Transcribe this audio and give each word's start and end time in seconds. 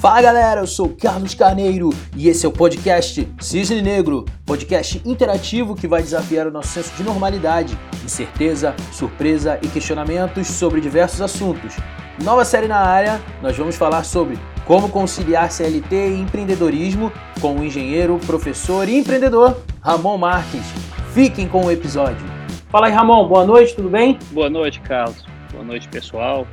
Fala 0.00 0.22
galera, 0.22 0.60
eu 0.60 0.66
sou 0.68 0.90
Carlos 0.90 1.34
Carneiro 1.34 1.90
e 2.16 2.28
esse 2.28 2.46
é 2.46 2.48
o 2.48 2.52
podcast 2.52 3.28
Cisne 3.40 3.82
Negro, 3.82 4.24
podcast 4.46 5.02
interativo 5.04 5.74
que 5.74 5.88
vai 5.88 6.00
desafiar 6.00 6.46
o 6.46 6.52
nosso 6.52 6.68
senso 6.68 6.94
de 6.94 7.02
normalidade, 7.02 7.76
incerteza, 8.04 8.76
surpresa 8.92 9.58
e 9.60 9.66
questionamentos 9.66 10.46
sobre 10.46 10.80
diversos 10.80 11.20
assuntos. 11.20 11.74
Nova 12.22 12.44
série 12.44 12.68
na 12.68 12.78
área, 12.78 13.20
nós 13.42 13.56
vamos 13.56 13.74
falar 13.74 14.04
sobre 14.04 14.38
como 14.64 14.88
conciliar 14.88 15.50
CLT 15.50 16.10
e 16.10 16.20
empreendedorismo 16.20 17.12
com 17.40 17.56
o 17.56 17.64
engenheiro, 17.64 18.20
professor 18.24 18.88
e 18.88 18.96
empreendedor 18.96 19.60
Ramon 19.80 20.16
Marques. 20.16 20.62
Fiquem 21.12 21.48
com 21.48 21.66
o 21.66 21.72
episódio. 21.72 22.24
Fala 22.68 22.86
aí, 22.86 22.92
Ramon, 22.92 23.26
boa 23.26 23.44
noite, 23.44 23.74
tudo 23.74 23.88
bem? 23.90 24.16
Boa 24.30 24.48
noite, 24.48 24.78
Carlos. 24.78 25.26
Boa 25.50 25.64
noite, 25.64 25.88
pessoal 25.88 26.46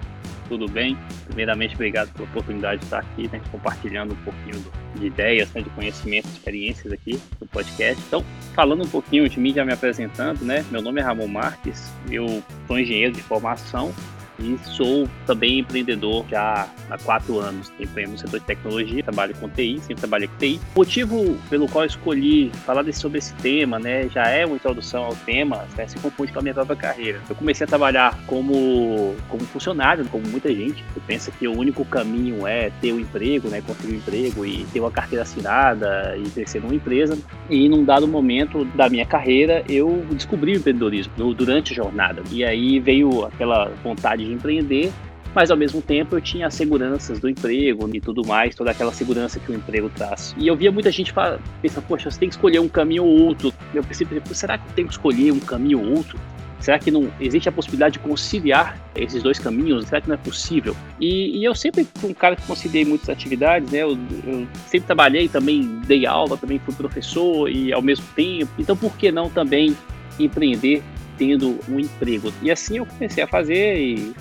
tudo 0.48 0.68
bem? 0.68 0.98
Primeiramente, 1.26 1.76
obrigado 1.76 2.12
pela 2.14 2.28
oportunidade 2.28 2.80
de 2.80 2.86
estar 2.86 3.00
aqui, 3.00 3.30
né, 3.32 3.42
compartilhando 3.52 4.14
um 4.14 4.18
pouquinho 4.18 4.64
de 4.96 5.06
ideias, 5.06 5.52
né, 5.54 5.62
de 5.62 5.70
conhecimento, 5.72 6.28
experiências 6.28 6.92
aqui 6.92 7.20
no 7.40 7.48
podcast. 7.48 8.02
Então, 8.08 8.24
falando 8.54 8.84
um 8.84 8.88
pouquinho 8.88 9.28
de 9.28 9.40
mim, 9.40 9.54
já 9.54 9.66
me 9.66 9.74
apresentando, 9.74 10.42
né? 10.44 10.66
Meu 10.72 10.82
nome 10.82 11.02
é 11.02 11.04
Ramon 11.04 11.28
Marques, 11.28 11.92
eu 12.10 12.44
sou 12.68 12.80
engenheiro 12.80 13.14
de 13.14 13.22
formação, 13.22 13.94
e 14.40 14.58
sou 14.64 15.08
também 15.26 15.60
empreendedor 15.60 16.26
já 16.30 16.68
há 16.90 16.98
quatro 16.98 17.40
anos. 17.40 17.72
Empreendo 17.80 18.12
no 18.12 18.18
setor 18.18 18.40
de 18.40 18.46
tecnologia, 18.46 19.04
trabalho 19.04 19.36
com 19.36 19.50
TI, 19.50 19.80
sempre 19.80 19.96
trabalhei 19.96 20.28
com 20.28 20.38
TI. 20.38 20.60
O 20.76 20.80
motivo 20.80 21.38
pelo 21.50 21.68
qual 21.68 21.86
escolhi 21.86 22.52
falar 22.66 22.84
desse, 22.84 23.00
sobre 23.00 23.20
esse 23.20 23.34
tema, 23.36 23.80
né, 23.80 24.10
já 24.10 24.28
é 24.28 24.46
uma 24.46 24.56
introdução 24.56 25.06
ao 25.06 25.16
tema, 25.16 25.66
né, 25.78 25.88
se 25.88 25.98
confunde 26.00 26.32
com 26.32 26.40
a 26.40 26.42
minha 26.42 26.54
própria 26.54 26.76
carreira. 26.76 27.22
Eu 27.30 27.36
comecei 27.36 27.66
a 27.66 27.68
trabalhar 27.68 28.18
como, 28.26 29.16
como 29.30 29.44
funcionário, 29.46 30.06
como 30.06 30.28
muita 30.28 30.54
gente. 30.54 30.84
Eu 30.96 31.02
penso 31.06 31.32
que 31.32 31.48
o 31.48 31.58
único 31.58 31.86
caminho 31.86 32.46
é 32.46 32.70
ter 32.82 32.94
um 32.94 33.00
emprego, 33.00 33.48
né, 33.50 33.62
conseguir 33.66 33.94
um 33.94 33.98
emprego 33.98 34.46
e 34.46 34.66
ter 34.74 34.80
uma 34.80 34.92
carteira 34.92 35.24
assinada 35.24 36.18
e 36.18 36.30
crescer 36.30 36.62
numa 36.62 36.76
empresa. 36.76 37.18
E 37.50 37.70
num 37.70 37.84
dado 37.84 38.08
momento 38.08 38.66
da 38.66 38.90
minha 38.90 39.06
carreira, 39.06 39.64
eu 39.70 40.06
descobri 40.12 40.54
o 40.54 40.58
empreendedorismo 40.58 41.34
durante 41.34 41.74
a 41.74 41.76
jornada. 41.76 42.22
E 42.32 42.44
aí 42.44 42.80
veio 42.80 43.26
aquela 43.26 43.72
vontade 43.84 44.25
de 44.26 44.34
empreender, 44.34 44.92
mas 45.34 45.52
ao 45.52 45.58
mesmo 45.58 45.82
tempo 45.82 46.16
eu 46.16 46.22
tinha 46.22 46.48
as 46.48 46.54
seguranças 46.54 47.20
do 47.20 47.30
emprego 47.30 47.90
e 47.94 48.00
tudo 48.00 48.26
mais, 48.26 48.56
toda 48.56 48.72
aquela 48.72 48.94
segurança 48.94 49.40
que 49.40 49.52
o 49.52 49.56
emprego 49.56 49.92
traz. 49.94 50.34
E 50.38 50.48
eu 50.48 50.56
via 50.56 50.72
muita 50.72 50.90
gente 50.90 51.14
pensar, 51.62 51.82
poxa, 51.82 52.10
você 52.10 52.20
tem 52.20 52.30
que 52.30 52.36
escolher 52.36 52.60
um 52.60 52.70
caminho 52.70 53.04
ou 53.04 53.22
outro. 53.24 53.54
Eu 53.74 53.84
pensei, 53.84 54.08
será 54.32 54.58
que 54.58 54.66
eu 54.66 54.74
tenho 54.74 54.88
que 54.88 54.94
escolher 54.94 55.32
um 55.32 55.40
caminho 55.40 55.80
ou 55.80 55.98
outro? 55.98 56.18
Será 56.66 56.80
que 56.80 56.90
não 56.90 57.12
existe 57.20 57.48
a 57.48 57.52
possibilidade 57.52 57.94
de 57.94 58.00
conciliar 58.00 58.80
esses 58.96 59.22
dois 59.22 59.38
caminhos? 59.38 59.86
Será 59.86 60.02
que 60.02 60.08
não 60.08 60.16
é 60.16 60.18
possível? 60.18 60.76
E, 61.00 61.38
e 61.38 61.44
eu 61.44 61.54
sempre 61.54 61.86
fui 61.96 62.10
um 62.10 62.14
cara 62.14 62.36
que 62.36 62.42
conciliei 62.48 62.86
muitas 62.86 63.10
atividades, 63.10 63.70
né? 63.72 63.84
Eu, 63.84 63.98
eu, 64.26 64.48
sempre 64.66 64.88
trabalhei, 64.88 65.28
também 65.28 65.80
dei 65.86 66.08
aula, 66.08 66.38
também 66.38 66.58
fui 66.58 66.74
professor 66.74 67.50
e 67.50 67.72
ao 67.72 67.84
mesmo 67.84 68.06
tempo. 68.16 68.50
Então, 68.58 68.76
por 68.76 68.96
que 68.98 69.12
não 69.12 69.30
também 69.30 69.76
empreender 70.20 70.82
tendo 71.18 71.60
um 71.70 71.80
emprego. 71.80 72.34
E 72.42 72.52
assim 72.52 72.78
eu 72.78 72.86
comecei 72.86 73.24
a 73.24 73.28
fazer 73.28 73.80
e 73.80 74.16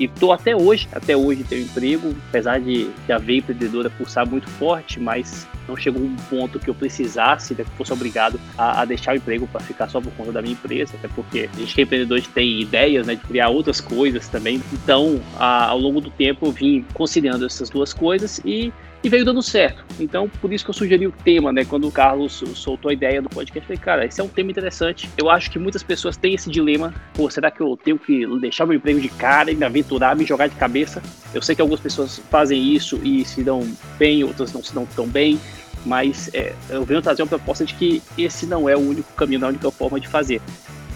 e 0.00 0.08
tô 0.08 0.32
até 0.32 0.56
hoje, 0.56 0.88
até 0.92 1.14
hoje 1.14 1.44
tenho 1.44 1.62
emprego, 1.62 2.16
apesar 2.30 2.58
de, 2.58 2.88
de 3.06 3.12
a 3.12 3.18
veia 3.18 3.38
empreendedora 3.38 3.90
pulsar 3.90 4.26
muito 4.26 4.48
forte, 4.48 4.98
mas 4.98 5.46
não 5.68 5.76
chegou 5.76 6.02
um 6.02 6.16
ponto 6.30 6.58
que 6.58 6.70
eu 6.70 6.74
precisasse, 6.74 7.54
né, 7.54 7.64
que 7.64 7.70
fosse 7.72 7.92
obrigado 7.92 8.40
a, 8.56 8.80
a 8.80 8.84
deixar 8.86 9.12
o 9.12 9.16
emprego 9.16 9.46
para 9.46 9.60
ficar 9.60 9.90
só 9.90 10.00
por 10.00 10.10
conta 10.12 10.32
da 10.32 10.40
minha 10.40 10.54
empresa, 10.54 10.94
até 10.96 11.06
porque 11.08 11.50
a 11.52 11.58
gente 11.58 11.74
que 11.74 11.82
é 11.82 11.84
empreendedor 11.84 12.22
tem 12.32 12.62
ideias 12.62 13.06
né, 13.06 13.14
de 13.14 13.20
criar 13.20 13.50
outras 13.50 13.78
coisas 13.78 14.26
também. 14.26 14.62
Então, 14.72 15.20
a, 15.38 15.66
ao 15.66 15.78
longo 15.78 16.00
do 16.00 16.10
tempo, 16.10 16.46
eu 16.46 16.52
vim 16.52 16.82
conciliando 16.94 17.44
essas 17.44 17.68
duas 17.68 17.92
coisas 17.92 18.40
e 18.42 18.72
e 19.02 19.08
veio 19.08 19.24
dando 19.24 19.42
certo. 19.42 19.82
Então, 19.98 20.28
por 20.40 20.52
isso 20.52 20.64
que 20.64 20.70
eu 20.70 20.74
sugeri 20.74 21.06
o 21.06 21.12
tema, 21.12 21.52
né? 21.52 21.64
Quando 21.64 21.88
o 21.88 21.92
Carlos 21.92 22.42
soltou 22.54 22.90
a 22.90 22.92
ideia 22.92 23.22
do 23.22 23.28
podcast, 23.28 23.66
falei, 23.66 23.78
cara, 23.78 24.06
esse 24.06 24.20
é 24.20 24.24
um 24.24 24.28
tema 24.28 24.50
interessante. 24.50 25.08
Eu 25.16 25.30
acho 25.30 25.50
que 25.50 25.58
muitas 25.58 25.82
pessoas 25.82 26.16
têm 26.16 26.34
esse 26.34 26.50
dilema. 26.50 26.92
Pô, 27.14 27.30
será 27.30 27.50
que 27.50 27.60
eu 27.60 27.76
tenho 27.76 27.98
que 27.98 28.26
deixar 28.38 28.66
meu 28.66 28.76
emprego 28.76 29.00
de 29.00 29.08
cara 29.08 29.50
e 29.50 29.56
me 29.56 29.64
aventurar, 29.64 30.14
me 30.14 30.24
jogar 30.26 30.48
de 30.48 30.56
cabeça? 30.56 31.02
Eu 31.32 31.40
sei 31.40 31.54
que 31.54 31.62
algumas 31.62 31.80
pessoas 31.80 32.20
fazem 32.30 32.74
isso 32.74 33.00
e 33.02 33.24
se 33.24 33.42
dão 33.42 33.66
bem, 33.98 34.22
outras 34.22 34.52
não 34.52 34.62
se 34.62 34.74
dão 34.74 34.86
tão 34.86 35.06
bem. 35.06 35.40
Mas 35.84 36.28
é, 36.34 36.52
eu 36.68 36.84
venho 36.84 37.00
trazer 37.00 37.22
uma 37.22 37.28
proposta 37.28 37.64
de 37.64 37.72
que 37.74 38.02
esse 38.18 38.44
não 38.44 38.68
é 38.68 38.76
o 38.76 38.80
único 38.80 39.10
caminho, 39.14 39.40
não 39.40 39.48
é 39.48 39.50
a 39.50 39.52
única 39.52 39.70
forma 39.70 39.98
de 39.98 40.08
fazer. 40.08 40.42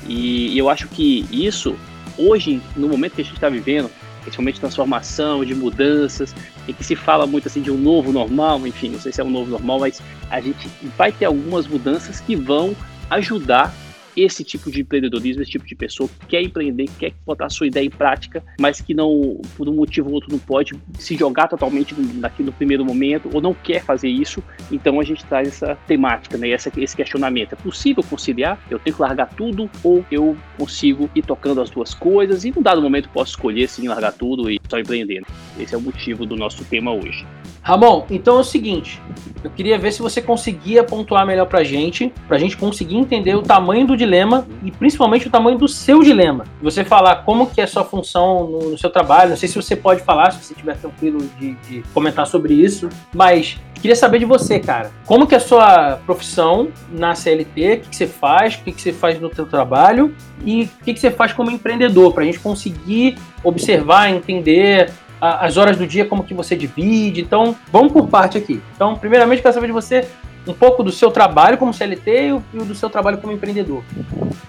E 0.06 0.56
eu 0.58 0.68
acho 0.68 0.88
que 0.88 1.26
isso, 1.32 1.74
hoje, 2.18 2.60
no 2.76 2.86
momento 2.86 3.14
que 3.14 3.22
a 3.22 3.24
gente 3.24 3.34
está 3.34 3.48
vivendo, 3.48 3.90
principalmente 4.24 4.58
transformação, 4.58 5.44
de 5.44 5.54
mudanças, 5.54 6.34
em 6.66 6.72
que 6.72 6.82
se 6.82 6.96
fala 6.96 7.26
muito 7.26 7.46
assim 7.46 7.60
de 7.60 7.70
um 7.70 7.78
novo 7.78 8.10
normal, 8.10 8.66
enfim, 8.66 8.88
não 8.88 8.98
sei 8.98 9.12
se 9.12 9.20
é 9.20 9.24
um 9.24 9.30
novo 9.30 9.50
normal, 9.50 9.80
mas 9.80 10.02
a 10.30 10.40
gente 10.40 10.68
vai 10.96 11.12
ter 11.12 11.26
algumas 11.26 11.66
mudanças 11.66 12.20
que 12.20 12.34
vão 12.34 12.74
ajudar 13.10 13.72
esse 14.16 14.44
tipo 14.44 14.70
de 14.70 14.80
empreendedorismo, 14.80 15.42
esse 15.42 15.50
tipo 15.50 15.66
de 15.66 15.74
pessoa 15.74 16.08
que 16.08 16.26
quer 16.26 16.42
empreender, 16.42 16.86
que 16.86 16.96
quer 16.96 17.12
botar 17.26 17.48
sua 17.50 17.66
ideia 17.66 17.86
em 17.86 17.90
prática, 17.90 18.42
mas 18.58 18.80
que 18.80 18.94
não, 18.94 19.40
por 19.56 19.68
um 19.68 19.74
motivo 19.74 20.08
ou 20.08 20.14
outro, 20.14 20.30
não 20.30 20.38
pode 20.38 20.74
se 20.98 21.16
jogar 21.16 21.48
totalmente 21.48 21.94
daqui 21.94 22.42
no 22.42 22.52
primeiro 22.52 22.84
momento 22.84 23.30
ou 23.32 23.40
não 23.40 23.54
quer 23.54 23.82
fazer 23.82 24.08
isso. 24.08 24.42
Então 24.70 25.00
a 25.00 25.04
gente 25.04 25.24
traz 25.24 25.48
essa 25.48 25.76
temática, 25.86 26.36
né? 26.36 26.50
Essa, 26.50 26.70
esse 26.76 26.96
questionamento. 26.96 27.52
É 27.52 27.56
possível 27.56 28.02
conciliar? 28.02 28.58
Eu 28.70 28.78
tenho 28.78 28.96
que 28.96 29.02
largar 29.02 29.28
tudo 29.34 29.70
ou 29.82 30.04
eu 30.10 30.36
consigo 30.58 31.10
ir 31.14 31.22
tocando 31.22 31.60
as 31.60 31.70
duas 31.70 31.94
coisas 31.94 32.44
e 32.44 32.52
num 32.54 32.62
dado 32.62 32.80
momento 32.80 33.08
posso 33.08 33.32
escolher 33.32 33.68
sim 33.68 33.88
largar 33.88 34.12
tudo 34.12 34.50
e 34.50 34.60
só 34.68 34.78
empreender. 34.78 35.22
Esse 35.58 35.74
é 35.74 35.78
o 35.78 35.80
motivo 35.80 36.24
do 36.26 36.36
nosso 36.36 36.64
tema 36.64 36.92
hoje. 36.92 37.24
Ramon, 37.64 38.04
então 38.10 38.36
é 38.36 38.40
o 38.40 38.44
seguinte, 38.44 39.00
eu 39.42 39.50
queria 39.50 39.78
ver 39.78 39.90
se 39.90 40.02
você 40.02 40.20
conseguia 40.20 40.84
pontuar 40.84 41.26
melhor 41.26 41.46
pra 41.46 41.64
gente, 41.64 42.12
pra 42.28 42.36
gente 42.36 42.58
conseguir 42.58 42.96
entender 42.96 43.34
o 43.34 43.42
tamanho 43.42 43.86
do 43.86 43.96
dilema 43.96 44.46
e 44.62 44.70
principalmente 44.70 45.28
o 45.28 45.30
tamanho 45.30 45.56
do 45.56 45.66
seu 45.66 46.02
dilema. 46.02 46.44
Você 46.60 46.84
falar 46.84 47.24
como 47.24 47.46
que 47.46 47.62
é 47.62 47.64
a 47.64 47.66
sua 47.66 47.84
função 47.84 48.46
no, 48.46 48.70
no 48.72 48.78
seu 48.78 48.90
trabalho, 48.90 49.30
não 49.30 49.36
sei 49.36 49.48
se 49.48 49.54
você 49.54 49.74
pode 49.74 50.02
falar, 50.02 50.30
se 50.30 50.44
você 50.44 50.52
estiver 50.52 50.76
tranquilo 50.76 51.18
de, 51.38 51.54
de 51.54 51.82
comentar 51.94 52.26
sobre 52.26 52.52
isso, 52.52 52.90
mas 53.14 53.58
queria 53.74 53.96
saber 53.96 54.18
de 54.18 54.26
você, 54.26 54.60
cara. 54.60 54.90
Como 55.06 55.26
que 55.26 55.34
é 55.34 55.38
a 55.38 55.40
sua 55.40 56.00
profissão 56.06 56.68
na 56.90 57.14
CLT, 57.14 57.44
o 57.44 57.80
que, 57.80 57.88
que 57.90 57.96
você 57.96 58.06
faz, 58.06 58.54
o 58.54 58.62
que, 58.62 58.72
que 58.72 58.80
você 58.80 58.92
faz 58.92 59.18
no 59.18 59.34
seu 59.34 59.46
trabalho 59.46 60.14
e 60.44 60.64
o 60.80 60.84
que, 60.84 60.94
que 60.94 61.00
você 61.00 61.10
faz 61.10 61.32
como 61.32 61.50
empreendedor, 61.50 62.12
pra 62.12 62.24
gente 62.24 62.38
conseguir 62.40 63.16
observar, 63.42 64.10
entender 64.10 64.90
as 65.24 65.56
horas 65.56 65.76
do 65.76 65.86
dia, 65.86 66.04
como 66.04 66.24
que 66.24 66.34
você 66.34 66.54
divide. 66.54 67.20
Então, 67.20 67.56
vamos 67.72 67.92
por 67.92 68.08
parte 68.08 68.36
aqui. 68.36 68.60
Então, 68.74 68.96
primeiramente, 68.96 69.42
quero 69.42 69.54
saber 69.54 69.68
de 69.68 69.72
você 69.72 70.06
um 70.46 70.52
pouco 70.52 70.82
do 70.82 70.92
seu 70.92 71.10
trabalho 71.10 71.56
como 71.58 71.72
CLT 71.72 72.42
e 72.52 72.58
do 72.58 72.74
seu 72.74 72.90
trabalho 72.90 73.18
como 73.18 73.32
empreendedor. 73.32 73.82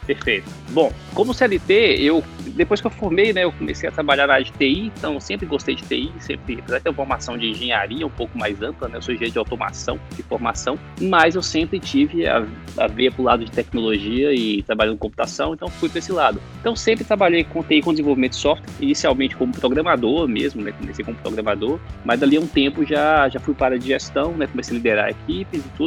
Perfeito. 0.06 0.50
Bom, 0.70 0.92
como 1.14 1.34
CLT, 1.34 1.98
eu 2.00 2.24
depois 2.56 2.80
que 2.80 2.88
eu 2.88 2.92
formei, 2.92 3.34
né, 3.34 3.44
eu 3.44 3.52
comecei 3.52 3.88
a 3.88 3.92
trabalhar 3.92 4.28
na 4.28 4.34
área 4.34 4.46
de 4.46 4.52
TI, 4.52 4.92
então 4.98 5.20
sempre 5.20 5.46
gostei 5.46 5.76
de 5.76 5.84
TI, 5.84 6.12
sempre, 6.20 6.60
apesar 6.60 6.78
de 6.78 6.84
ter 6.86 6.94
formação 6.94 7.38
de 7.38 7.50
engenharia 7.50 8.08
um 8.08 8.10
pouco 8.10 8.38
mais 8.38 8.62
ampla, 8.62 8.88
né, 8.88 8.98
eu 8.98 9.02
sou 9.02 9.14
engenheiro 9.14 9.34
de 9.34 9.40
automação, 9.40 10.00
de 10.16 10.24
formação, 10.24 10.80
mas 11.02 11.36
eu 11.36 11.44
sempre 11.44 11.80
tive 11.80 12.26
a, 12.26 12.46
a 12.78 12.88
ver 12.88 13.12
para 13.12 13.22
o 13.22 13.26
lado 13.26 13.44
de 13.44 13.52
tecnologia 13.52 14.34
e 14.34 14.64
trabalhando 14.64 14.98
com 14.98 15.06
computação, 15.06 15.54
então 15.54 15.68
fui 15.68 15.90
para 15.90 16.00
esse 16.00 16.12
lado. 16.12 16.42
Então 16.62 16.76
sempre 16.76 17.04
trabalhei 17.04 17.44
com 17.44 17.62
TI, 17.62 17.82
com 17.82 17.92
desenvolvimento 17.92 18.32
de 18.32 18.38
software, 18.38 18.70
inicialmente 18.80 19.36
como 19.36 19.52
programador 19.52 20.28
mesmo, 20.28 20.62
né, 20.62 20.72
comecei 20.72 21.04
como 21.04 21.18
programador, 21.18 21.78
mas 22.06 22.20
dali 22.20 22.38
a 22.38 22.40
um 22.40 22.48
tempo 22.48 22.86
já, 22.86 23.28
já 23.28 23.40
fui 23.40 23.54
para 23.54 23.76
a 23.76 23.80
gestão, 23.80 24.32
né, 24.32 24.48
comecei 24.48 24.74
a 24.74 24.78
liderar 24.78 25.10
equipes 25.10 25.60
e 25.60 25.70
tudo, 25.76 25.85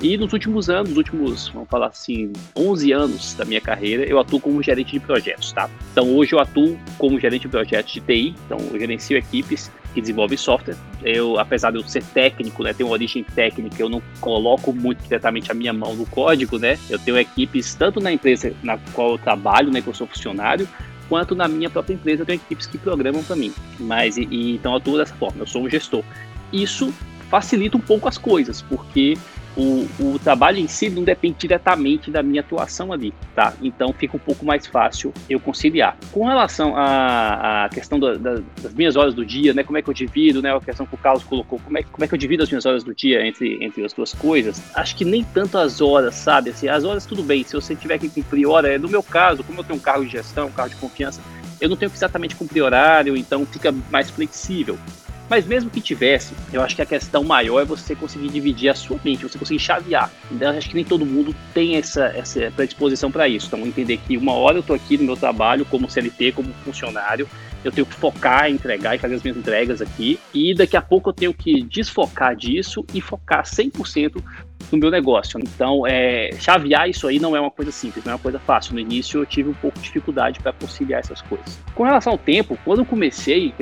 e 0.00 0.16
nos 0.18 0.32
últimos 0.32 0.68
anos, 0.68 0.90
nos 0.90 0.98
últimos, 0.98 1.48
vamos 1.48 1.68
falar 1.70 1.86
assim, 1.86 2.32
11 2.54 2.92
anos 2.92 3.34
da 3.34 3.46
minha 3.46 3.60
carreira, 3.60 4.04
eu 4.04 4.18
atuo 4.18 4.38
como 4.38 4.62
gerente 4.62 4.92
de 4.92 5.00
projetos, 5.00 5.52
tá? 5.52 5.70
Então 5.92 6.14
hoje 6.14 6.34
eu 6.34 6.38
atuo 6.38 6.78
como 6.98 7.18
gerente 7.18 7.42
de 7.42 7.48
projetos 7.48 7.92
de 7.94 8.00
TI, 8.00 8.34
então 8.44 8.58
eu 8.58 8.78
gerencio 8.78 9.16
equipes 9.16 9.70
que 9.94 10.00
desenvolvem 10.02 10.36
software. 10.36 10.76
Eu, 11.02 11.38
apesar 11.38 11.70
de 11.70 11.78
eu 11.78 11.82
ser 11.84 12.04
técnico, 12.04 12.62
né, 12.62 12.74
ter 12.74 12.84
uma 12.84 12.92
origem 12.92 13.24
técnica, 13.24 13.80
eu 13.80 13.88
não 13.88 14.02
coloco 14.20 14.70
muito 14.70 15.02
diretamente 15.02 15.50
a 15.50 15.54
minha 15.54 15.72
mão 15.72 15.94
no 15.94 16.04
código, 16.04 16.58
né? 16.58 16.78
Eu 16.90 16.98
tenho 16.98 17.16
equipes 17.18 17.74
tanto 17.74 17.98
na 17.98 18.12
empresa 18.12 18.52
na 18.62 18.76
qual 18.92 19.12
eu 19.12 19.18
trabalho, 19.18 19.72
né, 19.72 19.80
que 19.80 19.88
eu 19.88 19.94
sou 19.94 20.06
funcionário, 20.06 20.68
quanto 21.08 21.34
na 21.34 21.48
minha 21.48 21.70
própria 21.70 21.94
empresa 21.94 22.20
eu 22.20 22.26
tenho 22.26 22.36
equipes 22.36 22.66
que 22.66 22.76
programam 22.76 23.24
para 23.24 23.34
mim. 23.34 23.50
Mas 23.80 24.18
e, 24.18 24.28
e, 24.30 24.56
então 24.56 24.72
eu 24.72 24.76
atuo 24.76 24.98
dessa 24.98 25.14
forma, 25.14 25.40
eu 25.40 25.46
sou 25.46 25.62
um 25.62 25.70
gestor. 25.70 26.04
Isso 26.52 26.92
facilita 27.30 27.76
um 27.76 27.80
pouco 27.80 28.08
as 28.08 28.18
coisas, 28.18 28.62
porque 28.62 29.16
o, 29.56 29.88
o 29.98 30.18
trabalho 30.18 30.58
em 30.58 30.68
si 30.68 30.90
não 30.90 31.02
depende 31.02 31.38
diretamente 31.38 32.10
da 32.10 32.22
minha 32.22 32.40
atuação 32.40 32.92
ali, 32.92 33.12
tá? 33.34 33.54
Então 33.62 33.92
fica 33.92 34.16
um 34.16 34.20
pouco 34.20 34.44
mais 34.44 34.66
fácil 34.66 35.12
eu 35.30 35.40
conciliar. 35.40 35.96
Com 36.12 36.26
relação 36.26 36.74
à, 36.76 37.68
questão 37.72 37.98
da, 37.98 38.14
da, 38.14 38.34
das 38.62 38.74
minhas 38.74 38.96
horas 38.96 39.14
do 39.14 39.24
dia, 39.24 39.54
né? 39.54 39.64
Como 39.64 39.78
é 39.78 39.82
que 39.82 39.88
eu 39.88 39.94
divido, 39.94 40.42
né? 40.42 40.54
A 40.54 40.60
questão 40.60 40.84
que 40.84 40.94
o 40.94 40.98
Carlos 40.98 41.24
colocou, 41.24 41.58
como 41.58 41.78
é, 41.78 41.82
como 41.82 42.04
é 42.04 42.08
que 42.08 42.14
eu 42.14 42.18
divido 42.18 42.42
as 42.42 42.50
minhas 42.50 42.66
horas 42.66 42.84
do 42.84 42.94
dia 42.94 43.26
entre, 43.26 43.64
entre 43.64 43.84
as 43.84 43.92
duas 43.94 44.12
coisas? 44.12 44.62
Acho 44.74 44.94
que 44.94 45.04
nem 45.04 45.24
tanto 45.24 45.56
as 45.56 45.80
horas, 45.80 46.14
sabe? 46.14 46.50
Assim, 46.50 46.68
as 46.68 46.84
horas 46.84 47.06
tudo 47.06 47.22
bem, 47.22 47.42
se 47.42 47.54
você 47.54 47.74
tiver 47.74 47.98
que 47.98 48.10
cumprir 48.10 48.46
hora, 48.46 48.74
é 48.74 48.78
no 48.78 48.88
meu 48.88 49.02
caso, 49.02 49.42
como 49.42 49.60
eu 49.60 49.64
tenho 49.64 49.78
um 49.78 49.82
carro 49.82 50.04
de 50.04 50.12
gestão, 50.12 50.48
um 50.48 50.52
carro 50.52 50.68
de 50.68 50.76
confiança, 50.76 51.22
eu 51.60 51.68
não 51.68 51.76
tenho 51.76 51.90
que 51.90 51.96
exatamente 51.96 52.36
cumprir 52.36 52.60
horário, 52.60 53.16
então 53.16 53.46
fica 53.46 53.74
mais 53.90 54.10
flexível. 54.10 54.78
Mas 55.28 55.46
mesmo 55.46 55.70
que 55.70 55.80
tivesse, 55.80 56.34
eu 56.52 56.62
acho 56.62 56.76
que 56.76 56.82
a 56.82 56.86
questão 56.86 57.24
maior 57.24 57.60
é 57.60 57.64
você 57.64 57.94
conseguir 57.94 58.28
dividir 58.28 58.68
a 58.68 58.74
sua 58.74 58.98
mente, 59.04 59.22
você 59.22 59.38
conseguir 59.38 59.58
chavear. 59.58 60.10
Então, 60.30 60.56
acho 60.56 60.68
que 60.68 60.74
nem 60.74 60.84
todo 60.84 61.04
mundo 61.04 61.34
tem 61.52 61.76
essa, 61.76 62.06
essa 62.06 62.50
predisposição 62.52 63.10
para 63.10 63.28
isso. 63.28 63.46
Então, 63.46 63.66
entender 63.66 63.96
que 63.98 64.16
uma 64.16 64.32
hora 64.32 64.58
eu 64.58 64.60
estou 64.60 64.76
aqui 64.76 64.96
no 64.96 65.04
meu 65.04 65.16
trabalho 65.16 65.64
como 65.64 65.90
CLT, 65.90 66.32
como 66.32 66.52
funcionário, 66.64 67.28
eu 67.64 67.72
tenho 67.72 67.86
que 67.86 67.94
focar, 67.94 68.48
entregar 68.48 68.94
e 68.94 68.98
fazer 68.98 69.16
as 69.16 69.22
minhas 69.22 69.36
entregas 69.36 69.82
aqui, 69.82 70.20
e 70.32 70.54
daqui 70.54 70.76
a 70.76 70.82
pouco 70.82 71.10
eu 71.10 71.12
tenho 71.12 71.34
que 71.34 71.62
desfocar 71.64 72.36
disso 72.36 72.84
e 72.94 73.00
focar 73.00 73.42
100% 73.42 74.22
no 74.70 74.78
meu 74.78 74.90
negócio. 74.90 75.38
Então, 75.40 75.86
é, 75.86 76.30
chavear 76.38 76.88
isso 76.88 77.06
aí 77.06 77.18
não 77.18 77.36
é 77.36 77.40
uma 77.40 77.50
coisa 77.50 77.70
simples, 77.70 78.04
não 78.04 78.12
é 78.12 78.14
uma 78.14 78.22
coisa 78.22 78.38
fácil. 78.38 78.74
No 78.74 78.80
início 78.80 79.20
eu 79.20 79.26
tive 79.26 79.48
um 79.48 79.54
pouco 79.54 79.78
de 79.78 79.84
dificuldade 79.84 80.40
para 80.40 80.52
conciliar 80.52 81.00
essas 81.00 81.22
coisas. 81.22 81.58
Com 81.74 81.84
relação 81.84 82.12
ao 82.12 82.18
tempo, 82.18 82.58
quando 82.64 82.80
eu 82.80 82.84
comecei, 82.84 83.54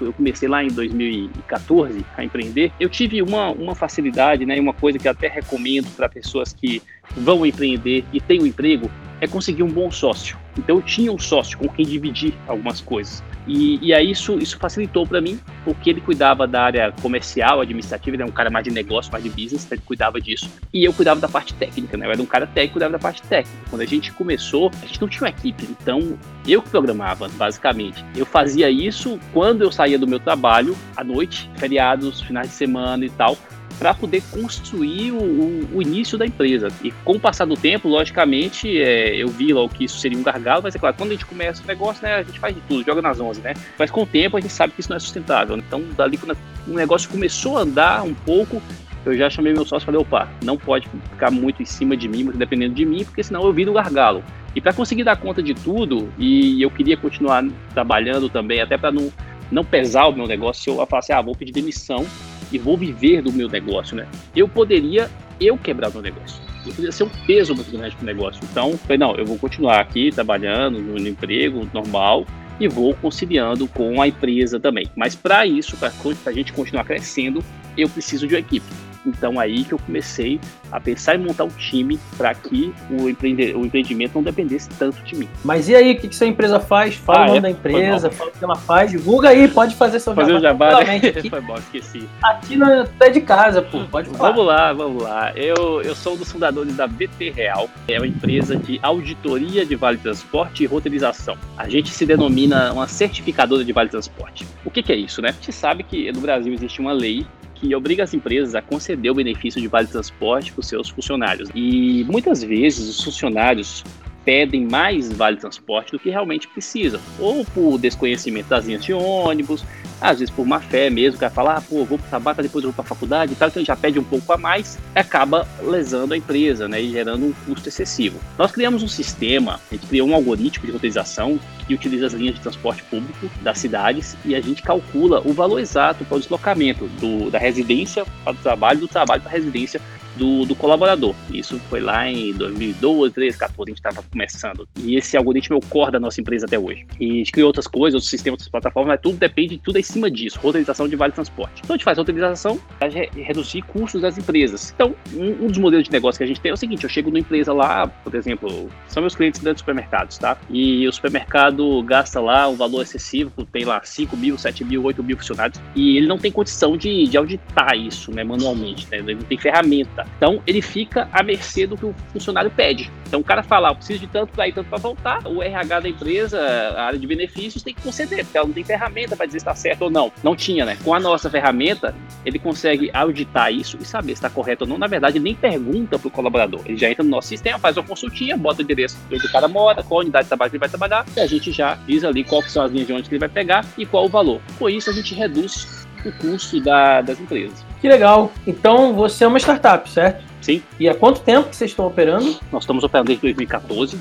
eu 0.00 0.12
comecei 0.12 0.48
lá 0.48 0.62
em 0.62 0.68
2014 0.68 2.04
a 2.16 2.24
empreender, 2.24 2.72
eu 2.78 2.88
tive 2.88 3.22
uma, 3.22 3.50
uma 3.50 3.74
facilidade, 3.74 4.44
né, 4.44 4.58
uma 4.60 4.74
coisa 4.74 4.98
que 4.98 5.08
até 5.08 5.28
recomendo 5.28 5.88
para 5.96 6.08
pessoas 6.08 6.52
que 6.52 6.82
vão 7.14 7.44
empreender 7.44 8.04
e 8.12 8.20
têm 8.20 8.42
um 8.42 8.46
emprego, 8.46 8.90
é 9.20 9.26
conseguir 9.26 9.62
um 9.62 9.70
bom 9.70 9.90
sócio. 9.90 10.36
Então 10.58 10.76
eu 10.76 10.82
tinha 10.82 11.12
um 11.12 11.18
sócio 11.18 11.58
com 11.58 11.68
quem 11.68 11.84
dividir 11.84 12.34
algumas 12.46 12.80
coisas. 12.80 13.22
E, 13.46 13.78
e 13.80 13.94
aí 13.94 14.10
isso, 14.10 14.38
isso 14.38 14.58
facilitou 14.58 15.06
para 15.06 15.20
mim, 15.20 15.38
porque 15.64 15.90
ele 15.90 16.00
cuidava 16.00 16.46
da 16.46 16.62
área 16.62 16.92
comercial, 17.00 17.60
administrativa, 17.60 18.16
ele 18.16 18.22
é 18.22 18.26
um 18.26 18.30
cara 18.30 18.50
mais 18.50 18.64
de 18.64 18.70
negócio, 18.70 19.12
mais 19.12 19.22
de 19.22 19.30
business, 19.30 19.64
então 19.64 19.76
ele 19.76 19.84
cuidava 19.84 20.20
disso. 20.20 20.50
E 20.72 20.84
eu 20.84 20.92
cuidava 20.92 21.20
da 21.20 21.28
parte 21.28 21.54
técnica, 21.54 21.96
né? 21.96 22.06
Eu 22.06 22.10
era 22.10 22.22
um 22.22 22.26
cara 22.26 22.46
técnico, 22.46 22.74
cuidava 22.74 22.92
da 22.92 22.98
parte 22.98 23.22
técnica. 23.22 23.56
Quando 23.70 23.82
a 23.82 23.86
gente 23.86 24.12
começou, 24.12 24.70
a 24.82 24.86
gente 24.86 25.00
não 25.00 25.08
tinha 25.08 25.22
uma 25.22 25.28
equipe, 25.28 25.64
então 25.70 26.18
eu 26.46 26.60
que 26.60 26.70
programava, 26.70 27.28
basicamente. 27.28 28.04
Eu 28.16 28.26
fazia 28.26 28.68
isso 28.70 29.18
quando 29.32 29.62
eu 29.62 29.70
saía 29.70 29.98
do 29.98 30.06
meu 30.06 30.18
trabalho, 30.18 30.76
à 30.96 31.04
noite, 31.04 31.48
feriados, 31.56 32.20
finais 32.20 32.48
de 32.48 32.54
semana 32.54 33.04
e 33.04 33.10
tal, 33.10 33.36
para 33.78 33.92
poder 33.92 34.22
construir 34.30 35.12
o, 35.12 35.18
o, 35.18 35.68
o, 35.74 35.82
início 35.82 36.16
da 36.16 36.26
empresa. 36.26 36.68
E 36.82 36.90
com 37.04 37.12
o 37.12 37.20
passar 37.20 37.44
do 37.44 37.56
tempo, 37.56 37.88
logicamente, 37.88 38.80
é, 38.80 39.14
eu 39.14 39.28
vi 39.28 39.52
logo 39.52 39.74
que 39.74 39.84
isso 39.84 39.98
seria 39.98 40.18
um 40.18 40.22
gargalo, 40.22 40.62
mas 40.62 40.74
é 40.74 40.78
claro, 40.78 40.96
quando 40.96 41.10
a 41.10 41.12
gente 41.12 41.26
começa 41.26 41.62
o 41.62 41.66
negócio, 41.66 42.02
né, 42.02 42.14
a 42.16 42.22
gente 42.22 42.38
faz 42.38 42.54
de 42.54 42.60
tudo, 42.62 42.84
joga 42.84 43.02
nas 43.02 43.20
11, 43.20 43.40
né? 43.42 43.54
Mas 43.78 43.90
com 43.90 44.02
o 44.02 44.06
tempo 44.06 44.36
a 44.36 44.40
gente 44.40 44.52
sabe 44.52 44.72
que 44.72 44.80
isso 44.80 44.90
não 44.90 44.96
é 44.96 45.00
sustentável. 45.00 45.56
Então, 45.56 45.82
dali 45.96 46.16
quando 46.16 46.36
o 46.66 46.72
negócio 46.72 47.08
começou 47.10 47.58
a 47.58 47.62
andar 47.62 48.02
um 48.02 48.14
pouco, 48.14 48.62
eu 49.04 49.16
já 49.16 49.30
chamei 49.30 49.52
meu 49.52 49.64
sócio 49.64 49.84
e 49.84 49.86
falei, 49.86 50.00
opa, 50.00 50.28
não 50.42 50.56
pode 50.56 50.88
ficar 51.10 51.30
muito 51.30 51.62
em 51.62 51.66
cima 51.66 51.96
de 51.96 52.08
mim, 52.08 52.30
dependendo 52.34 52.74
de 52.74 52.84
mim, 52.84 53.04
porque 53.04 53.22
senão 53.22 53.44
eu 53.44 53.52
viro 53.52 53.70
um 53.70 53.74
gargalo. 53.74 54.22
E 54.54 54.60
para 54.60 54.72
conseguir 54.72 55.04
dar 55.04 55.16
conta 55.16 55.42
de 55.42 55.54
tudo, 55.54 56.08
e 56.18 56.62
eu 56.62 56.70
queria 56.70 56.96
continuar 56.96 57.44
trabalhando 57.74 58.28
também, 58.28 58.60
até 58.60 58.78
para 58.78 58.90
não, 58.90 59.12
não 59.52 59.64
pesar 59.64 60.06
o 60.06 60.12
meu 60.12 60.26
negócio, 60.26 60.80
eu 60.80 60.86
falasse, 60.86 61.12
ah, 61.12 61.20
vou 61.20 61.36
pedir 61.36 61.52
demissão 61.52 62.06
e 62.50 62.58
vou 62.58 62.76
viver 62.76 63.22
do 63.22 63.32
meu 63.32 63.48
negócio, 63.48 63.96
né? 63.96 64.06
Eu 64.34 64.48
poderia 64.48 65.10
eu 65.40 65.56
quebrar 65.58 65.90
o 65.90 65.92
meu 65.92 66.02
negócio. 66.02 66.40
Eu 66.64 66.72
poderia 66.72 66.92
ser 66.92 67.04
um 67.04 67.10
peso 67.26 67.54
muito 67.54 67.70
grande 67.70 67.94
para 67.94 68.02
o 68.02 68.06
negócio. 68.06 68.40
Então, 68.50 68.76
falei, 68.78 68.98
não, 68.98 69.14
eu 69.14 69.24
vou 69.24 69.38
continuar 69.38 69.80
aqui 69.80 70.10
trabalhando 70.10 70.80
no 70.80 71.08
emprego 71.08 71.68
normal 71.72 72.26
e 72.58 72.66
vou 72.68 72.94
conciliando 72.94 73.68
com 73.68 74.00
a 74.00 74.08
empresa 74.08 74.58
também. 74.58 74.86
Mas 74.96 75.14
para 75.14 75.46
isso, 75.46 75.76
para 75.76 75.92
a 76.24 76.32
gente 76.32 76.52
continuar 76.52 76.84
crescendo, 76.84 77.44
eu 77.76 77.88
preciso 77.88 78.26
de 78.26 78.34
uma 78.34 78.40
equipe. 78.40 78.66
Então 79.06 79.38
aí 79.38 79.64
que 79.64 79.72
eu 79.72 79.78
comecei 79.78 80.40
a 80.70 80.80
pensar 80.80 81.14
em 81.14 81.18
montar 81.18 81.44
um 81.44 81.48
time 81.48 81.98
para 82.16 82.34
que 82.34 82.74
o, 82.90 83.08
empreende 83.08 83.54
o 83.54 83.64
empreendimento 83.64 84.14
não 84.16 84.22
dependesse 84.22 84.68
tanto 84.70 85.02
de 85.02 85.14
mim. 85.14 85.28
Mas 85.44 85.68
e 85.68 85.76
aí, 85.76 85.92
o 85.92 85.98
que, 85.98 86.08
que 86.08 86.16
sua 86.16 86.26
empresa 86.26 86.58
faz? 86.58 86.96
Fala 86.96 87.20
ah, 87.20 87.22
o 87.22 87.26
nome 87.26 87.38
é? 87.38 87.40
da 87.42 87.50
empresa, 87.50 88.10
fala 88.10 88.30
o 88.30 88.32
que 88.32 88.44
ela 88.44 88.56
faz, 88.56 88.90
divulga 88.90 89.28
aí, 89.28 89.46
pode 89.48 89.74
fazer 89.74 90.00
seu 90.00 90.14
fazer 90.14 90.40
jabá. 90.40 90.70
Fazer 90.70 90.82
o 90.82 90.86
jabá, 90.86 91.08
né? 91.08 91.08
Aqui, 91.18 91.30
Foi 91.30 91.40
bom, 91.40 91.54
esqueci. 91.54 92.08
Aqui 92.22 92.56
no 92.56 92.86
pé 92.98 93.10
de 93.10 93.20
casa, 93.20 93.62
pô, 93.62 93.84
pode 93.84 94.10
falar. 94.10 94.30
Vamos 94.30 94.46
lá, 94.46 94.72
vamos 94.72 95.02
lá. 95.02 95.32
Eu, 95.36 95.82
eu 95.82 95.94
sou 95.94 96.14
um 96.14 96.16
dos 96.16 96.30
fundadores 96.30 96.76
da 96.76 96.86
BT 96.86 97.30
Real, 97.30 97.68
é 97.86 97.98
uma 97.98 98.06
empresa 98.06 98.56
de 98.56 98.78
auditoria 98.82 99.64
de 99.64 99.76
vale 99.76 99.98
transporte 99.98 100.64
e 100.64 100.66
roteirização. 100.66 101.36
A 101.56 101.68
gente 101.68 101.90
se 101.90 102.04
denomina 102.04 102.72
uma 102.72 102.88
certificadora 102.88 103.64
de 103.64 103.72
vale 103.72 103.88
transporte. 103.88 104.46
O 104.64 104.70
que, 104.70 104.82
que 104.82 104.92
é 104.92 104.96
isso, 104.96 105.22
né? 105.22 105.28
A 105.28 105.32
gente 105.32 105.52
sabe 105.52 105.82
que 105.82 106.10
no 106.12 106.20
Brasil 106.20 106.52
existe 106.52 106.80
uma 106.80 106.92
lei 106.92 107.26
que 107.60 107.74
obriga 107.74 108.04
as 108.04 108.12
empresas 108.14 108.54
a 108.54 108.62
conceder 108.62 109.10
o 109.10 109.14
benefício 109.14 109.60
de 109.60 109.68
vale 109.68 109.86
transporte 109.86 110.52
para 110.52 110.60
os 110.60 110.68
seus 110.68 110.88
funcionários. 110.88 111.48
E 111.54 112.04
muitas 112.04 112.42
vezes 112.42 112.88
os 112.88 113.02
funcionários 113.02 113.82
pedem 114.26 114.66
mais 114.66 115.10
vale 115.12 115.36
transporte 115.36 115.92
do 115.92 116.00
que 116.00 116.10
realmente 116.10 116.48
precisam, 116.48 117.00
ou 117.18 117.44
por 117.44 117.78
desconhecimento 117.78 118.48
das 118.48 118.66
linhas 118.66 118.84
de 118.84 118.92
ônibus, 118.92 119.64
às 120.00 120.18
vezes 120.18 120.34
por 120.34 120.44
má 120.44 120.60
fé 120.60 120.90
mesmo, 120.90 121.16
o 121.16 121.20
cara 121.20 121.32
fala, 121.32 121.56
ah, 121.56 121.60
pô, 121.60 121.84
vou 121.84 121.96
para 121.96 122.06
o 122.06 122.10
trabalho, 122.10 122.42
depois 122.42 122.64
eu 122.64 122.70
vou 122.70 122.74
para 122.74 122.84
a 122.84 122.88
faculdade 122.88 123.32
e 123.32 123.36
tal, 123.36 123.48
então 123.48 123.64
já 123.64 123.76
pede 123.76 123.98
um 124.00 124.04
pouco 124.04 124.30
a 124.32 124.36
mais, 124.36 124.78
acaba 124.94 125.46
lesando 125.62 126.12
a 126.12 126.16
empresa, 126.16 126.66
né, 126.66 126.82
e 126.82 126.90
gerando 126.90 127.24
um 127.24 127.32
custo 127.46 127.68
excessivo. 127.68 128.18
Nós 128.36 128.50
criamos 128.50 128.82
um 128.82 128.88
sistema, 128.88 129.60
a 129.70 129.74
gente 129.74 129.86
criou 129.86 130.08
um 130.08 130.14
algoritmo 130.14 130.66
de 130.66 130.72
roteirização 130.72 131.38
que 131.66 131.74
utiliza 131.74 132.06
as 132.06 132.12
linhas 132.12 132.34
de 132.34 132.40
transporte 132.40 132.82
público 132.84 133.30
das 133.42 133.58
cidades 133.58 134.16
e 134.24 134.34
a 134.34 134.40
gente 134.40 134.60
calcula 134.60 135.22
o 135.24 135.32
valor 135.32 135.60
exato 135.60 136.04
para 136.04 136.16
o 136.16 136.20
deslocamento 136.20 136.86
do, 137.00 137.30
da 137.30 137.38
residência 137.38 138.04
para 138.24 138.32
o 138.32 138.36
trabalho, 138.36 138.80
do 138.80 138.88
trabalho 138.88 139.22
para 139.22 139.30
a 139.30 139.34
residência 139.34 139.80
do, 140.16 140.44
do 140.44 140.54
colaborador. 140.54 141.14
Isso 141.30 141.58
foi 141.70 141.80
lá 141.80 142.08
em 142.08 142.32
2012, 142.32 143.12
13, 143.12 143.38
14, 143.38 143.62
a 143.62 143.70
gente 143.70 143.78
estava 143.78 144.02
começando. 144.02 144.68
E 144.78 144.96
esse 144.96 145.16
algoritmo 145.16 145.56
é 145.56 145.58
o 145.58 145.68
core 145.68 145.92
da 145.92 146.00
nossa 146.00 146.20
empresa 146.20 146.46
até 146.46 146.58
hoje. 146.58 146.86
E 147.00 147.10
a 147.10 147.14
gente 147.14 147.32
criou 147.32 147.48
outras 147.48 147.66
coisas, 147.66 147.94
outros 147.94 148.10
sistemas, 148.10 148.34
outras 148.34 148.48
plataformas, 148.48 148.94
mas 148.94 149.00
tudo 149.00 149.18
depende, 149.18 149.58
tudo 149.58 149.76
é 149.76 149.80
em 149.80 149.84
cima 149.84 150.10
disso. 150.10 150.38
Roteirização 150.40 150.88
de 150.88 150.96
vale 150.96 151.12
transporte. 151.12 151.60
Então 151.62 151.74
a 151.74 151.76
gente 151.76 151.84
faz 151.84 151.98
roteirização 151.98 152.58
para 152.78 152.88
reduzir 152.88 153.62
custos 153.62 154.02
das 154.02 154.18
empresas. 154.18 154.72
Então, 154.74 154.94
um, 155.14 155.44
um, 155.44 155.46
dos 155.48 155.58
modelos 155.58 155.86
de 155.86 155.92
negócio 155.92 156.18
que 156.18 156.24
a 156.24 156.26
gente 156.26 156.40
tem 156.40 156.50
é 156.50 156.54
o 156.54 156.56
seguinte: 156.56 156.84
eu 156.84 156.90
chego 156.90 157.10
numa 157.10 157.20
empresa 157.20 157.52
lá, 157.52 157.86
por 157.86 158.14
exemplo, 158.14 158.68
são 158.88 159.02
meus 159.02 159.14
clientes 159.14 159.40
dentro 159.40 159.54
de 159.54 159.60
supermercados, 159.60 160.18
tá? 160.18 160.36
E 160.50 160.86
o 160.86 160.92
supermercado 160.92 161.82
gasta 161.82 162.20
lá 162.20 162.48
um 162.48 162.56
valor 162.56 162.82
excessivo, 162.82 163.44
tem 163.52 163.64
lá 163.64 163.80
5 163.82 164.16
mil, 164.16 164.38
7 164.38 164.64
mil, 164.64 164.82
8 164.84 165.02
mil 165.02 165.16
funcionários, 165.16 165.60
e 165.74 165.96
ele 165.96 166.06
não 166.06 166.18
tem 166.18 166.30
condição 166.30 166.76
de, 166.76 167.06
de 167.06 167.16
auditar 167.16 167.76
isso 167.76 168.10
né, 168.12 168.24
manualmente, 168.24 168.86
né? 168.90 168.98
ele 168.98 169.14
não 169.14 169.22
tem 169.22 169.38
ferramenta. 169.38 170.05
Então 170.16 170.42
ele 170.46 170.62
fica 170.62 171.08
à 171.12 171.22
mercê 171.22 171.66
do 171.66 171.76
que 171.76 171.86
o 171.86 171.94
funcionário 172.12 172.50
pede. 172.50 172.90
Então 173.06 173.20
o 173.20 173.24
cara 173.24 173.42
fala, 173.42 173.70
ah, 173.70 173.74
preciso 173.74 174.00
de 174.00 174.06
tanto 174.06 174.32
para 174.32 174.48
ir, 174.48 174.52
tanto 174.52 174.68
para 174.68 174.78
voltar. 174.78 175.26
O 175.26 175.42
RH 175.42 175.80
da 175.80 175.88
empresa, 175.88 176.40
a 176.40 176.84
área 176.84 176.98
de 176.98 177.06
benefícios, 177.06 177.62
tem 177.62 177.74
que 177.74 177.82
conceder, 177.82 178.24
porque 178.24 178.36
ela 178.36 178.46
não 178.46 178.54
tem 178.54 178.64
ferramenta 178.64 179.16
para 179.16 179.26
dizer 179.26 179.40
se 179.40 179.42
está 179.42 179.54
certo 179.54 179.82
ou 179.82 179.90
não. 179.90 180.10
Não 180.22 180.34
tinha, 180.34 180.64
né? 180.64 180.76
Com 180.82 180.94
a 180.94 181.00
nossa 181.00 181.30
ferramenta, 181.30 181.94
ele 182.24 182.38
consegue 182.38 182.90
auditar 182.92 183.52
isso 183.52 183.78
e 183.80 183.84
saber 183.84 184.08
se 184.08 184.14
está 184.14 184.30
correto 184.30 184.64
ou 184.64 184.68
não. 184.68 184.78
Na 184.78 184.86
verdade, 184.86 185.18
nem 185.20 185.34
pergunta 185.34 185.98
para 185.98 186.08
o 186.08 186.10
colaborador. 186.10 186.60
Ele 186.64 186.76
já 186.76 186.90
entra 186.90 187.04
no 187.04 187.10
nosso 187.10 187.28
sistema, 187.28 187.58
faz 187.58 187.76
uma 187.76 187.84
consultinha, 187.84 188.36
bota 188.36 188.60
o 188.60 188.64
endereço 188.64 188.96
onde 189.12 189.26
o 189.26 189.32
cara 189.32 189.46
mora, 189.46 189.82
qual 189.82 190.00
unidade 190.00 190.24
de 190.24 190.28
trabalho 190.28 190.50
que 190.50 190.56
ele 190.56 190.60
vai 190.60 190.68
trabalhar, 190.68 191.06
e 191.16 191.20
a 191.20 191.26
gente 191.26 191.52
já 191.52 191.78
diz 191.86 192.02
ali 192.04 192.24
quais 192.24 192.50
são 192.50 192.64
as 192.64 192.72
linhas 192.72 192.86
de 192.86 192.92
onde 192.92 193.08
ele 193.08 193.18
vai 193.18 193.28
pegar 193.28 193.64
e 193.76 193.86
qual 193.86 194.06
o 194.06 194.08
valor. 194.08 194.40
Com 194.58 194.68
isso, 194.68 194.90
a 194.90 194.92
gente 194.92 195.14
reduz 195.14 195.86
o 196.04 196.12
custo 196.12 196.60
da, 196.60 197.02
das 197.02 197.18
empresas. 197.20 197.64
Que 197.80 197.88
legal. 197.88 198.32
Então 198.46 198.94
você 198.94 199.24
é 199.24 199.26
uma 199.26 199.38
startup, 199.38 199.88
certo? 199.88 200.24
Sim. 200.40 200.62
E 200.78 200.88
há 200.88 200.94
quanto 200.94 201.20
tempo 201.20 201.48
que 201.48 201.56
vocês 201.56 201.70
estão 201.70 201.86
operando? 201.86 202.38
Nós 202.52 202.62
estamos 202.62 202.84
operando 202.84 203.08
desde 203.08 203.22
2014. 203.22 203.98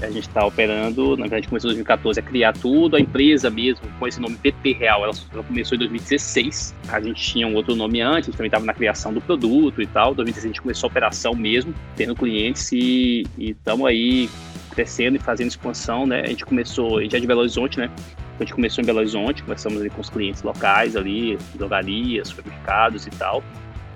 A 0.00 0.10
gente 0.10 0.28
está 0.28 0.44
operando, 0.44 1.16
na 1.16 1.22
verdade 1.22 1.48
começou 1.48 1.70
em 1.70 1.74
2014 1.74 2.20
a 2.20 2.22
criar 2.22 2.52
tudo, 2.52 2.96
a 2.96 3.00
empresa 3.00 3.48
mesmo, 3.48 3.80
com 3.98 4.06
esse 4.06 4.20
nome 4.20 4.36
PT 4.36 4.74
Real, 4.74 5.02
ela, 5.02 5.12
ela 5.32 5.42
começou 5.42 5.74
em 5.74 5.78
2016. 5.78 6.74
A 6.88 7.00
gente 7.00 7.22
tinha 7.22 7.46
um 7.46 7.54
outro 7.54 7.74
nome 7.74 8.02
antes, 8.02 8.28
a 8.28 8.30
gente 8.30 8.36
também 8.36 8.48
estava 8.48 8.66
na 8.66 8.74
criação 8.74 9.14
do 9.14 9.22
produto 9.22 9.80
e 9.80 9.86
tal. 9.86 10.12
Em 10.12 10.16
2016 10.16 10.44
a 10.44 10.48
gente 10.48 10.60
começou 10.60 10.88
a 10.88 10.90
operação 10.90 11.34
mesmo, 11.34 11.74
tendo 11.96 12.14
clientes 12.14 12.70
e 12.72 13.24
estamos 13.38 13.86
aí 13.86 14.28
crescendo 14.76 15.16
e 15.16 15.18
fazendo 15.18 15.48
expansão, 15.48 16.06
né? 16.06 16.20
A 16.20 16.26
gente 16.26 16.44
começou, 16.44 16.98
a 16.98 17.02
gente 17.02 17.16
é 17.16 17.18
de 17.18 17.26
Belo 17.26 17.40
Horizonte, 17.40 17.78
né? 17.78 17.90
A 18.38 18.42
gente 18.42 18.52
começou 18.52 18.82
em 18.82 18.86
Belo 18.86 18.98
Horizonte, 18.98 19.42
começamos 19.42 19.80
ali 19.80 19.88
com 19.88 20.02
os 20.02 20.10
clientes 20.10 20.42
locais 20.42 20.94
ali, 20.94 21.38
drogarias, 21.54 22.28
supermercados 22.28 23.06
e 23.06 23.10
tal. 23.10 23.42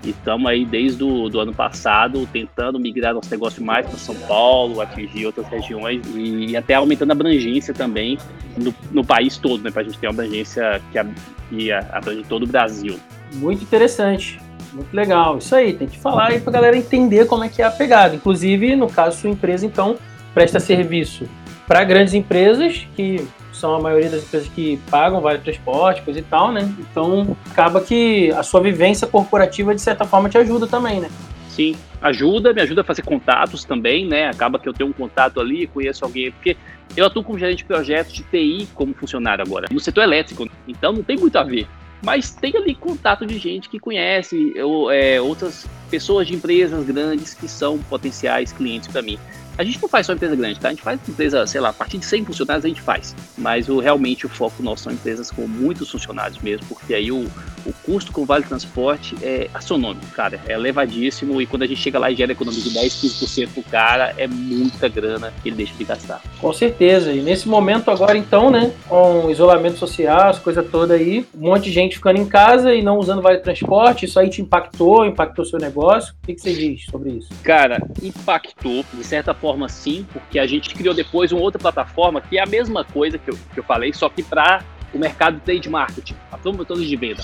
E 0.03 0.09
estamos 0.09 0.49
aí 0.49 0.65
desde 0.65 1.03
o 1.03 1.29
do 1.29 1.39
ano 1.39 1.53
passado 1.53 2.27
tentando 2.33 2.79
migrar 2.79 3.13
nosso 3.13 3.29
negócio 3.29 3.63
mais 3.63 3.85
para 3.85 3.97
São 3.99 4.15
Paulo, 4.27 4.81
atingir 4.81 5.27
outras 5.27 5.47
regiões 5.47 6.01
e 6.15 6.57
até 6.57 6.73
aumentando 6.73 7.11
a 7.11 7.13
abrangência 7.13 7.71
também 7.71 8.17
no, 8.57 8.73
no 8.91 9.05
país 9.05 9.37
todo, 9.37 9.63
né? 9.63 9.69
Para 9.69 9.83
a 9.83 9.85
gente 9.85 9.99
ter 9.99 10.07
uma 10.07 10.13
abrangência 10.13 10.81
que, 10.91 11.71
abrange 11.91 12.23
todo 12.27 12.43
o 12.43 12.47
Brasil. 12.47 12.99
Muito 13.35 13.61
interessante. 13.61 14.39
Muito 14.73 14.91
legal. 14.91 15.37
Isso 15.37 15.53
aí, 15.53 15.73
tem 15.73 15.87
que 15.87 15.99
falar 15.99 16.29
aí 16.29 16.39
para 16.39 16.51
galera 16.51 16.75
entender 16.75 17.27
como 17.27 17.43
é 17.43 17.49
que 17.49 17.61
é 17.61 17.65
a 17.65 17.71
pegada. 17.71 18.15
Inclusive, 18.15 18.75
no 18.75 18.89
caso, 18.89 19.19
sua 19.19 19.29
empresa, 19.29 19.65
então, 19.65 19.97
presta 20.33 20.59
serviço 20.59 21.27
para 21.67 21.83
grandes 21.83 22.13
empresas 22.13 22.87
que 22.95 23.25
são 23.53 23.75
a 23.75 23.79
maioria 23.79 24.09
das 24.09 24.23
empresas 24.23 24.49
que 24.49 24.77
pagam 24.89 25.21
vale 25.21 25.39
transporte, 25.39 26.01
coisa 26.01 26.19
e 26.19 26.23
tal, 26.23 26.51
né? 26.51 26.73
Então 26.79 27.37
acaba 27.49 27.79
que 27.81 28.31
a 28.31 28.43
sua 28.43 28.59
vivência 28.59 29.07
corporativa 29.07 29.73
de 29.75 29.81
certa 29.81 30.03
forma 30.03 30.27
te 30.27 30.37
ajuda 30.37 30.67
também, 30.67 30.99
né? 30.99 31.09
Sim, 31.47 31.75
ajuda, 32.01 32.53
me 32.53 32.61
ajuda 32.61 32.81
a 32.81 32.83
fazer 32.83 33.03
contatos 33.03 33.63
também, 33.63 34.07
né? 34.07 34.29
Acaba 34.29 34.57
que 34.57 34.67
eu 34.67 34.73
tenho 34.73 34.89
um 34.89 34.93
contato 34.93 35.39
ali, 35.39 35.67
conheço 35.67 36.03
alguém, 36.03 36.31
porque 36.31 36.57
eu 36.95 37.05
atuo 37.05 37.23
como 37.23 37.37
gerente 37.37 37.59
de 37.59 37.65
projetos 37.65 38.13
de 38.13 38.23
TI 38.23 38.67
como 38.73 38.93
funcionário 38.93 39.43
agora, 39.45 39.67
no 39.71 39.79
setor 39.79 40.03
elétrico, 40.03 40.49
então 40.67 40.93
não 40.93 41.03
tem 41.03 41.17
muito 41.17 41.37
a 41.37 41.43
ver. 41.43 41.67
mas 42.03 42.31
tem 42.31 42.55
ali 42.57 42.73
contato 42.73 43.25
de 43.25 43.37
gente 43.37 43.69
que 43.69 43.79
conhece 43.79 44.51
eu, 44.55 44.89
é, 44.89 45.21
outras 45.21 45.67
pessoas 45.89 46.27
de 46.27 46.33
empresas 46.33 46.83
grandes 46.85 47.33
que 47.33 47.47
são 47.47 47.77
potenciais 47.77 48.51
clientes 48.51 48.87
para 48.87 49.01
mim. 49.01 49.19
A 49.61 49.63
gente 49.63 49.79
não 49.79 49.87
faz 49.87 50.07
só 50.07 50.13
empresa 50.13 50.35
grande, 50.35 50.59
tá? 50.59 50.69
A 50.69 50.71
gente 50.71 50.81
faz 50.81 50.99
empresa, 51.07 51.45
sei 51.45 51.61
lá, 51.61 51.69
a 51.69 51.73
partir 51.73 51.99
de 51.99 52.05
100 52.07 52.25
funcionários 52.25 52.65
a 52.65 52.67
gente 52.67 52.81
faz. 52.81 53.15
Mas 53.37 53.69
o, 53.69 53.79
realmente 53.79 54.25
o 54.25 54.29
foco 54.29 54.63
nosso 54.63 54.85
são 54.85 54.91
empresas 54.91 55.29
com 55.29 55.47
muitos 55.47 55.91
funcionários 55.91 56.39
mesmo, 56.39 56.65
porque 56.65 56.95
aí 56.95 57.11
o, 57.11 57.27
o 57.63 57.73
custo 57.85 58.11
com 58.11 58.21
o 58.21 58.25
Vale 58.25 58.43
Transporte 58.43 59.15
é 59.21 59.51
astronômico, 59.53 60.07
cara. 60.15 60.41
É 60.47 60.53
elevadíssimo 60.53 61.39
e 61.39 61.45
quando 61.45 61.61
a 61.61 61.67
gente 61.67 61.79
chega 61.79 61.99
lá 61.99 62.09
e 62.09 62.15
gera 62.15 62.31
economia 62.31 62.59
de 62.59 62.71
10, 62.71 62.91
15% 62.91 63.49
pro 63.53 63.61
cara, 63.61 64.15
é 64.17 64.25
muita 64.25 64.89
grana 64.89 65.31
que 65.43 65.49
ele 65.49 65.57
deixa 65.57 65.75
de 65.75 65.83
gastar. 65.83 66.23
Com 66.39 66.51
certeza. 66.51 67.13
E 67.13 67.21
nesse 67.21 67.47
momento 67.47 67.91
agora, 67.91 68.17
então, 68.17 68.49
né, 68.49 68.73
com 68.89 69.29
isolamento 69.29 69.77
social, 69.77 70.29
as 70.29 70.39
coisas 70.39 70.67
todas 70.71 70.99
aí, 70.99 71.23
um 71.35 71.49
monte 71.49 71.65
de 71.65 71.71
gente 71.71 71.97
ficando 71.97 72.19
em 72.19 72.25
casa 72.25 72.73
e 72.73 72.81
não 72.81 72.97
usando 72.97 73.21
Vale 73.21 73.37
Transporte, 73.37 74.05
isso 74.05 74.19
aí 74.19 74.27
te 74.27 74.41
impactou, 74.41 75.05
impactou 75.05 75.45
seu 75.45 75.59
negócio? 75.59 76.15
O 76.23 76.25
que, 76.25 76.33
que 76.33 76.41
você 76.41 76.51
diz 76.51 76.85
sobre 76.85 77.11
isso? 77.11 77.29
Cara, 77.43 77.79
impactou, 78.01 78.83
de 78.91 79.03
certa 79.03 79.35
forma 79.35 79.50
sim, 79.69 80.05
porque 80.11 80.39
a 80.39 80.47
gente 80.47 80.73
criou 80.73 80.93
depois 80.93 81.31
uma 81.31 81.41
outra 81.41 81.59
plataforma 81.59 82.21
que 82.21 82.37
é 82.37 82.43
a 82.43 82.45
mesma 82.45 82.83
coisa 82.83 83.17
que 83.17 83.29
eu, 83.29 83.37
que 83.53 83.59
eu 83.59 83.63
falei, 83.63 83.93
só 83.93 84.09
que 84.09 84.23
para 84.23 84.63
o 84.93 84.99
mercado 84.99 85.35
de 85.35 85.41
trade 85.41 85.69
marketing, 85.69 86.15
a 86.31 86.37
promotores 86.37 86.87
de 86.87 86.95
venda. 86.95 87.21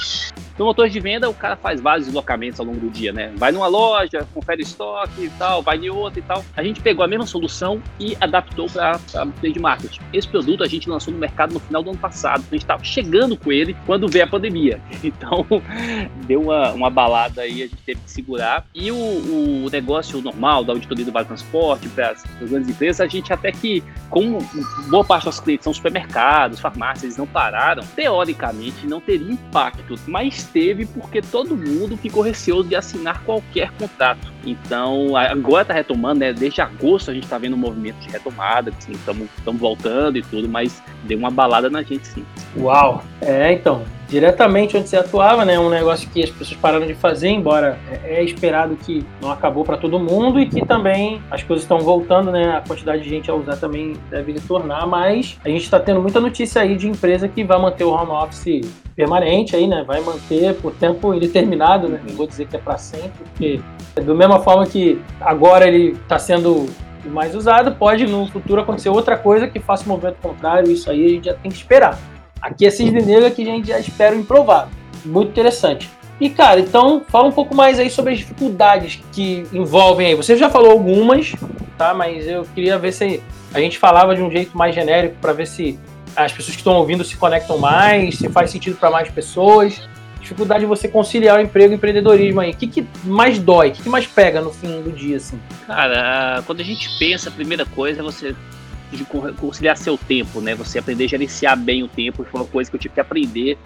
Promotores 0.55 0.91
de 0.91 0.99
venda, 0.99 1.29
o 1.29 1.33
cara 1.33 1.55
faz 1.55 1.79
vários 1.79 2.07
deslocamentos 2.07 2.59
ao 2.59 2.65
longo 2.65 2.79
do 2.79 2.89
dia, 2.89 3.11
né? 3.11 3.31
Vai 3.35 3.51
numa 3.51 3.67
loja, 3.67 4.25
confere 4.33 4.63
estoque 4.63 5.25
e 5.25 5.29
tal, 5.31 5.61
vai 5.61 5.77
em 5.77 5.89
outra 5.89 6.19
e 6.19 6.23
tal. 6.23 6.43
A 6.55 6.63
gente 6.63 6.81
pegou 6.81 7.03
a 7.03 7.07
mesma 7.07 7.25
solução 7.25 7.81
e 7.99 8.17
adaptou 8.19 8.67
para 8.67 8.99
trade 9.39 9.59
marketing. 9.59 10.01
Esse 10.11 10.27
produto 10.27 10.63
a 10.63 10.67
gente 10.67 10.89
lançou 10.89 11.13
no 11.13 11.19
mercado 11.19 11.53
no 11.53 11.59
final 11.59 11.83
do 11.83 11.91
ano 11.91 11.99
passado. 11.99 12.43
A 12.47 12.55
gente 12.55 12.63
estava 12.63 12.83
chegando 12.83 13.37
com 13.37 13.51
ele 13.51 13.75
quando 13.85 14.07
veio 14.07 14.25
a 14.25 14.27
pandemia. 14.27 14.81
Então, 15.07 15.45
deu 16.25 16.41
uma, 16.41 16.73
uma 16.73 16.89
balada 16.89 17.41
aí, 17.41 17.63
a 17.63 17.67
gente 17.67 17.77
teve 17.77 18.01
que 18.01 18.11
segurar. 18.11 18.65
E 18.75 18.91
o, 18.91 18.95
o 18.95 19.69
negócio 19.71 20.21
normal 20.21 20.63
da 20.63 20.73
auditoria 20.73 21.05
do 21.05 21.11
Vale 21.11 21.25
Transporte 21.25 21.87
para 21.89 22.09
as 22.11 22.23
grandes 22.41 22.69
empresas, 22.69 22.99
a 22.99 23.07
gente 23.07 23.31
até 23.31 23.51
que, 23.51 23.81
como 24.09 24.39
boa 24.89 25.05
parte 25.05 25.25
dos 25.25 25.39
clientes 25.39 25.63
são 25.63 25.73
supermercados, 25.73 26.59
farmácias, 26.59 27.03
eles 27.03 27.17
não 27.17 27.25
pararam 27.25 27.56
teoricamente 27.95 28.85
não 28.85 29.01
teria 29.01 29.31
impacto, 29.31 29.95
mas 30.07 30.43
teve 30.43 30.85
porque 30.85 31.21
todo 31.21 31.55
mundo 31.55 31.97
ficou 31.97 32.21
receoso 32.21 32.69
de 32.69 32.75
assinar 32.75 33.23
qualquer 33.23 33.71
contrato. 33.71 34.31
Então, 34.45 35.15
agora 35.15 35.63
está 35.63 35.73
retomando, 35.73 36.19
né? 36.19 36.33
Desde 36.33 36.61
agosto 36.61 37.11
a 37.11 37.13
gente 37.13 37.23
está 37.23 37.37
vendo 37.37 37.55
um 37.55 37.59
movimento 37.59 37.97
de 37.99 38.09
retomada, 38.09 38.71
assim, 38.77 38.91
estamos 38.91 39.29
voltando 39.59 40.17
e 40.17 40.21
tudo, 40.21 40.47
mas 40.47 40.81
deu 41.03 41.17
uma 41.17 41.31
balada 41.31 41.69
na 41.69 41.81
gente, 41.83 42.07
sim. 42.07 42.25
Uau! 42.55 43.03
É, 43.21 43.53
então, 43.53 43.83
diretamente 44.07 44.77
onde 44.77 44.87
você 44.87 44.97
atuava, 44.97 45.43
né? 45.43 45.59
Um 45.59 45.69
negócio 45.69 46.09
que 46.09 46.23
as 46.23 46.29
pessoas 46.29 46.59
pararam 46.59 46.85
de 46.85 46.95
fazer, 46.95 47.29
embora 47.29 47.77
é, 48.03 48.19
é 48.19 48.23
esperado 48.23 48.75
que 48.75 49.05
não 49.21 49.31
acabou 49.31 49.63
para 49.63 49.77
todo 49.77 49.99
mundo 49.99 50.39
e 50.39 50.47
que 50.47 50.65
também 50.65 51.21
as 51.29 51.43
coisas 51.43 51.63
estão 51.63 51.79
voltando, 51.79 52.31
né? 52.31 52.55
A 52.55 52.61
quantidade 52.61 53.03
de 53.03 53.09
gente 53.09 53.29
a 53.29 53.35
usar 53.35 53.57
também 53.57 53.93
deve 54.09 54.31
retornar, 54.31 54.87
mas 54.87 55.37
a 55.43 55.49
gente 55.49 55.63
está 55.63 55.79
tendo 55.79 56.01
muita 56.01 56.19
notícia 56.19 56.61
aí 56.61 56.75
de 56.75 56.87
empresa 56.87 57.27
que 57.27 57.43
vai 57.43 57.59
manter 57.59 57.83
o 57.83 57.91
home 57.91 58.11
office 58.11 58.61
permanente 58.95 59.55
aí, 59.55 59.67
né? 59.67 59.83
Vai 59.85 60.01
manter 60.01 60.55
por 60.55 60.73
tempo 60.73 61.13
indeterminado, 61.13 61.89
né? 61.89 62.01
Não 62.07 62.15
vou 62.15 62.25
dizer 62.25 62.47
que 62.47 62.55
é 62.55 62.59
para 62.59 62.77
sempre, 62.77 63.23
porque 63.23 63.59
é 63.95 64.01
da 64.01 64.13
mesma 64.13 64.39
forma 64.39 64.65
que 64.65 65.01
agora 65.19 65.67
ele 65.67 65.91
está 65.91 66.17
sendo 66.17 66.67
mais 67.05 67.35
usado, 67.35 67.73
pode 67.73 68.05
no 68.05 68.27
futuro 68.27 68.61
acontecer 68.61 68.89
outra 68.89 69.17
coisa 69.17 69.47
que 69.47 69.59
faça 69.59 69.85
o 69.85 69.87
movimento 69.87 70.17
contrário, 70.21 70.69
isso 70.71 70.89
aí 70.89 71.05
a 71.05 71.09
gente 71.09 71.25
já 71.25 71.33
tem 71.33 71.51
que 71.51 71.57
esperar. 71.57 71.97
Aqui 72.41 72.65
é 72.65 72.69
cisne 72.69 73.01
negro 73.01 73.29
que 73.31 73.41
a 73.41 73.45
gente 73.45 73.67
já 73.67 73.79
espera 73.79 74.15
o 74.15 74.19
improvável. 74.19 74.71
Muito 75.05 75.29
interessante. 75.29 75.89
E 76.19 76.29
cara, 76.29 76.59
então 76.59 77.03
fala 77.07 77.27
um 77.27 77.31
pouco 77.31 77.53
mais 77.53 77.79
aí 77.79 77.89
sobre 77.89 78.13
as 78.13 78.19
dificuldades 78.19 78.99
que 79.11 79.45
envolvem 79.53 80.07
aí. 80.07 80.15
Você 80.15 80.35
já 80.35 80.49
falou 80.49 80.71
algumas, 80.71 81.33
tá? 81.77 81.93
Mas 81.93 82.27
eu 82.27 82.43
queria 82.55 82.77
ver 82.77 82.91
se 82.91 83.21
a 83.53 83.59
gente 83.59 83.77
falava 83.77 84.15
de 84.15 84.21
um 84.21 84.31
jeito 84.31 84.57
mais 84.57 84.73
genérico 84.73 85.15
para 85.21 85.33
ver 85.33 85.45
se 85.45 85.79
as 86.15 86.31
pessoas 86.31 86.55
que 86.55 86.61
estão 86.61 86.73
ouvindo 86.73 87.03
se 87.03 87.15
conectam 87.15 87.59
mais, 87.59 88.17
se 88.17 88.27
faz 88.29 88.49
sentido 88.49 88.75
para 88.77 88.89
mais 88.89 89.09
pessoas. 89.09 89.87
Dificuldade 90.19 90.61
de 90.61 90.65
você 90.65 90.87
conciliar 90.87 91.37
o 91.37 91.41
emprego 91.41 91.71
e 91.71 91.75
o 91.75 91.77
empreendedorismo 91.77 92.41
aí. 92.41 92.51
O 92.51 92.55
que, 92.55 92.67
que 92.67 92.87
mais 93.03 93.37
dói? 93.37 93.69
O 93.69 93.71
que, 93.71 93.83
que 93.83 93.89
mais 93.89 94.07
pega 94.07 94.41
no 94.41 94.51
fim 94.51 94.81
do 94.81 94.91
dia, 94.91 95.17
assim? 95.17 95.39
Cara, 95.67 96.41
quando 96.45 96.59
a 96.59 96.63
gente 96.63 96.89
pensa, 96.97 97.29
a 97.29 97.31
primeira 97.31 97.65
coisa 97.65 98.01
é 98.01 98.03
você 98.03 98.35
conciliar 99.39 99.77
seu 99.77 99.97
tempo, 99.97 100.41
né? 100.41 100.55
Você 100.55 100.79
aprender 100.79 101.05
a 101.05 101.07
gerenciar 101.07 101.57
bem 101.57 101.83
o 101.83 101.87
tempo. 101.87 102.23
Foi 102.23 102.41
uma 102.41 102.47
coisa 102.47 102.69
que 102.69 102.75
eu 102.75 102.79
tive 102.79 102.93
que 102.93 102.99
aprender 102.99 103.57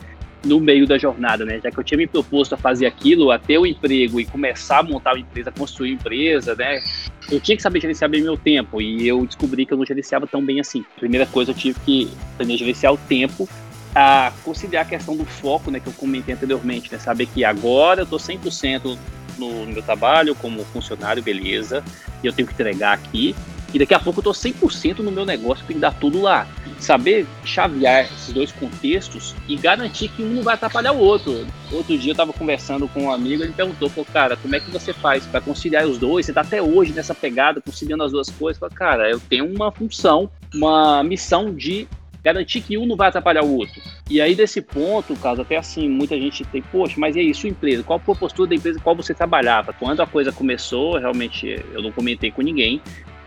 no 0.44 0.60
meio 0.60 0.88
da 0.88 0.98
jornada, 0.98 1.46
né? 1.46 1.60
Já 1.64 1.70
que 1.70 1.78
eu 1.78 1.84
tinha 1.84 1.98
me 1.98 2.08
proposto 2.08 2.54
a 2.54 2.58
fazer 2.58 2.88
aquilo, 2.88 3.32
a 3.32 3.38
ter 3.38 3.58
o 3.58 3.62
um 3.62 3.66
emprego 3.66 4.20
e 4.20 4.26
começar 4.26 4.80
a 4.80 4.84
montar 4.84 5.14
uma 5.14 5.20
empresa, 5.20 5.52
construir 5.52 5.92
uma 5.92 5.96
empresa, 5.96 6.56
né? 6.56 6.82
Eu 7.30 7.40
tinha 7.40 7.56
que 7.56 7.62
saber 7.62 7.80
gerenciar 7.80 8.10
bem 8.10 8.22
meu 8.22 8.38
tempo 8.38 8.82
e 8.82 9.08
eu 9.08 9.26
descobri 9.26 9.66
que 9.66 9.74
eu 9.74 9.78
não 9.78 9.86
gerenciava 9.86 10.26
tão 10.26 10.44
bem 10.44 10.60
assim. 10.60 10.84
Primeira 10.96 11.26
coisa, 11.26 11.52
eu 11.52 11.56
tive 11.56 11.80
que 11.82 12.12
aprender 12.34 12.56
a 12.56 12.58
gerenciar 12.58 12.94
o 12.94 12.98
tempo, 12.98 13.48
a 13.94 14.34
conciliar 14.44 14.84
a 14.84 14.90
questão 14.90 15.16
do 15.16 15.26
foco, 15.26 15.70
né? 15.70 15.80
Que 15.80 15.88
eu 15.88 15.94
comentei 15.94 16.34
anteriormente, 16.34 16.92
né? 16.92 16.98
Saber 16.98 17.28
que 17.28 17.46
agora 17.46 18.02
eu 18.02 18.06
tô 18.06 18.18
100% 18.18 18.98
no, 19.38 19.66
no 19.66 19.74
meu 19.74 19.84
trabalho 19.84 20.34
como 20.36 20.64
funcionário, 20.66 21.22
beleza, 21.22 21.84
e 22.24 22.28
eu 22.28 22.34
tenho 22.34 22.48
que 22.48 22.54
entregar 22.54 22.94
aqui, 22.94 23.36
e 23.74 23.80
daqui 23.80 23.94
a 23.94 24.00
pouco 24.00 24.20
eu 24.20 24.24
tô 24.24 24.32
100% 24.32 25.00
no 25.00 25.12
meu 25.12 25.26
negócio, 25.26 25.66
tem 25.66 25.76
que 25.76 25.82
dar 25.82 25.94
tudo 25.94 26.22
lá. 26.22 26.48
Saber 26.78 27.28
chavear 27.46 28.06
esses 28.06 28.34
dois 28.34 28.52
contextos 28.52 29.36
e 29.48 29.56
garantir 29.56 30.10
que 30.10 30.24
um 30.24 30.30
não 30.30 30.44
vai 30.44 30.56
atrapalhar 30.56 30.94
o 30.94 31.00
outro. 31.00 31.46
Outro 31.72 31.98
dia 31.98 32.12
eu 32.12 32.16
tava 32.16 32.34
conversando 32.34 32.88
com 32.88 33.04
um 33.04 33.12
amigo, 33.12 33.44
ele 33.44 33.54
perguntou, 33.54 33.90
pô, 33.90 34.04
cara, 34.04 34.36
como 34.36 34.56
é 34.56 34.60
que 34.60 34.72
você 34.72 34.92
faz 34.92 35.26
para 35.26 35.42
conciliar 35.42 35.86
os 35.86 35.98
dois? 35.98 36.26
Você 36.26 36.34
tá 36.34 36.42
até 36.42 36.62
hoje 36.62 36.92
nessa 36.92 37.14
pegada, 37.14 37.62
conciliando 37.62 38.04
as 38.04 38.12
duas 38.12 38.30
coisas? 38.30 38.60
Falei, 38.60 38.76
cara, 38.76 39.10
eu 39.10 39.20
tenho 39.20 39.46
uma 39.46 39.72
função, 39.72 40.30
uma 40.54 41.04
missão 41.04 41.54
de 41.54 41.88
garantir 42.24 42.62
que 42.62 42.78
um 42.78 42.86
não 42.86 42.96
vai 42.96 43.10
atrapalhar 43.10 43.44
o 43.44 43.58
outro. 43.58 43.82
E 44.10 44.22
aí, 44.22 44.36
desse 44.36 44.62
ponto, 44.62 45.16
caso 45.16 45.42
até 45.42 45.58
assim, 45.58 45.90
muita 45.90 46.16
gente 46.20 46.44
tem, 46.46 46.62
poxa, 46.62 46.96
mas 46.98 47.16
e 47.16 47.20
aí, 47.20 47.34
sua 47.34 47.50
empresa? 47.50 47.84
Qual 47.84 48.00
a 48.06 48.16
postura 48.16 48.50
da 48.50 48.56
empresa 48.56 48.80
qual 48.80 48.96
você 48.96 49.14
trabalhava? 49.14 49.74
Quando 49.74 50.02
a 50.02 50.08
coisa 50.08 50.32
começou, 50.32 50.98
realmente 51.00 51.64
eu 51.74 51.82
não 51.82 51.92
comentei 51.92 52.32
com 52.32 52.42
ninguém, 52.42 52.82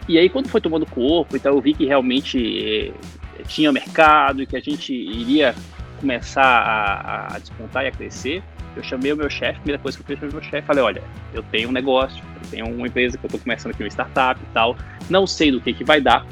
e 0.09 0.19
aí, 0.19 0.29
quando 0.29 0.49
foi 0.49 0.61
tomando 0.61 0.85
corpo, 0.87 1.37
então 1.37 1.55
eu 1.55 1.61
vi 1.61 1.73
que 1.73 1.87
realmente 1.87 2.93
eh, 3.39 3.43
tinha 3.47 3.73
mercado 3.73 4.43
e 4.43 4.47
que 4.47 4.57
a 4.57 4.61
gente 4.61 4.93
iria 4.93 5.55
começar 5.99 6.43
a, 6.43 7.35
a, 7.35 7.39
despontar 7.39 7.85
e 7.85 7.89
a 7.89 7.93
crescer. 7.93 8.43
Eu 8.77 8.83
chamei 8.83 9.13
o 9.13 9.17
meu 9.17 9.31
chefe, 9.31 9.61
primeira 9.61 9.81
coisa 9.81 9.97
que 9.97 10.03
eu 10.03 10.07
fiz 10.07 10.19
foi 10.19 10.29
o 10.29 10.33
meu 10.33 10.43
chefe, 10.43 10.67
falei, 10.67 10.83
olha, 10.83 11.03
eu 11.33 11.43
tenho 11.45 11.69
um 11.69 11.73
negócio, 11.73 12.23
eu 12.43 12.51
tenho 12.51 12.67
uma 12.67 12.87
empresa 12.87 13.17
que 13.17 13.25
eu 13.25 13.29
estou 13.29 13.41
começando 13.41 13.73
aqui, 13.73 13.83
uma 13.83 13.89
startup 13.89 14.41
e 14.43 14.53
tal, 14.53 14.77
não 15.09 15.27
sei 15.27 15.53
do 15.53 15.61
que, 15.61 15.73
que 15.73 15.85
vai 15.85 16.01
dar, 16.01 16.27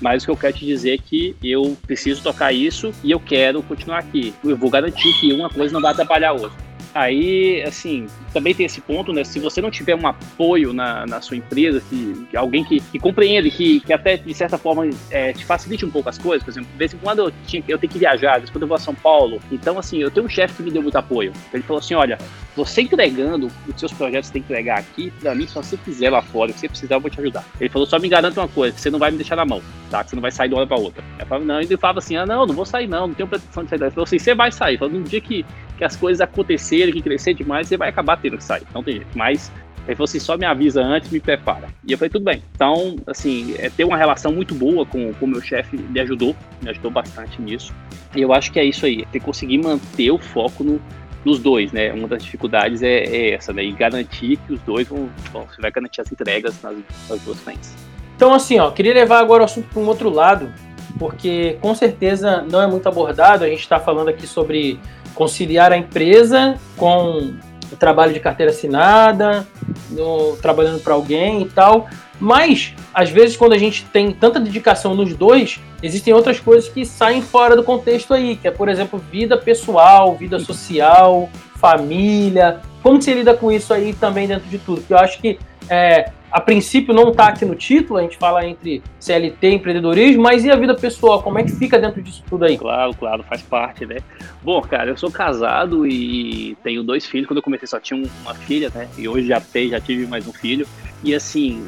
mas 0.00 0.22
o 0.22 0.26
que 0.26 0.30
eu 0.32 0.36
quero 0.36 0.54
te 0.54 0.64
dizer 0.64 0.94
é 0.94 0.98
que 0.98 1.36
eu 1.42 1.76
preciso 1.86 2.22
tocar 2.22 2.52
isso 2.52 2.92
e 3.04 3.10
eu 3.10 3.20
quero 3.20 3.62
continuar 3.62 3.98
aqui. 3.98 4.34
Eu 4.42 4.56
vou 4.56 4.70
garantir 4.70 5.12
que 5.20 5.32
uma 5.32 5.48
coisa 5.48 5.72
não 5.72 5.80
vai 5.80 5.92
atrapalhar 5.92 6.30
a 6.30 6.32
outra. 6.32 6.71
Aí, 6.94 7.62
assim, 7.62 8.06
também 8.32 8.54
tem 8.54 8.66
esse 8.66 8.80
ponto, 8.80 9.12
né? 9.12 9.24
Se 9.24 9.38
você 9.38 9.60
não 9.62 9.70
tiver 9.70 9.94
um 9.94 10.06
apoio 10.06 10.72
na, 10.72 11.06
na 11.06 11.20
sua 11.20 11.36
empresa, 11.36 11.82
que, 11.88 12.26
que 12.30 12.36
alguém 12.36 12.64
que, 12.64 12.80
que, 12.80 12.98
compreende, 12.98 13.50
que, 13.50 13.80
que 13.80 13.92
até 13.92 14.16
de 14.16 14.34
certa 14.34 14.58
forma 14.58 14.88
é, 15.10 15.32
te 15.32 15.44
facilite 15.44 15.86
um 15.86 15.90
pouco 15.90 16.08
as 16.08 16.18
coisas, 16.18 16.44
por 16.44 16.50
exemplo, 16.50 16.70
de 16.70 16.76
vez 16.76 16.92
em 16.92 16.98
quando 16.98 17.20
eu, 17.20 17.32
tinha, 17.46 17.62
eu 17.66 17.78
tenho 17.78 17.92
que 17.92 17.98
viajar, 17.98 18.34
de 18.34 18.40
vez 18.40 18.50
em 18.50 18.52
quando 18.52 18.62
eu 18.62 18.68
vou 18.68 18.76
a 18.76 18.80
São 18.80 18.94
Paulo. 18.94 19.40
Então, 19.50 19.78
assim, 19.78 19.98
eu 19.98 20.10
tenho 20.10 20.26
um 20.26 20.28
chefe 20.28 20.54
que 20.54 20.62
me 20.62 20.70
deu 20.70 20.82
muito 20.82 20.96
apoio. 20.96 21.32
Ele 21.52 21.62
falou 21.62 21.78
assim: 21.78 21.94
olha, 21.94 22.18
você 22.54 22.82
entregando 22.82 23.50
os 23.66 23.80
seus 23.80 23.92
projetos 23.92 24.28
que 24.28 24.34
tem 24.34 24.42
que 24.42 24.52
entregar 24.52 24.78
aqui, 24.78 25.10
pra 25.20 25.34
mim, 25.34 25.46
se 25.46 25.54
você 25.54 25.76
quiser 25.78 26.10
lá 26.10 26.20
fora, 26.20 26.52
se 26.52 26.60
você 26.60 26.68
precisar, 26.68 26.96
eu 26.96 27.00
vou 27.00 27.10
te 27.10 27.20
ajudar. 27.20 27.44
Ele 27.58 27.70
falou: 27.70 27.86
só 27.86 27.98
me 27.98 28.08
garanta 28.08 28.40
uma 28.40 28.48
coisa, 28.48 28.76
você 28.76 28.90
não 28.90 28.98
vai 28.98 29.10
me 29.10 29.16
deixar 29.16 29.36
na 29.36 29.46
mão, 29.46 29.62
tá? 29.90 30.04
Que 30.04 30.10
você 30.10 30.16
não 30.16 30.22
vai 30.22 30.30
sair 30.30 30.48
de 30.48 30.54
uma 30.54 30.60
hora 30.60 30.68
pra 30.68 30.76
outra. 30.76 31.02
Eu 31.18 31.26
falava, 31.26 31.44
não, 31.46 31.60
ele 31.60 31.76
falava 31.76 32.00
assim: 32.00 32.16
ah, 32.16 32.26
não, 32.26 32.46
não 32.46 32.54
vou 32.54 32.66
sair, 32.66 32.86
não, 32.86 33.06
não 33.06 33.14
tenho 33.14 33.28
pretensão 33.28 33.64
de 33.64 33.70
sair. 33.70 33.80
Ele 33.80 33.90
falou 33.90 34.04
assim: 34.04 34.18
você 34.18 34.34
vai 34.34 34.52
sair. 34.52 34.72
Ele 34.72 34.78
falou, 34.78 34.94
no 34.94 35.04
dia 35.04 35.20
que, 35.20 35.44
que 35.82 35.86
as 35.86 35.96
coisas 35.96 36.20
acontecerem, 36.20 36.92
que 36.94 37.02
crescer 37.02 37.34
demais, 37.34 37.66
você 37.66 37.76
vai 37.76 37.88
acabar 37.88 38.16
tendo 38.16 38.36
que 38.36 38.44
sair. 38.44 38.62
Não 38.72 38.84
tem 38.84 38.94
jeito. 38.94 39.10
Mas 39.16 39.50
ele 39.84 39.96
falou 39.96 40.04
assim, 40.04 40.20
só 40.20 40.36
me 40.36 40.46
avisa 40.46 40.80
antes, 40.80 41.10
me 41.10 41.18
prepara. 41.18 41.66
E 41.84 41.90
eu 41.90 41.98
falei, 41.98 42.08
tudo 42.08 42.24
bem. 42.24 42.40
Então, 42.54 42.94
assim, 43.04 43.56
é, 43.58 43.68
ter 43.68 43.82
uma 43.82 43.96
relação 43.96 44.32
muito 44.32 44.54
boa 44.54 44.86
com 44.86 45.12
o 45.20 45.26
meu 45.26 45.42
chefe 45.42 45.76
me 45.76 45.98
ajudou, 45.98 46.36
me 46.62 46.70
ajudou 46.70 46.88
bastante 46.88 47.42
nisso. 47.42 47.74
E 48.14 48.22
eu 48.22 48.32
acho 48.32 48.52
que 48.52 48.60
é 48.60 48.64
isso 48.64 48.86
aí, 48.86 49.04
ter 49.10 49.18
conseguir 49.18 49.58
manter 49.58 50.12
o 50.12 50.18
foco 50.18 50.62
no, 50.62 50.80
nos 51.24 51.40
dois, 51.40 51.72
né? 51.72 51.92
Uma 51.92 52.06
das 52.06 52.22
dificuldades 52.22 52.80
é, 52.80 53.02
é 53.02 53.30
essa, 53.32 53.52
né? 53.52 53.64
E 53.64 53.72
garantir 53.72 54.36
que 54.36 54.52
os 54.52 54.60
dois 54.60 54.86
vão, 54.86 55.10
bom, 55.32 55.44
você 55.52 55.60
vai 55.60 55.72
garantir 55.72 56.00
as 56.00 56.12
entregas 56.12 56.62
nas, 56.62 56.76
nas 57.10 57.20
duas 57.22 57.40
frentes. 57.40 57.74
Então, 58.14 58.32
assim, 58.32 58.60
ó, 58.60 58.70
queria 58.70 58.94
levar 58.94 59.18
agora 59.18 59.42
o 59.42 59.46
assunto 59.46 59.66
para 59.66 59.82
um 59.82 59.86
outro 59.88 60.10
lado, 60.10 60.48
porque 60.96 61.58
com 61.60 61.74
certeza 61.74 62.46
não 62.48 62.62
é 62.62 62.68
muito 62.68 62.88
abordado. 62.88 63.42
A 63.42 63.48
gente 63.48 63.62
está 63.62 63.80
falando 63.80 64.10
aqui 64.10 64.28
sobre 64.28 64.78
conciliar 65.14 65.72
a 65.72 65.76
empresa 65.76 66.58
com 66.76 67.34
o 67.70 67.76
trabalho 67.76 68.12
de 68.12 68.20
carteira 68.20 68.52
assinada, 68.52 69.46
no, 69.90 70.36
trabalhando 70.36 70.80
para 70.80 70.94
alguém 70.94 71.42
e 71.42 71.48
tal. 71.48 71.88
Mas, 72.20 72.74
às 72.94 73.10
vezes, 73.10 73.36
quando 73.36 73.52
a 73.52 73.58
gente 73.58 73.84
tem 73.86 74.12
tanta 74.12 74.38
dedicação 74.38 74.94
nos 74.94 75.14
dois, 75.16 75.58
existem 75.82 76.14
outras 76.14 76.38
coisas 76.38 76.68
que 76.68 76.84
saem 76.84 77.20
fora 77.20 77.56
do 77.56 77.64
contexto 77.64 78.14
aí, 78.14 78.36
que 78.36 78.46
é, 78.46 78.50
por 78.50 78.68
exemplo, 78.68 78.98
vida 79.10 79.36
pessoal, 79.36 80.14
vida 80.14 80.38
social, 80.38 81.28
família. 81.56 82.60
Como 82.82 83.00
você 83.00 83.14
lida 83.14 83.34
com 83.34 83.50
isso 83.50 83.72
aí 83.72 83.92
também 83.92 84.28
dentro 84.28 84.48
de 84.48 84.58
tudo? 84.58 84.80
Porque 84.80 84.92
eu 84.92 84.98
acho 84.98 85.20
que 85.20 85.38
é, 85.68 86.10
a 86.32 86.40
princípio 86.40 86.94
não 86.94 87.10
está 87.10 87.28
aqui 87.28 87.44
no 87.44 87.54
título, 87.54 87.98
a 87.98 88.02
gente 88.02 88.16
fala 88.16 88.46
entre 88.46 88.82
CLT 88.98 89.46
e 89.48 89.54
empreendedorismo, 89.54 90.22
mas 90.22 90.44
e 90.44 90.50
a 90.50 90.56
vida 90.56 90.74
pessoal? 90.74 91.22
Como 91.22 91.38
é 91.38 91.44
que 91.44 91.52
fica 91.52 91.78
dentro 91.78 92.00
disso 92.00 92.24
tudo 92.28 92.46
aí? 92.46 92.56
Claro, 92.56 92.94
claro, 92.94 93.22
faz 93.22 93.42
parte, 93.42 93.84
né? 93.84 93.98
Bom, 94.42 94.62
cara, 94.62 94.90
eu 94.90 94.96
sou 94.96 95.10
casado 95.10 95.86
e 95.86 96.56
tenho 96.64 96.82
dois 96.82 97.04
filhos. 97.04 97.28
Quando 97.28 97.36
eu 97.36 97.42
comecei 97.42 97.68
só 97.68 97.78
tinha 97.78 98.02
uma 98.22 98.34
filha, 98.34 98.72
né? 98.74 98.88
E 98.96 99.06
hoje 99.06 99.26
já 99.28 99.40
tenho, 99.40 99.70
já 99.70 99.80
tive 99.80 100.06
mais 100.06 100.26
um 100.26 100.32
filho. 100.32 100.66
E 101.04 101.14
assim, 101.14 101.66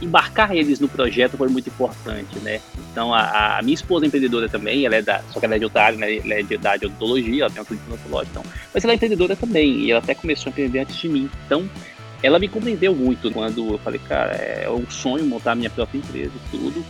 embarcar 0.00 0.54
eles 0.54 0.80
no 0.80 0.88
projeto 0.88 1.36
foi 1.36 1.48
muito 1.48 1.68
importante, 1.68 2.38
né? 2.38 2.60
Então, 2.92 3.12
a, 3.12 3.58
a 3.58 3.62
minha 3.62 3.74
esposa 3.74 4.04
é 4.04 4.06
empreendedora 4.06 4.48
também, 4.48 4.86
ela 4.86 4.96
é 4.96 5.02
da, 5.02 5.20
só 5.32 5.40
que 5.40 5.44
ela 5.44 5.56
é 5.56 5.58
de 5.58 5.64
outra 5.64 5.84
área, 5.84 5.98
né? 5.98 6.16
Ela 6.18 6.34
é 6.34 6.42
de, 6.42 6.56
da 6.56 6.74
odontologia, 6.74 7.42
ela 7.42 7.50
tem 7.50 7.60
uma 7.60 7.66
clínica 7.66 7.92
odontológica, 7.92 8.38
então. 8.38 8.52
Mas 8.72 8.84
ela 8.84 8.92
é 8.92 8.96
empreendedora 8.96 9.34
também, 9.34 9.80
e 9.80 9.90
ela 9.90 10.00
até 10.00 10.14
começou 10.14 10.48
a 10.48 10.50
empreender 10.52 10.78
antes 10.78 10.96
de 10.96 11.08
mim. 11.08 11.28
Então, 11.44 11.68
ela 12.26 12.40
me 12.40 12.48
compreendeu 12.48 12.92
muito 12.94 13.30
quando 13.30 13.74
eu 13.74 13.78
falei, 13.78 14.00
cara, 14.00 14.32
é 14.32 14.68
um 14.68 14.90
sonho 14.90 15.24
montar 15.24 15.54
minha 15.54 15.70
própria 15.70 15.98
empresa 15.98 16.32
e 16.34 16.50
tudo. 16.50 16.84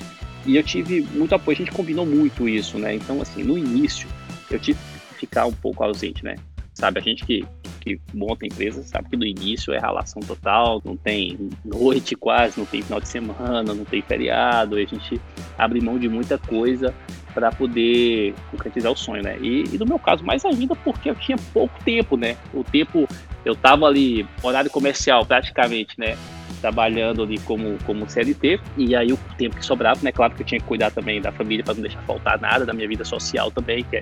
E 0.46 0.56
eu 0.56 0.62
tive 0.62 1.02
muito 1.12 1.34
apoio, 1.34 1.56
a 1.56 1.58
gente 1.58 1.72
combinou 1.72 2.06
muito 2.06 2.48
isso, 2.48 2.78
né? 2.78 2.94
Então, 2.94 3.20
assim, 3.20 3.42
no 3.42 3.58
início, 3.58 4.08
eu 4.50 4.58
tive 4.58 4.78
que 5.10 5.14
ficar 5.16 5.44
um 5.44 5.52
pouco 5.52 5.84
ausente, 5.84 6.24
né? 6.24 6.36
Sabe, 6.72 7.00
a 7.00 7.02
gente 7.02 7.24
que, 7.24 7.44
que 7.80 8.00
monta 8.14 8.46
empresa 8.46 8.82
sabe 8.82 9.10
que 9.10 9.16
no 9.16 9.26
início 9.26 9.72
é 9.74 9.78
relação 9.78 10.22
total, 10.22 10.80
não 10.84 10.96
tem 10.96 11.38
noite 11.64 12.14
quase, 12.14 12.58
não 12.58 12.66
tem 12.66 12.82
final 12.82 13.00
de 13.00 13.08
semana, 13.08 13.74
não 13.74 13.84
tem 13.84 14.00
feriado, 14.02 14.76
a 14.76 14.84
gente 14.84 15.20
abre 15.58 15.80
mão 15.80 15.98
de 15.98 16.08
muita 16.08 16.38
coisa 16.38 16.94
para 17.34 17.50
poder 17.50 18.34
concretizar 18.50 18.90
o 18.90 18.96
sonho, 18.96 19.22
né? 19.22 19.38
E, 19.40 19.64
e, 19.72 19.78
no 19.78 19.84
meu 19.84 19.98
caso, 19.98 20.24
mais 20.24 20.44
ainda 20.46 20.74
porque 20.76 21.10
eu 21.10 21.14
tinha 21.14 21.36
pouco 21.52 21.82
tempo, 21.84 22.16
né? 22.16 22.36
O 22.54 22.64
tempo, 22.64 23.06
eu 23.46 23.54
tava 23.54 23.86
ali, 23.86 24.26
horário 24.42 24.68
comercial 24.68 25.24
praticamente, 25.24 25.98
né? 25.98 26.18
Trabalhando 26.60 27.22
ali 27.22 27.38
como, 27.38 27.78
como 27.86 28.10
CLT, 28.10 28.58
e 28.76 28.96
aí 28.96 29.12
o 29.12 29.18
tempo 29.38 29.54
que 29.54 29.64
sobrava, 29.64 30.00
né? 30.02 30.10
Claro 30.10 30.34
que 30.34 30.42
eu 30.42 30.46
tinha 30.46 30.58
que 30.60 30.66
cuidar 30.66 30.90
também 30.90 31.20
da 31.20 31.30
família 31.30 31.64
para 31.64 31.74
não 31.74 31.80
deixar 31.80 32.02
faltar 32.02 32.40
nada, 32.40 32.66
da 32.66 32.74
minha 32.74 32.88
vida 32.88 33.04
social 33.04 33.52
também, 33.52 33.84
que 33.84 33.98
é 33.98 34.00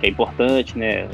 que 0.00 0.06
é 0.06 0.08
importante, 0.08 0.78
né? 0.78 1.08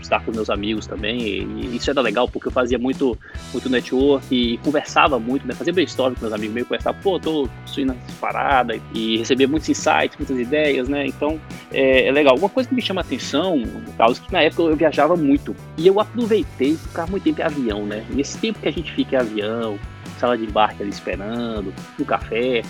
Estar 0.00 0.24
com 0.24 0.32
meus 0.32 0.50
amigos 0.50 0.86
também. 0.86 1.20
E 1.20 1.76
isso 1.76 1.90
era 1.90 2.00
legal 2.00 2.28
porque 2.28 2.48
eu 2.48 2.52
fazia 2.52 2.78
muito, 2.78 3.16
muito 3.52 3.68
network 3.68 4.26
e 4.30 4.58
conversava 4.58 5.18
muito, 5.18 5.46
né? 5.46 5.54
Fazia 5.54 5.72
brainstorm 5.72 6.14
com 6.14 6.22
meus 6.22 6.32
amigos 6.32 6.54
meio, 6.54 6.66
conversava, 6.66 6.98
pô, 7.02 7.18
tô 7.18 7.48
construindo 7.62 7.92
essa 7.92 8.18
parada 8.20 8.78
e 8.94 9.18
recebia 9.18 9.46
muitos 9.46 9.68
insights, 9.68 10.16
muitas 10.18 10.38
ideias, 10.38 10.88
né? 10.88 11.06
Então 11.06 11.40
é, 11.72 12.08
é 12.08 12.12
legal. 12.12 12.36
Uma 12.36 12.48
coisa 12.48 12.68
que 12.68 12.74
me 12.74 12.82
chama 12.82 13.00
a 13.00 13.04
atenção, 13.04 13.62
Carlos, 13.96 14.18
que 14.18 14.32
na 14.32 14.42
época 14.42 14.62
eu 14.62 14.76
viajava 14.76 15.16
muito 15.16 15.54
e 15.76 15.86
eu 15.86 16.00
aproveitei 16.00 16.76
ficar 16.76 17.08
muito 17.08 17.22
tempo 17.22 17.40
em 17.40 17.44
avião, 17.44 17.86
né? 17.86 18.04
E 18.10 18.20
esse 18.20 18.38
tempo 18.38 18.58
que 18.58 18.68
a 18.68 18.72
gente 18.72 18.90
fica 18.92 19.16
em 19.16 19.18
avião, 19.20 19.78
sala 20.18 20.36
de 20.36 20.44
embarque 20.44 20.82
ali 20.82 20.90
esperando, 20.90 21.72
no 21.98 22.04
café, 22.04 22.62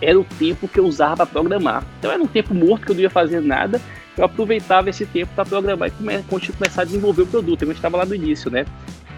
era 0.00 0.18
o 0.18 0.24
tempo 0.24 0.66
que 0.66 0.80
eu 0.80 0.84
usava 0.84 1.18
para 1.18 1.26
programar. 1.26 1.84
Então 1.98 2.10
era 2.10 2.22
um 2.22 2.26
tempo 2.26 2.52
morto 2.52 2.86
que 2.86 2.90
eu 2.90 2.96
não 2.96 3.02
ia 3.02 3.10
fazer 3.10 3.40
nada 3.40 3.80
eu 4.16 4.24
aproveitava 4.24 4.90
esse 4.90 5.06
tempo 5.06 5.32
para 5.34 5.44
programar 5.44 5.88
e 5.88 5.92
come, 5.92 6.22
começar 6.22 6.82
a 6.82 6.84
desenvolver 6.84 7.22
o 7.22 7.26
produto. 7.26 7.62
A 7.62 7.66
gente 7.66 7.76
estava 7.76 7.96
lá 7.96 8.04
no 8.04 8.14
início, 8.14 8.50
né? 8.50 8.64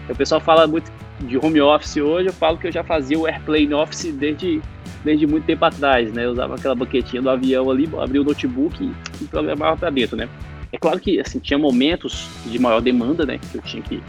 O 0.09 0.15
pessoal 0.15 0.39
fala 0.39 0.67
muito 0.67 0.91
de 1.19 1.37
home 1.37 1.61
office 1.61 1.97
hoje, 1.97 2.27
eu 2.27 2.33
falo 2.33 2.57
que 2.57 2.67
eu 2.67 2.71
já 2.71 2.83
fazia 2.83 3.17
o 3.17 3.25
airplane 3.25 3.73
office 3.73 4.11
desde, 4.13 4.61
desde 5.03 5.25
muito 5.25 5.45
tempo 5.45 5.65
atrás, 5.65 6.11
né? 6.13 6.25
Eu 6.25 6.31
usava 6.31 6.55
aquela 6.55 6.75
banquetinha 6.75 7.21
do 7.21 7.29
avião 7.29 7.69
ali, 7.71 7.89
abria 7.99 8.21
o 8.21 8.25
notebook 8.25 8.83
e, 8.83 9.23
e 9.23 9.27
programava 9.27 9.75
para 9.77 9.89
dentro, 9.89 10.15
né? 10.15 10.29
É 10.71 10.77
claro 10.77 10.99
que 10.99 11.19
assim, 11.19 11.39
tinha 11.39 11.57
momentos 11.57 12.27
de 12.45 12.59
maior 12.59 12.81
demanda, 12.81 13.25
né? 13.25 13.39
Que 13.51 13.57
eu 13.57 13.61
tinha 13.61 13.81
que 13.81 14.01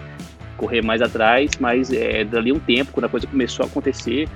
correr 0.56 0.82
mais 0.82 1.00
atrás, 1.00 1.52
mas 1.60 1.92
é, 1.92 2.24
dali 2.24 2.52
um 2.52 2.58
tempo, 2.58 2.92
quando 2.92 3.04
a 3.04 3.08
coisa 3.08 3.26
começou 3.26 3.64
a 3.64 3.66
acontecer, 3.66 4.28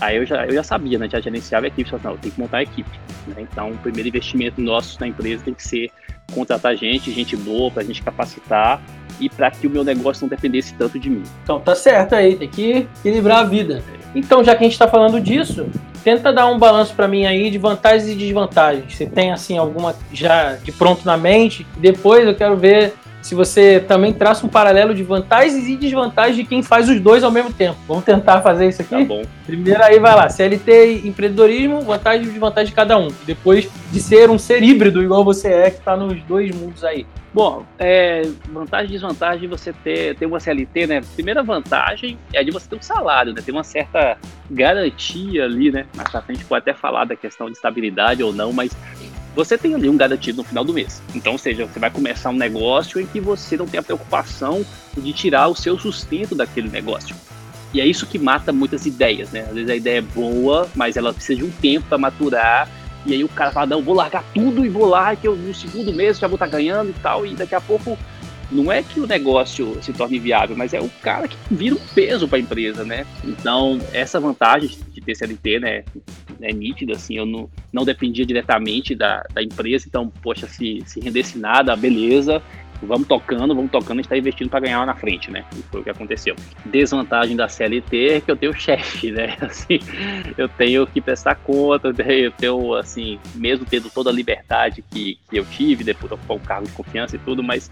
Aí 0.00 0.16
eu 0.16 0.26
já, 0.26 0.44
eu 0.46 0.52
já 0.52 0.62
sabia, 0.62 0.98
né? 0.98 1.08
Já 1.08 1.20
gerenciava 1.20 1.66
a 1.66 1.68
equipe, 1.68 1.88
só 1.88 1.98
não, 2.02 2.16
tem 2.16 2.30
que 2.30 2.40
montar 2.40 2.58
a 2.58 2.62
equipe. 2.62 2.90
Né? 3.28 3.46
Então, 3.50 3.70
o 3.70 3.78
primeiro 3.78 4.08
investimento 4.08 4.60
nosso 4.60 4.98
na 5.00 5.08
empresa 5.08 5.44
tem 5.44 5.54
que 5.54 5.62
ser 5.62 5.90
contratar 6.32 6.76
gente, 6.76 7.12
gente 7.12 7.36
boa, 7.36 7.70
para 7.70 7.82
a 7.82 7.84
gente 7.84 8.02
capacitar 8.02 8.82
e 9.20 9.28
para 9.28 9.50
que 9.50 9.66
o 9.66 9.70
meu 9.70 9.84
negócio 9.84 10.22
não 10.22 10.28
dependesse 10.28 10.74
tanto 10.74 10.98
de 10.98 11.08
mim. 11.10 11.22
Então, 11.42 11.60
tá 11.60 11.74
certo 11.74 12.14
aí, 12.14 12.36
tem 12.36 12.48
que 12.48 12.88
equilibrar 12.98 13.40
a 13.40 13.44
vida. 13.44 13.82
Então, 14.14 14.42
já 14.42 14.54
que 14.54 14.60
a 14.60 14.64
gente 14.64 14.72
está 14.72 14.88
falando 14.88 15.20
disso, 15.20 15.68
tenta 16.02 16.32
dar 16.32 16.46
um 16.46 16.58
balanço 16.58 16.94
para 16.94 17.08
mim 17.08 17.24
aí 17.26 17.50
de 17.50 17.58
vantagens 17.58 18.08
e 18.08 18.14
desvantagens. 18.14 18.94
Você 18.94 19.06
tem 19.06 19.32
assim 19.32 19.58
alguma 19.58 19.94
já 20.12 20.54
de 20.54 20.70
pronto 20.70 21.04
na 21.04 21.16
mente? 21.16 21.66
Depois 21.76 22.26
eu 22.26 22.34
quero 22.34 22.56
ver 22.56 22.94
se 23.24 23.34
você 23.34 23.80
também 23.80 24.12
traça 24.12 24.44
um 24.44 24.50
paralelo 24.50 24.94
de 24.94 25.02
vantagens 25.02 25.66
e 25.66 25.76
desvantagens 25.76 26.36
de 26.36 26.44
quem 26.44 26.62
faz 26.62 26.90
os 26.90 27.00
dois 27.00 27.24
ao 27.24 27.30
mesmo 27.30 27.50
tempo. 27.50 27.78
Vamos 27.88 28.04
tentar 28.04 28.42
fazer 28.42 28.68
isso 28.68 28.82
aqui? 28.82 28.90
Tá 28.90 29.02
bom. 29.02 29.22
Primeiro 29.46 29.82
aí 29.82 29.98
vai 29.98 30.14
lá, 30.14 30.28
CLT 30.28 31.00
e 31.02 31.08
empreendedorismo, 31.08 31.80
vantagem 31.80 32.24
e 32.24 32.30
desvantagem 32.30 32.68
de 32.68 32.76
cada 32.76 32.98
um. 32.98 33.08
Depois 33.24 33.66
de 33.90 33.98
ser 33.98 34.28
um 34.28 34.38
ser 34.38 34.62
híbrido 34.62 35.02
igual 35.02 35.24
você 35.24 35.48
é, 35.48 35.70
que 35.70 35.78
está 35.78 35.96
nos 35.96 36.22
dois 36.24 36.54
mundos 36.54 36.84
aí. 36.84 37.06
Bom, 37.32 37.64
é, 37.78 38.28
vantagem 38.52 38.90
e 38.90 38.92
desvantagem 38.92 39.40
de 39.40 39.46
você 39.48 39.72
ter, 39.72 40.14
ter 40.16 40.26
uma 40.26 40.38
CLT, 40.38 40.86
né? 40.86 41.00
Primeira 41.14 41.42
vantagem 41.42 42.16
é 42.32 42.44
de 42.44 42.52
você 42.52 42.68
ter 42.68 42.76
um 42.76 42.82
salário, 42.82 43.32
né? 43.32 43.42
Ter 43.44 43.50
uma 43.50 43.64
certa 43.64 44.16
garantia 44.48 45.44
ali, 45.44 45.72
né? 45.72 45.86
Mais 45.96 46.08
pra 46.10 46.22
frente 46.22 46.44
pode 46.44 46.62
até 46.62 46.78
falar 46.78 47.06
da 47.06 47.16
questão 47.16 47.46
de 47.46 47.52
estabilidade 47.52 48.22
ou 48.22 48.32
não, 48.32 48.52
mas 48.52 48.70
você 49.34 49.58
tem 49.58 49.74
ali 49.74 49.88
um 49.88 49.96
garantido 49.96 50.38
no 50.38 50.44
final 50.44 50.64
do 50.64 50.72
mês. 50.72 51.02
Então, 51.14 51.32
ou 51.32 51.38
seja, 51.38 51.66
você 51.66 51.78
vai 51.78 51.90
começar 51.90 52.30
um 52.30 52.36
negócio 52.36 53.00
em 53.00 53.06
que 53.06 53.20
você 53.20 53.56
não 53.56 53.66
tem 53.66 53.80
a 53.80 53.82
preocupação 53.82 54.64
de 54.96 55.12
tirar 55.12 55.48
o 55.48 55.54
seu 55.54 55.78
sustento 55.78 56.34
daquele 56.34 56.68
negócio. 56.68 57.16
E 57.72 57.80
é 57.80 57.86
isso 57.86 58.06
que 58.06 58.18
mata 58.18 58.52
muitas 58.52 58.86
ideias, 58.86 59.32
né? 59.32 59.40
Às 59.40 59.54
vezes 59.54 59.70
a 59.70 59.74
ideia 59.74 59.98
é 59.98 60.02
boa, 60.02 60.68
mas 60.76 60.96
ela 60.96 61.12
precisa 61.12 61.40
de 61.40 61.44
um 61.44 61.50
tempo 61.50 61.86
para 61.88 61.98
maturar. 61.98 62.68
E 63.04 63.12
aí 63.12 63.24
o 63.24 63.28
cara 63.28 63.50
fala, 63.50 63.66
não, 63.66 63.82
vou 63.82 63.94
largar 63.94 64.24
tudo 64.32 64.64
e 64.64 64.68
vou 64.68 64.86
lá, 64.86 65.14
que 65.16 65.26
eu 65.26 65.34
no 65.34 65.52
segundo 65.52 65.92
mês 65.92 66.18
já 66.18 66.28
vou 66.28 66.36
estar 66.36 66.46
tá 66.46 66.52
ganhando 66.52 66.90
e 66.90 66.94
tal. 66.94 67.26
E 67.26 67.34
daqui 67.34 67.54
a 67.54 67.60
pouco 67.60 67.98
não 68.50 68.70
é 68.70 68.82
que 68.82 69.00
o 69.00 69.06
negócio 69.06 69.76
se 69.82 69.92
torne 69.92 70.18
viável, 70.18 70.56
mas 70.56 70.72
é 70.72 70.80
o 70.80 70.88
cara 71.02 71.26
que 71.26 71.36
vira 71.50 71.74
um 71.74 71.80
peso 71.94 72.28
para 72.28 72.38
a 72.38 72.40
empresa, 72.40 72.84
né? 72.84 73.04
Então, 73.24 73.80
essa 73.92 74.20
vantagem 74.20 74.70
de 74.92 75.00
ter 75.00 75.16
CLT, 75.16 75.58
né, 75.58 75.84
é 76.44 76.52
nítida, 76.52 76.94
assim, 76.94 77.16
eu 77.16 77.26
não, 77.26 77.48
não 77.72 77.84
dependia 77.84 78.24
diretamente 78.24 78.94
da, 78.94 79.24
da 79.32 79.42
empresa, 79.42 79.86
então, 79.88 80.12
poxa, 80.22 80.46
se, 80.46 80.82
se 80.86 81.00
rendesse 81.00 81.38
nada, 81.38 81.74
beleza, 81.74 82.42
vamos 82.82 83.08
tocando, 83.08 83.54
vamos 83.54 83.70
tocando, 83.70 83.92
a 83.92 83.94
gente 83.96 84.04
está 84.06 84.16
investindo 84.16 84.48
para 84.48 84.60
ganhar 84.60 84.80
lá 84.80 84.86
na 84.86 84.94
frente, 84.94 85.30
né? 85.30 85.44
E 85.56 85.62
foi 85.62 85.80
o 85.80 85.84
que 85.84 85.90
aconteceu. 85.90 86.36
Desvantagem 86.66 87.36
da 87.36 87.48
CLT 87.48 88.08
é 88.08 88.20
que 88.20 88.30
eu 88.30 88.36
tenho 88.36 88.52
chefe, 88.58 89.10
né? 89.10 89.36
Assim, 89.40 89.78
eu 90.36 90.48
tenho 90.48 90.86
que 90.86 91.00
prestar 91.00 91.36
conta, 91.36 91.88
eu 91.88 92.30
tenho, 92.32 92.74
assim, 92.74 93.18
mesmo 93.34 93.64
tendo 93.64 93.90
toda 93.90 94.10
a 94.10 94.12
liberdade 94.12 94.84
que, 94.90 95.18
que 95.28 95.36
eu 95.36 95.44
tive, 95.44 95.84
depois 95.84 96.08
de 96.08 96.14
ocupar 96.14 96.36
um 96.36 96.40
cargo 96.40 96.66
de 96.66 96.72
confiança 96.72 97.16
e 97.16 97.18
tudo, 97.18 97.42
mas 97.42 97.70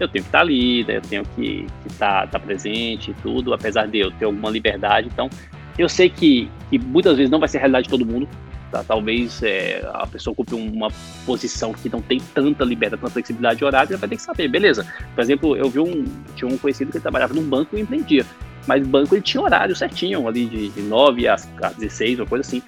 eu 0.00 0.08
tenho 0.08 0.24
que 0.24 0.28
estar 0.28 0.40
ali, 0.40 0.84
né? 0.84 0.96
eu 0.96 1.02
tenho 1.02 1.24
que 1.36 1.66
estar, 1.86 2.24
estar 2.24 2.40
presente 2.40 3.10
e 3.10 3.14
tudo, 3.14 3.54
apesar 3.54 3.86
de 3.86 3.98
eu 3.98 4.10
ter 4.10 4.24
alguma 4.24 4.50
liberdade. 4.50 5.08
Então, 5.12 5.30
eu 5.78 5.88
sei 5.88 6.08
que, 6.08 6.50
que 6.70 6.78
muitas 6.78 7.16
vezes 7.16 7.30
não 7.30 7.38
vai 7.38 7.48
ser 7.48 7.58
a 7.58 7.60
realidade 7.60 7.84
de 7.84 7.90
todo 7.90 8.06
mundo. 8.06 8.28
Tá? 8.70 8.82
Talvez 8.82 9.42
é, 9.42 9.88
a 9.94 10.06
pessoa 10.06 10.32
ocupe 10.32 10.54
uma 10.54 10.88
posição 11.24 11.72
que 11.72 11.88
não 11.88 12.00
tem 12.00 12.18
tanta 12.34 12.64
liberdade, 12.64 13.00
tanta 13.00 13.12
flexibilidade 13.12 13.58
de 13.58 13.64
horário, 13.64 13.92
ela 13.92 13.98
vai 13.98 14.08
ter 14.08 14.16
que 14.16 14.22
saber, 14.22 14.48
beleza. 14.48 14.86
Por 15.14 15.22
exemplo, 15.22 15.56
eu 15.56 15.70
vi 15.70 15.78
um, 15.78 16.04
tinha 16.34 16.50
um 16.50 16.58
conhecido 16.58 16.90
que 16.90 16.98
trabalhava 16.98 17.34
num 17.34 17.44
banco 17.44 17.76
e 17.76 17.80
empreendia. 17.80 18.26
Mas 18.66 18.86
banco 18.86 19.14
ele 19.14 19.22
tinha 19.22 19.42
horário 19.42 19.76
certinho, 19.76 20.26
ali 20.26 20.46
de, 20.46 20.68
de 20.70 20.80
9 20.82 21.28
às, 21.28 21.48
às 21.62 21.76
16, 21.76 22.20
uma 22.20 22.26
coisa 22.26 22.40
assim. 22.40 22.62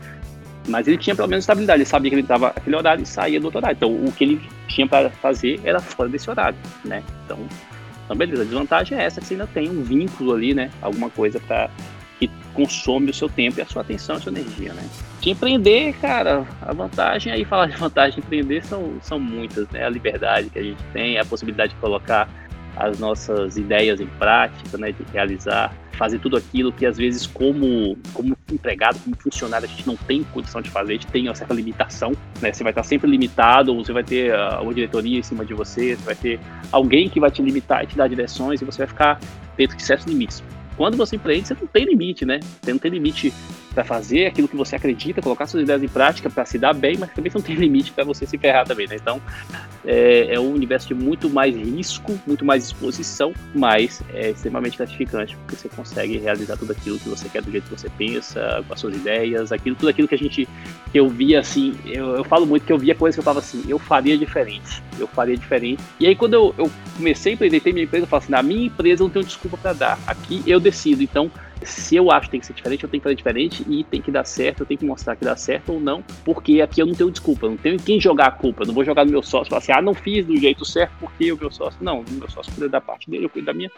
Mas 0.68 0.86
ele 0.86 0.98
tinha 0.98 1.14
pelo 1.14 1.28
menos 1.28 1.44
estabilidade, 1.44 1.78
ele 1.78 1.88
sabia 1.88 2.10
que 2.10 2.14
ele 2.16 2.22
estava 2.22 2.48
aquele 2.48 2.76
horário 2.76 3.02
e 3.02 3.06
saía 3.06 3.40
do 3.40 3.46
outro 3.46 3.58
horário. 3.58 3.76
Então 3.76 3.90
o 3.90 4.12
que 4.12 4.24
ele 4.24 4.40
tinha 4.68 4.86
para 4.86 5.10
fazer 5.10 5.60
era 5.64 5.80
fora 5.80 6.08
desse 6.08 6.28
horário, 6.28 6.58
né? 6.84 7.02
Então, 7.24 7.38
então, 8.04 8.16
beleza, 8.16 8.42
a 8.42 8.44
desvantagem 8.44 8.96
é 8.96 9.02
essa, 9.02 9.20
que 9.20 9.26
você 9.26 9.34
ainda 9.34 9.48
tem 9.48 9.68
um 9.68 9.82
vínculo 9.82 10.32
ali, 10.32 10.54
né? 10.54 10.70
Alguma 10.80 11.10
coisa 11.10 11.40
para 11.40 11.68
que 12.18 12.30
consome 12.54 13.10
o 13.10 13.14
seu 13.14 13.28
tempo 13.28 13.58
e 13.58 13.62
a 13.62 13.66
sua 13.66 13.82
atenção, 13.82 14.16
a 14.16 14.20
sua 14.20 14.32
energia, 14.32 14.72
né? 14.72 14.82
De 15.20 15.30
empreender, 15.30 15.94
cara, 16.00 16.46
a 16.62 16.72
vantagem 16.72 17.32
aí 17.32 17.44
falar 17.44 17.66
de 17.66 17.76
vantagem 17.76 18.20
de 18.20 18.26
empreender 18.26 18.64
são, 18.64 18.94
são 19.02 19.18
muitas, 19.18 19.68
né? 19.70 19.84
A 19.84 19.88
liberdade 19.88 20.50
que 20.50 20.58
a 20.58 20.62
gente 20.62 20.82
tem, 20.92 21.18
a 21.18 21.24
possibilidade 21.24 21.74
de 21.74 21.80
colocar 21.80 22.28
as 22.76 22.98
nossas 22.98 23.56
ideias 23.56 24.00
em 24.00 24.06
prática, 24.06 24.78
né? 24.78 24.92
De 24.92 25.04
realizar 25.12 25.74
fazer 25.96 26.18
tudo 26.18 26.36
aquilo 26.36 26.70
que 26.70 26.84
às 26.84 26.96
vezes 26.96 27.26
como, 27.26 27.96
como 28.12 28.36
empregado, 28.52 28.98
como 29.02 29.16
funcionário, 29.16 29.66
a 29.66 29.68
gente 29.68 29.86
não 29.86 29.96
tem 29.96 30.22
condição 30.24 30.60
de 30.60 30.70
fazer, 30.70 30.92
a 30.92 30.96
gente 30.96 31.06
tem 31.06 31.26
uma 31.26 31.34
certa 31.34 31.54
limitação, 31.54 32.12
né? 32.40 32.52
Você 32.52 32.62
vai 32.62 32.70
estar 32.70 32.82
sempre 32.82 33.10
limitado, 33.10 33.74
você 33.74 33.92
vai 33.92 34.04
ter 34.04 34.32
uh, 34.32 34.62
uma 34.62 34.72
diretoria 34.72 35.18
em 35.18 35.22
cima 35.22 35.44
de 35.44 35.54
você, 35.54 35.96
você 35.96 36.04
vai 36.04 36.14
ter 36.14 36.40
alguém 36.70 37.08
que 37.08 37.18
vai 37.18 37.30
te 37.30 37.42
limitar 37.42 37.82
e 37.82 37.86
te 37.86 37.96
dar 37.96 38.08
direções 38.08 38.60
e 38.60 38.64
você 38.64 38.78
vai 38.78 38.86
ficar 38.86 39.20
dentro 39.56 39.76
de 39.76 39.82
certos 39.82 40.06
limites. 40.06 40.42
Quando 40.76 40.96
você 40.96 41.16
empreende, 41.16 41.48
você 41.48 41.54
não 41.54 41.66
tem 41.66 41.84
limite, 41.84 42.24
né? 42.24 42.40
Você 42.60 42.72
não 42.72 42.78
tem 42.78 42.90
limite 42.90 43.32
para 43.76 43.84
fazer 43.84 44.24
aquilo 44.24 44.48
que 44.48 44.56
você 44.56 44.74
acredita, 44.74 45.20
colocar 45.20 45.46
suas 45.46 45.62
ideias 45.62 45.82
em 45.82 45.88
prática 45.88 46.30
para 46.30 46.46
se 46.46 46.56
dar 46.56 46.72
bem, 46.72 46.96
mas 46.96 47.12
também 47.12 47.30
não 47.34 47.42
tem 47.42 47.54
limite 47.60 47.92
para 47.92 48.04
você 48.04 48.24
se 48.24 48.38
ferrar 48.38 48.66
também, 48.66 48.88
né? 48.88 48.96
Então, 48.96 49.20
é, 49.84 50.34
é, 50.34 50.40
um 50.40 50.54
universo 50.54 50.88
de 50.88 50.94
muito 50.94 51.28
mais 51.28 51.54
risco, 51.54 52.18
muito 52.26 52.42
mais 52.42 52.64
exposição, 52.64 53.34
mas 53.54 54.02
é 54.14 54.30
extremamente 54.30 54.78
gratificante, 54.78 55.36
porque 55.36 55.56
você 55.56 55.68
consegue 55.68 56.16
realizar 56.16 56.56
tudo 56.56 56.72
aquilo 56.72 56.98
que 56.98 57.06
você 57.06 57.28
quer 57.28 57.42
do 57.42 57.50
jeito 57.50 57.64
que 57.64 57.78
você 57.78 57.90
pensa, 57.90 58.64
com 58.66 58.72
as 58.72 58.80
suas 58.80 58.96
ideias, 58.96 59.52
aquilo, 59.52 59.76
tudo 59.76 59.90
aquilo 59.90 60.08
que 60.08 60.14
a 60.14 60.18
gente, 60.18 60.48
que 60.90 60.98
eu 60.98 61.06
via 61.10 61.40
assim, 61.40 61.76
eu, 61.84 62.16
eu 62.16 62.24
falo 62.24 62.46
muito 62.46 62.64
que 62.64 62.72
eu 62.72 62.78
via 62.78 62.94
coisas 62.94 63.14
que 63.14 63.20
eu 63.20 63.24
falava 63.24 63.40
assim, 63.40 63.62
eu 63.68 63.78
faria 63.78 64.16
diferente, 64.16 64.82
eu 64.98 65.06
faria 65.06 65.36
diferente. 65.36 65.82
E 66.00 66.06
aí 66.06 66.16
quando 66.16 66.32
eu, 66.32 66.54
eu 66.56 66.70
comecei 66.96 67.32
a 67.32 67.34
empreender, 67.34 67.60
minha 67.74 67.84
empresa, 67.84 68.04
eu 68.04 68.08
falo 68.08 68.22
assim, 68.22 68.32
na 68.32 68.42
minha 68.42 68.68
empresa 68.68 69.02
eu 69.02 69.06
não 69.06 69.12
tenho 69.12 69.24
desculpa 69.26 69.58
para 69.58 69.74
dar, 69.74 69.98
aqui 70.06 70.42
eu 70.46 70.58
decido, 70.58 71.02
então 71.02 71.30
se 71.62 71.96
eu 71.96 72.10
acho 72.10 72.26
que 72.26 72.32
tem 72.32 72.40
que 72.40 72.46
ser 72.46 72.52
diferente, 72.52 72.84
eu 72.84 72.88
tenho 72.88 73.00
que 73.00 73.04
fazer 73.04 73.16
diferente 73.16 73.64
e 73.68 73.84
tem 73.84 74.00
que 74.00 74.10
dar 74.10 74.24
certo, 74.24 74.60
eu 74.60 74.66
tenho 74.66 74.78
que 74.78 74.86
mostrar 74.86 75.16
que 75.16 75.24
dá 75.24 75.36
certo 75.36 75.72
ou 75.72 75.80
não, 75.80 76.04
porque 76.24 76.60
aqui 76.60 76.80
eu 76.80 76.86
não 76.86 76.94
tenho 76.94 77.10
desculpa, 77.10 77.46
eu 77.46 77.50
não 77.50 77.56
tenho 77.56 77.78
quem 77.78 78.00
jogar 78.00 78.26
a 78.26 78.30
culpa, 78.30 78.62
eu 78.62 78.66
não 78.66 78.74
vou 78.74 78.84
jogar 78.84 79.04
no 79.04 79.10
meu 79.10 79.22
sócio 79.22 79.48
falar 79.48 79.58
assim, 79.58 79.72
ah, 79.72 79.80
não 79.80 79.94
fiz 79.94 80.26
do 80.26 80.36
jeito 80.36 80.64
certo 80.64 80.92
porque 81.00 81.32
o 81.32 81.36
meu 81.36 81.50
sócio. 81.50 81.78
Não, 81.82 82.00
o 82.00 82.10
meu 82.10 82.28
sócio 82.28 82.52
cuida 82.52 82.68
da 82.68 82.80
parte 82.80 83.10
dele, 83.10 83.24
eu 83.24 83.30
cuido 83.30 83.46
da 83.46 83.54
minha, 83.54 83.70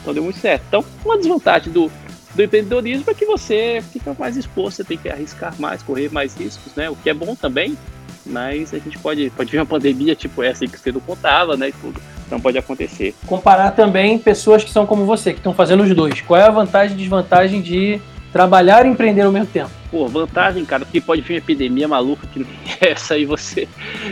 então 0.00 0.14
deu 0.14 0.22
muito 0.22 0.38
certo. 0.38 0.64
Então, 0.68 0.84
uma 1.04 1.18
desvantagem 1.18 1.72
do, 1.72 1.90
do 2.34 2.42
empreendedorismo 2.42 3.10
é 3.10 3.14
que 3.14 3.26
você 3.26 3.82
fica 3.92 4.14
mais 4.18 4.36
exposto, 4.36 4.78
você 4.78 4.84
tem 4.84 4.98
que 4.98 5.08
arriscar 5.08 5.54
mais, 5.60 5.82
correr 5.82 6.10
mais 6.10 6.34
riscos, 6.36 6.74
né? 6.74 6.88
O 6.88 6.96
que 6.96 7.10
é 7.10 7.14
bom 7.14 7.34
também, 7.34 7.76
mas 8.24 8.72
a 8.72 8.78
gente 8.78 8.98
pode, 8.98 9.30
pode 9.30 9.50
ver 9.50 9.58
uma 9.58 9.66
pandemia 9.66 10.14
tipo 10.14 10.42
essa 10.42 10.66
que 10.66 10.78
você 10.78 10.92
não 10.92 11.00
contava, 11.00 11.56
né? 11.56 11.68
E 11.68 11.72
tudo. 11.72 12.00
Então 12.28 12.38
pode 12.38 12.58
acontecer. 12.58 13.14
Comparar 13.26 13.70
também 13.70 14.18
pessoas 14.18 14.62
que 14.62 14.70
são 14.70 14.84
como 14.84 15.06
você, 15.06 15.32
que 15.32 15.38
estão 15.38 15.54
fazendo 15.54 15.82
os 15.82 15.94
dois. 15.94 16.20
Qual 16.20 16.38
é 16.38 16.44
a 16.44 16.50
vantagem 16.50 16.94
e 16.94 17.00
desvantagem 17.00 17.62
de 17.62 17.98
trabalhar 18.30 18.84
e 18.84 18.90
empreender 18.90 19.22
ao 19.22 19.32
mesmo 19.32 19.46
tempo? 19.46 19.70
Pô, 19.90 20.06
vantagem, 20.06 20.62
cara, 20.66 20.84
porque 20.84 21.00
pode 21.00 21.22
vir 21.22 21.32
uma 21.32 21.38
epidemia 21.38 21.88
maluca 21.88 22.26
que 22.26 22.40
nem 22.40 22.48
essa 22.80 23.16
e 23.16 23.24
você, 23.24 23.66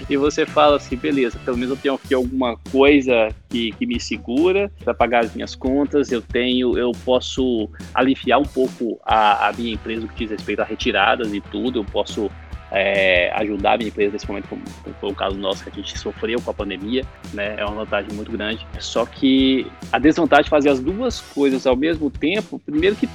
e 0.09 0.17
você 0.17 0.47
fala 0.47 0.77
assim, 0.77 0.97
beleza, 0.97 1.39
pelo 1.45 1.59
menos 1.59 1.77
eu 1.77 1.77
tenho 1.77 1.95
aqui 1.97 2.15
alguma 2.15 2.57
coisa 2.73 3.29
que, 3.51 3.73
que 3.73 3.85
me 3.85 4.01
segura 4.01 4.73
para 4.83 4.95
pagar 4.95 5.25
as 5.25 5.35
minhas 5.35 5.55
contas, 5.55 6.11
eu 6.11 6.23
tenho, 6.23 6.79
eu 6.79 6.93
posso 7.05 7.69
aliviar 7.95 8.41
um 8.41 8.45
pouco 8.47 8.99
a, 9.05 9.49
a 9.49 9.53
minha 9.53 9.75
empresa 9.75 10.01
no 10.01 10.09
que 10.09 10.25
diz 10.25 10.31
respeito 10.31 10.63
a 10.63 10.65
retiradas 10.65 11.35
e 11.35 11.41
tudo, 11.43 11.81
eu 11.81 11.85
posso 11.85 12.31
é, 12.77 13.33
ajudar 13.37 13.75
a 13.75 13.77
minha 13.79 13.89
empresa 13.89 14.13
nesse 14.13 14.29
momento, 14.29 14.49
como, 14.49 14.63
foi 15.01 15.11
o 15.11 15.15
caso 15.15 15.37
nosso 15.39 15.65
que 15.65 15.71
a 15.71 15.73
gente 15.73 15.99
sofreu 15.99 16.41
com 16.41 16.51
a 16.51 16.55
pandemia, 16.55 17.05
né? 17.33 17.55
É 17.59 17.65
uma 17.65 17.85
vantagem 17.85 18.13
muito 18.13 18.31
grande. 18.31 18.67
Só 18.79 19.07
que 19.07 19.67
a 19.91 19.99
desvantagem 19.99 20.45
de 20.45 20.51
fazer 20.51 20.69
as 20.69 20.79
duas 20.79 21.21
coisas 21.21 21.67
ao 21.67 21.75
mesmo 21.75 22.11
tempo, 22.11 22.59
primeiro 22.59 22.95
que 22.95 23.09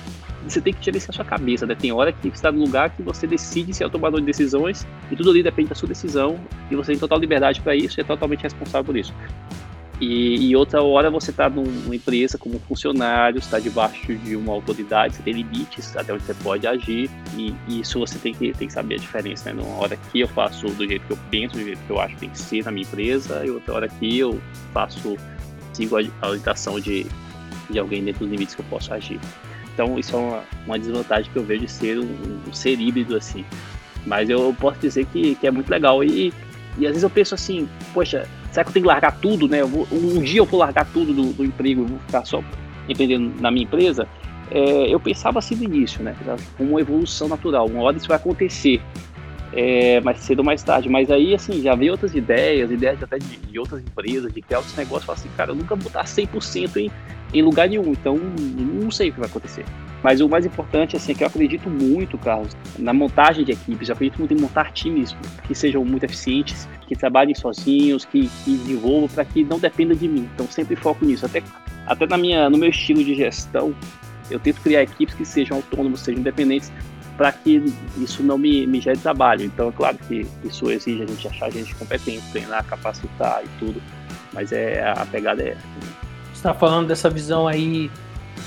você 0.43 0.59
tem 0.59 0.73
que 0.73 0.79
tirar 0.79 0.97
isso 0.97 1.07
da 1.07 1.13
sua 1.13 1.25
cabeça, 1.25 1.67
né? 1.67 1.75
Tem 1.75 1.91
hora 1.91 2.11
que 2.11 2.21
você 2.23 2.29
está 2.29 2.51
no 2.51 2.59
lugar 2.59 2.89
que 2.89 3.03
você 3.03 3.27
decide 3.27 3.73
se 3.73 3.83
é 3.83 3.85
o 3.85 3.89
tomador 3.89 4.19
de 4.19 4.25
decisões 4.25 4.87
e 5.11 5.15
tudo 5.15 5.29
ali 5.29 5.43
depende 5.43 5.69
da 5.69 5.75
sua 5.75 5.87
decisão 5.87 6.39
e 6.69 6.75
você 6.75 6.93
tem 6.93 6.99
total 6.99 7.19
liberdade 7.19 7.61
para 7.61 7.75
isso 7.75 7.99
e 7.99 8.01
é 8.01 8.03
totalmente 8.03 8.41
responsável 8.41 8.83
por 8.83 8.97
isso. 8.97 9.13
E, 10.01 10.49
e, 10.49 10.55
outra 10.55 10.81
hora 10.81 11.11
você 11.11 11.29
está 11.29 11.47
numa 11.47 11.95
empresa 11.95 12.35
como 12.35 12.57
funcionário, 12.61 13.37
está 13.37 13.59
debaixo 13.59 14.15
de 14.15 14.35
uma 14.35 14.51
autoridade, 14.51 15.15
você 15.15 15.21
tem 15.21 15.33
limites 15.33 15.95
até 15.95 16.11
onde 16.11 16.23
você 16.23 16.33
pode 16.33 16.65
agir, 16.65 17.07
e, 17.37 17.53
e, 17.67 17.81
isso 17.81 17.99
você 17.99 18.17
tem 18.17 18.33
que, 18.33 18.51
tem 18.51 18.67
que 18.67 18.73
saber 18.73 18.95
a 18.95 18.97
diferença. 18.97 19.53
Né? 19.53 19.61
Numa 19.61 19.77
hora 19.77 19.95
que 19.95 20.19
eu 20.19 20.27
faço 20.27 20.65
do 20.69 20.87
jeito 20.87 21.05
que 21.05 21.13
eu 21.13 21.19
penso, 21.29 21.53
do 21.53 21.63
jeito 21.63 21.79
que 21.85 21.91
eu 21.91 22.01
acho 22.01 22.15
que 22.15 22.21
tem 22.21 22.29
que 22.31 22.39
ser 22.39 22.65
na 22.65 22.71
minha 22.71 22.83
empresa, 22.83 23.45
e 23.45 23.51
outra 23.51 23.75
hora 23.75 23.87
que 23.87 24.17
eu 24.17 24.41
faço, 24.73 25.15
sigo 25.71 25.95
a 25.95 26.27
orientação 26.27 26.79
de, 26.79 27.05
de 27.69 27.77
alguém 27.77 28.03
dentro 28.03 28.21
dos 28.21 28.31
limites 28.31 28.55
que 28.55 28.61
eu 28.61 28.65
posso 28.71 28.91
agir. 28.91 29.19
Então, 29.71 29.99
isso 29.99 30.15
é 30.15 30.19
uma, 30.19 30.43
uma 30.65 30.79
desvantagem 30.79 31.31
que 31.31 31.37
eu 31.37 31.43
vejo 31.43 31.65
de 31.67 31.71
ser 31.71 31.99
um, 31.99 32.41
um 32.47 32.53
ser 32.53 32.79
híbrido 32.81 33.15
assim. 33.15 33.45
Mas 34.07 34.31
eu 34.31 34.55
posso 34.59 34.79
dizer 34.79 35.05
que, 35.05 35.35
que 35.35 35.45
é 35.45 35.51
muito 35.51 35.69
legal. 35.69 36.03
E, 36.03 36.33
e 36.79 36.87
às 36.87 36.93
vezes 36.93 37.03
eu 37.03 37.09
penso 37.09 37.35
assim, 37.35 37.69
poxa, 37.93 38.27
será 38.51 38.63
que 38.63 38.69
eu 38.69 38.73
tenho 38.73 38.83
que 38.83 38.87
largar 38.87 39.17
tudo, 39.19 39.47
né? 39.47 39.63
Vou, 39.63 39.87
um 39.91 40.21
dia 40.21 40.39
eu 40.39 40.45
vou 40.45 40.59
largar 40.59 40.85
tudo 40.91 41.13
do, 41.13 41.33
do 41.33 41.45
emprego 41.45 41.83
e 41.83 41.85
vou 41.85 41.99
ficar 41.99 42.25
só 42.25 42.43
empreendendo 42.87 43.33
na 43.41 43.49
minha 43.49 43.63
empresa? 43.63 44.07
É, 44.51 44.93
eu 44.93 44.99
pensava 44.99 45.39
assim 45.39 45.55
no 45.55 45.63
início, 45.63 46.03
né? 46.03 46.15
Como 46.57 46.71
uma 46.71 46.81
evolução 46.81 47.27
natural, 47.27 47.67
uma 47.67 47.81
hora 47.81 47.97
isso 47.97 48.07
vai 48.07 48.17
acontecer. 48.17 48.81
É, 49.53 49.99
mais 49.99 50.19
cedo 50.19 50.39
ou 50.39 50.45
mais 50.45 50.63
tarde, 50.63 50.87
mas 50.87 51.11
aí 51.11 51.35
assim, 51.35 51.61
já 51.61 51.75
veio 51.75 51.91
outras 51.91 52.15
ideias, 52.15 52.71
ideias 52.71 53.03
até 53.03 53.17
de, 53.17 53.35
de 53.35 53.59
outras 53.59 53.81
empresas, 53.81 54.31
de 54.31 54.41
criar 54.41 54.59
outros 54.59 54.77
negócios, 54.77 55.03
falar 55.03 55.17
assim, 55.17 55.29
cara, 55.35 55.51
eu 55.51 55.55
nunca 55.55 55.75
vou 55.75 55.87
estar 55.87 56.05
100% 56.05 56.77
em, 56.77 56.89
em 57.33 57.41
lugar 57.41 57.69
nenhum, 57.69 57.91
então 57.91 58.17
não 58.17 58.91
sei 58.91 59.09
o 59.09 59.13
que 59.13 59.19
vai 59.19 59.29
acontecer. 59.29 59.65
Mas 60.03 60.19
o 60.19 60.27
mais 60.27 60.45
importante 60.45 60.95
assim, 60.95 61.11
é 61.11 61.15
que 61.15 61.23
eu 61.23 61.27
acredito 61.27 61.69
muito, 61.69 62.17
Carlos, 62.17 62.55
na 62.79 62.93
montagem 62.93 63.45
de 63.45 63.51
equipes. 63.51 63.89
Eu 63.89 63.93
acredito 63.93 64.17
muito 64.17 64.33
em 64.33 64.39
montar 64.39 64.71
times 64.71 65.15
que 65.43 65.53
sejam 65.53 65.85
muito 65.85 66.03
eficientes, 66.03 66.67
que 66.87 66.95
trabalhem 66.95 67.35
sozinhos, 67.35 68.03
que, 68.05 68.27
que 68.43 68.57
desenvolvam 68.57 69.07
para 69.07 69.23
que 69.23 69.43
não 69.43 69.59
dependa 69.59 69.95
de 69.95 70.07
mim. 70.07 70.27
Então 70.33 70.47
sempre 70.47 70.75
foco 70.75 71.05
nisso. 71.05 71.25
Até, 71.25 71.43
até 71.85 72.07
na 72.07 72.17
minha, 72.17 72.49
no 72.49 72.57
meu 72.57 72.69
estilo 72.69 73.03
de 73.03 73.13
gestão, 73.13 73.75
eu 74.29 74.39
tento 74.39 74.61
criar 74.61 74.81
equipes 74.81 75.13
que 75.13 75.25
sejam 75.25 75.57
autônomos, 75.57 75.99
sejam 75.99 76.21
independentes, 76.21 76.71
para 77.15 77.31
que 77.31 77.61
isso 77.97 78.23
não 78.23 78.37
me, 78.37 78.65
me 78.65 78.81
gere 78.81 78.97
trabalho. 78.97 79.43
Então 79.45 79.69
é 79.69 79.71
claro 79.71 79.97
que 80.07 80.25
isso 80.43 80.71
exige 80.71 81.03
a 81.03 81.05
gente 81.05 81.27
achar 81.27 81.51
gente 81.51 81.75
competente, 81.75 82.23
treinar, 82.31 82.65
capacitar 82.65 83.43
e 83.43 83.59
tudo. 83.59 83.79
Mas 84.33 84.51
é 84.51 84.81
a 84.81 85.05
pegada 85.05 85.43
é. 85.43 85.55
Está 86.41 86.55
falando 86.55 86.87
dessa 86.87 87.07
visão 87.07 87.47
aí 87.47 87.91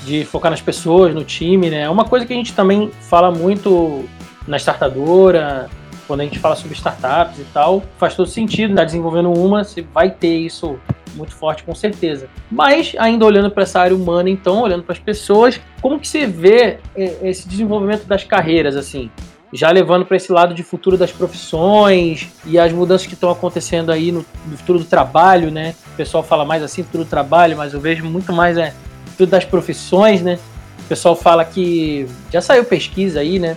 de 0.03 0.25
focar 0.25 0.51
nas 0.51 0.59
pessoas, 0.59 1.15
no 1.15 1.23
time, 1.23 1.69
né? 1.69 1.83
É 1.83 1.89
uma 1.89 2.03
coisa 2.03 2.25
que 2.25 2.33
a 2.33 2.35
gente 2.35 2.51
também 2.51 2.91
fala 2.99 3.31
muito 3.31 4.03
na 4.45 4.57
startadora, 4.57 5.69
quando 6.05 6.19
a 6.19 6.23
gente 6.25 6.37
fala 6.37 6.57
sobre 6.57 6.75
startups 6.75 7.39
e 7.39 7.45
tal, 7.45 7.81
faz 7.97 8.13
todo 8.13 8.27
sentido, 8.27 8.75
tá 8.75 8.83
desenvolvendo 8.83 9.31
uma, 9.31 9.63
você 9.63 9.81
vai 9.81 10.11
ter 10.11 10.35
isso 10.35 10.77
muito 11.15 11.33
forte 11.33 11.63
com 11.63 11.73
certeza. 11.73 12.27
Mas 12.51 12.93
ainda 12.99 13.23
olhando 13.23 13.49
para 13.49 13.63
essa 13.63 13.79
área 13.79 13.95
humana, 13.95 14.29
então, 14.29 14.61
olhando 14.61 14.83
para 14.83 14.91
as 14.91 14.99
pessoas, 14.99 15.57
como 15.81 15.97
que 15.97 16.05
você 16.05 16.27
vê 16.27 16.79
é, 16.97 17.29
esse 17.29 17.47
desenvolvimento 17.47 18.05
das 18.05 18.25
carreiras 18.25 18.75
assim? 18.75 19.09
Já 19.55 19.71
levando 19.71 20.05
para 20.05 20.17
esse 20.17 20.31
lado 20.31 20.53
de 20.53 20.63
futuro 20.63 20.97
das 20.97 21.11
profissões 21.11 22.27
e 22.45 22.59
as 22.59 22.71
mudanças 22.71 23.07
que 23.07 23.13
estão 23.13 23.29
acontecendo 23.29 23.91
aí 23.91 24.11
no, 24.11 24.25
no 24.45 24.57
futuro 24.57 24.79
do 24.79 24.85
trabalho, 24.85 25.49
né? 25.49 25.73
O 25.93 25.95
pessoal 25.95 26.23
fala 26.23 26.43
mais 26.43 26.61
assim, 26.61 26.83
futuro 26.83 27.05
do 27.05 27.09
trabalho, 27.09 27.55
mas 27.55 27.73
eu 27.73 27.79
vejo 27.79 28.03
muito 28.05 28.33
mais 28.33 28.57
é, 28.57 28.73
tudo 29.17 29.29
das 29.29 29.45
profissões, 29.45 30.21
né? 30.21 30.37
O 30.79 30.87
pessoal 30.87 31.15
fala 31.15 31.45
que 31.45 32.05
já 32.31 32.41
saiu 32.41 32.65
pesquisa 32.65 33.21
aí, 33.21 33.39
né? 33.39 33.55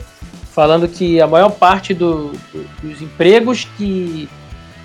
Falando 0.52 0.88
que 0.88 1.20
a 1.20 1.26
maior 1.26 1.50
parte 1.50 1.92
do, 1.92 2.32
do, 2.52 2.66
dos 2.82 3.02
empregos 3.02 3.66
que 3.76 4.28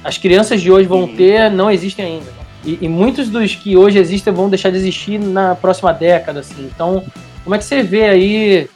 as 0.04 0.18
crianças 0.18 0.62
de 0.62 0.72
hoje 0.72 0.88
vão 0.88 1.08
ter 1.08 1.50
não 1.50 1.72
existem 1.72 2.06
ainda. 2.06 2.26
Né? 2.26 2.44
E, 2.66 2.80
e, 2.82 2.90
muitos 2.90 3.30
dos 3.30 3.56
que 3.56 3.76
hoje 3.78 4.00
existem 4.00 4.34
vão 4.34 4.50
deixar 4.50 4.70
de 4.70 4.78
existir 4.78 5.20
na 5.20 5.54
próxima 5.54 5.94
década, 5.94 6.40
assim. 6.40 6.70
Então, 6.74 7.04
como 7.44 7.56
é 7.56 7.58
que 7.58 7.66
você 7.66 7.84
vê 7.84 8.06
aí 8.06 8.70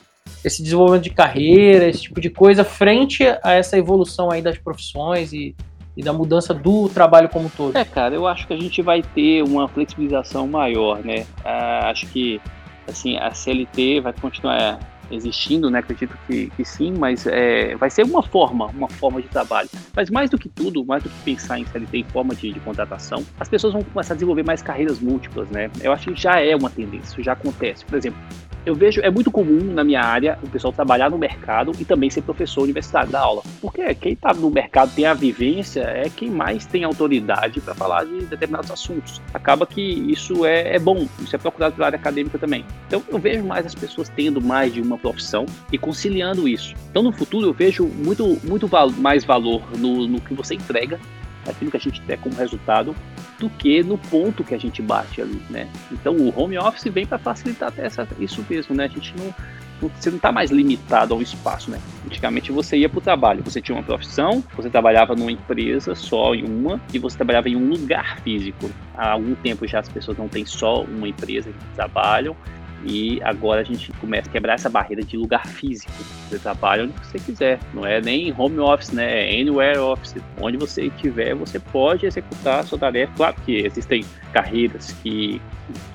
esse 0.44 0.62
desenvolvimento 0.62 1.04
de 1.04 1.10
carreira, 1.10 1.88
esse 1.88 2.04
tipo 2.04 2.22
de 2.22 2.30
coisa, 2.30 2.64
frente 2.64 3.24
a 3.44 3.54
essa 3.54 3.78
evolução 3.78 4.32
aí 4.32 4.42
das 4.42 4.58
profissões 4.58 5.34
e, 5.34 5.56
e 5.96 6.04
da 6.04 6.14
mudança 6.14 6.54
do 6.54 6.90
trabalho 6.90 7.30
como 7.30 7.48
um 7.48 7.50
todo? 7.50 7.76
É, 7.78 7.84
cara, 7.84 8.16
eu 8.16 8.28
acho 8.28 8.48
que 8.48 8.54
a 8.54 8.60
gente 8.60 8.82
vai 8.82 9.02
ter 9.02 9.44
uma 9.44 9.68
flexibilização 9.68 10.48
maior, 10.48 11.04
né? 11.04 11.26
Ah, 11.44 11.90
acho 11.90 12.08
que 12.08 12.40
assim 12.88 13.18
a 13.18 13.32
CLT 13.32 14.02
vai 14.02 14.14
continuar 14.14 14.80
existindo, 15.12 15.70
né? 15.70 15.80
Acredito 15.80 16.18
que, 16.28 16.50
que 16.50 16.66
sim, 16.66 16.94
mas 16.98 17.26
é, 17.26 17.76
vai 17.76 17.90
ser 17.90 18.04
uma 18.04 18.22
forma, 18.22 18.68
uma 18.68 18.90
forma 18.90 19.22
de 19.22 19.28
trabalho. 19.28 19.70
Mas 19.96 20.10
mais 20.10 20.30
do 20.30 20.38
que 20.38 20.50
tudo, 20.50 20.86
mais 20.86 21.04
do 21.04 21.10
que 21.10 21.20
pensar 21.24 21.60
em 21.60 21.66
CLT 21.66 21.98
em 21.98 22.04
forma 22.04 22.36
de, 22.36 22.52
de 22.52 22.60
contratação, 22.60 23.26
as 23.40 23.48
pessoas 23.48 23.74
vão 23.74 23.84
começar 23.84 24.14
a 24.14 24.16
desenvolver 24.16 24.44
mais 24.44 24.62
carreiras 24.62 25.00
múltiplas, 25.00 25.50
né? 25.50 25.70
Eu 25.82 25.92
acho 25.92 26.12
que 26.12 26.22
já 26.22 26.40
é 26.40 26.56
uma 26.56 26.70
tendência, 26.70 27.06
isso 27.06 27.24
já 27.24 27.34
acontece. 27.34 27.86
Por 27.86 27.98
exemplo, 27.98 28.20
eu 28.68 28.76
vejo, 28.76 29.00
é 29.00 29.10
muito 29.10 29.32
comum 29.32 29.64
na 29.74 29.82
minha 29.82 30.02
área 30.02 30.38
o 30.44 30.50
pessoal 30.50 30.74
trabalhar 30.74 31.10
no 31.10 31.18
mercado 31.18 31.72
e 31.80 31.86
também 31.86 32.10
ser 32.10 32.22
professor 32.22 32.64
universitário 32.64 33.10
da 33.10 33.22
aula. 33.22 33.42
Porque 33.62 33.96
quem 33.96 34.12
está 34.12 34.34
no 34.34 34.52
mercado 34.52 34.92
tem 34.94 35.06
a 35.06 35.14
vivência, 35.14 35.84
é 35.84 36.10
quem 36.14 36.30
mais 36.30 36.66
tem 36.66 36.84
autoridade 36.84 37.62
para 37.62 37.74
falar 37.74 38.04
de 38.04 38.26
determinados 38.26 38.70
assuntos. 38.70 39.22
Acaba 39.34 39.66
que 39.66 39.82
isso 39.82 40.46
é, 40.46 40.76
é 40.76 40.80
bom, 40.80 41.08
isso 41.22 41.34
é 41.34 41.40
procurado 41.40 41.76
pela 41.76 41.86
área 41.86 41.98
acadêmica 41.98 42.38
também. 42.38 42.66
Então 42.88 43.02
eu 43.08 43.18
vejo 43.18 43.42
mais 43.42 43.66
as 43.66 43.74
pessoas 43.74 44.10
tendo 44.10 44.42
mais 44.42 44.74
de 44.74 44.82
uma 44.82 44.98
profissão 44.98 45.46
e 45.72 45.78
conciliando 45.78 46.46
isso. 46.46 46.76
Então 46.92 47.02
no 47.02 47.14
futuro 47.14 47.48
eu 47.48 47.54
vejo 47.54 47.86
muito, 47.86 48.38
muito 48.44 48.70
mais 48.98 49.24
valor 49.24 49.64
no, 49.78 50.10
no 50.10 50.20
que 50.20 50.34
você 50.34 50.56
entrega 50.56 51.00
aquilo 51.48 51.72
que 51.72 51.78
a 51.78 51.80
gente 51.80 52.02
tem 52.02 52.18
como 52.18 52.36
resultado, 52.36 52.96
do 53.40 53.50
que 53.50 53.84
no 53.84 53.98
ponto 53.98 54.44
que 54.44 54.54
a 54.54 54.58
gente 54.58 54.82
bate 54.82 55.22
ali, 55.22 55.42
né? 55.50 55.70
Então 55.92 56.16
o 56.16 56.34
home 56.38 56.58
office 56.58 56.92
vem 56.92 57.06
para 57.06 57.18
facilitar 57.18 57.70
até 57.70 57.86
essa, 57.86 58.08
isso 58.20 58.44
mesmo, 58.50 58.76
né? 58.76 58.86
A 58.86 58.88
gente 58.88 59.14
não 59.18 59.34
você 59.80 60.10
não 60.10 60.18
está 60.18 60.32
mais 60.32 60.50
limitado 60.50 61.14
a 61.14 61.18
um 61.18 61.22
espaço, 61.22 61.70
né? 61.70 61.80
Antigamente 62.06 62.52
você 62.52 62.78
ia 62.78 62.90
para 62.90 62.98
o 62.98 63.02
trabalho, 63.02 63.44
você 63.44 63.62
tinha 63.62 63.78
uma 63.78 63.84
profissão, 63.84 64.44
você 64.56 64.70
trabalhava 64.70 65.16
numa 65.16 65.32
empresa 65.32 65.94
só 65.94 66.34
em 66.34 66.44
uma 66.46 66.82
e 66.92 66.98
você 66.98 67.16
trabalhava 67.16 67.48
em 67.48 67.56
um 67.56 67.70
lugar 67.70 68.20
físico. 68.22 68.70
Há 68.96 69.12
algum 69.12 69.36
tempo 69.36 69.68
já 69.68 69.80
as 69.80 69.90
pessoas 69.90 70.18
não 70.18 70.28
têm 70.28 70.46
só 70.46 70.82
uma 70.82 71.08
empresa 71.08 71.52
que 71.52 71.76
trabalham 71.76 72.36
E 72.86 73.22
agora 73.24 73.62
a 73.62 73.64
gente 73.64 73.92
começa 73.94 74.30
a 74.30 74.32
quebrar 74.32 74.54
essa 74.54 74.70
barreira 74.70 75.04
de 75.04 75.18
lugar 75.18 75.46
físico. 75.48 75.92
Você 76.30 76.38
trabalha 76.38 76.84
onde 76.84 76.94
você 76.94 77.20
quiser, 77.20 77.60
não 77.74 77.86
é 77.86 78.00
nem 78.00 78.34
home 78.38 78.60
office, 78.60 78.92
né? 78.92 79.28
É 79.28 79.42
anywhere 79.42 79.80
office. 79.80 80.16
Onde 80.40 80.58
você 80.58 80.86
estiver, 80.86 81.34
você 81.34 81.60
pode 81.60 82.06
executar 82.06 82.60
a 82.60 82.64
sua 82.64 82.78
tarefa. 82.78 83.12
Claro 83.16 83.36
que 83.46 83.66
existem 83.66 84.06
carreiras 84.32 84.92
que, 85.04 85.42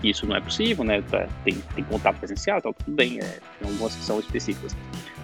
que 0.00 0.10
isso 0.10 0.26
não 0.26 0.36
é 0.36 0.40
possível, 0.40 0.84
né? 0.84 1.02
Tem, 1.44 1.54
tem 1.74 1.84
contato 1.84 2.18
presencial, 2.18 2.58
então 2.58 2.72
tudo 2.72 2.94
bem, 2.94 3.18
é, 3.18 3.38
tem 3.58 3.70
algumas 3.70 3.94
que 3.94 4.04
são 4.04 4.18
específicas. 4.18 4.76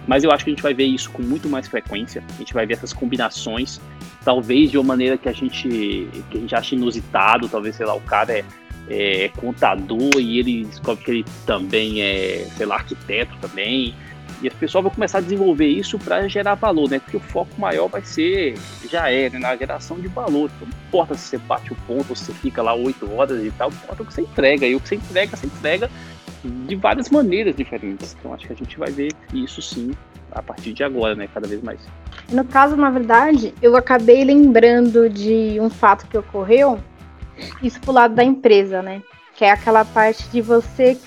Mas 0.07 0.23
eu 0.23 0.31
acho 0.31 0.43
que 0.43 0.49
a 0.49 0.53
gente 0.53 0.63
vai 0.63 0.73
ver 0.73 0.85
isso 0.85 1.11
com 1.11 1.21
muito 1.21 1.47
mais 1.47 1.67
frequência. 1.67 2.23
A 2.33 2.37
gente 2.37 2.53
vai 2.53 2.65
ver 2.65 2.73
essas 2.73 2.93
combinações, 2.93 3.79
talvez 4.23 4.71
de 4.71 4.77
uma 4.77 4.87
maneira 4.87 5.17
que 5.17 5.29
a 5.29 5.33
gente, 5.33 5.67
que 6.31 6.37
a 6.37 6.39
gente 6.39 6.55
acha 6.55 6.73
inusitado, 6.73 7.47
talvez, 7.47 7.75
sei 7.75 7.85
lá, 7.85 7.93
o 7.93 8.01
cara 8.01 8.39
é 8.39 8.45
é, 8.89 9.29
contador 9.37 10.19
e 10.19 10.39
ele 10.39 10.65
descobre 10.65 11.03
que 11.03 11.11
ele 11.11 11.25
também 11.45 12.01
é, 12.01 12.45
sei 12.57 12.65
lá, 12.65 12.75
arquiteto 12.75 13.35
também. 13.39 13.93
E 14.41 14.47
as 14.47 14.53
pessoas 14.53 14.83
vão 14.83 14.91
começar 14.91 15.17
a 15.17 15.21
desenvolver 15.21 15.67
isso 15.67 15.99
para 15.99 16.27
gerar 16.27 16.55
valor, 16.55 16.89
né? 16.89 16.99
Porque 16.99 17.17
o 17.17 17.19
foco 17.19 17.59
maior 17.59 17.87
vai 17.87 18.01
ser, 18.03 18.57
já 18.89 19.09
é, 19.11 19.29
né? 19.29 19.37
na 19.37 19.55
geração 19.55 19.99
de 19.99 20.07
valor. 20.07 20.49
Então, 20.55 20.67
não 20.67 20.87
importa 20.87 21.13
se 21.15 21.27
você 21.27 21.37
bate 21.37 21.73
o 21.73 21.75
ponto, 21.87 22.15
se 22.15 22.25
você 22.25 22.33
fica 22.33 22.61
lá 22.61 22.73
oito 22.73 23.11
horas 23.13 23.43
e 23.43 23.51
tal, 23.51 23.69
importa 23.69 24.03
o 24.03 24.05
que 24.05 24.13
você 24.13 24.21
entrega. 24.21 24.65
E 24.65 24.75
o 24.75 24.79
que 24.79 24.87
você 24.87 24.95
entrega, 24.95 25.35
você 25.35 25.45
entrega 25.45 25.91
de 26.43 26.75
várias 26.75 27.09
maneiras 27.09 27.53
diferentes. 27.53 28.15
Então, 28.17 28.33
acho 28.33 28.47
que 28.47 28.53
a 28.53 28.55
gente 28.55 28.79
vai 28.79 28.89
ver 28.91 29.11
isso 29.33 29.61
sim 29.61 29.91
a 30.31 30.41
partir 30.41 30.71
de 30.71 30.85
agora, 30.85 31.15
né? 31.15 31.27
Cada 31.33 31.47
vez 31.47 31.61
mais. 31.61 31.79
No 32.31 32.45
caso, 32.45 32.77
na 32.77 32.89
verdade, 32.89 33.53
eu 33.61 33.75
acabei 33.75 34.23
lembrando 34.23 35.09
de 35.09 35.57
um 35.59 35.69
fato 35.69 36.07
que 36.07 36.17
ocorreu 36.17 36.79
isso 37.61 37.79
pro 37.81 37.91
lado 37.91 38.15
da 38.15 38.23
empresa, 38.23 38.81
né? 38.81 39.01
Que 39.35 39.45
é 39.45 39.51
aquela 39.51 39.85
parte 39.85 40.27
de 40.29 40.41
você 40.41 40.97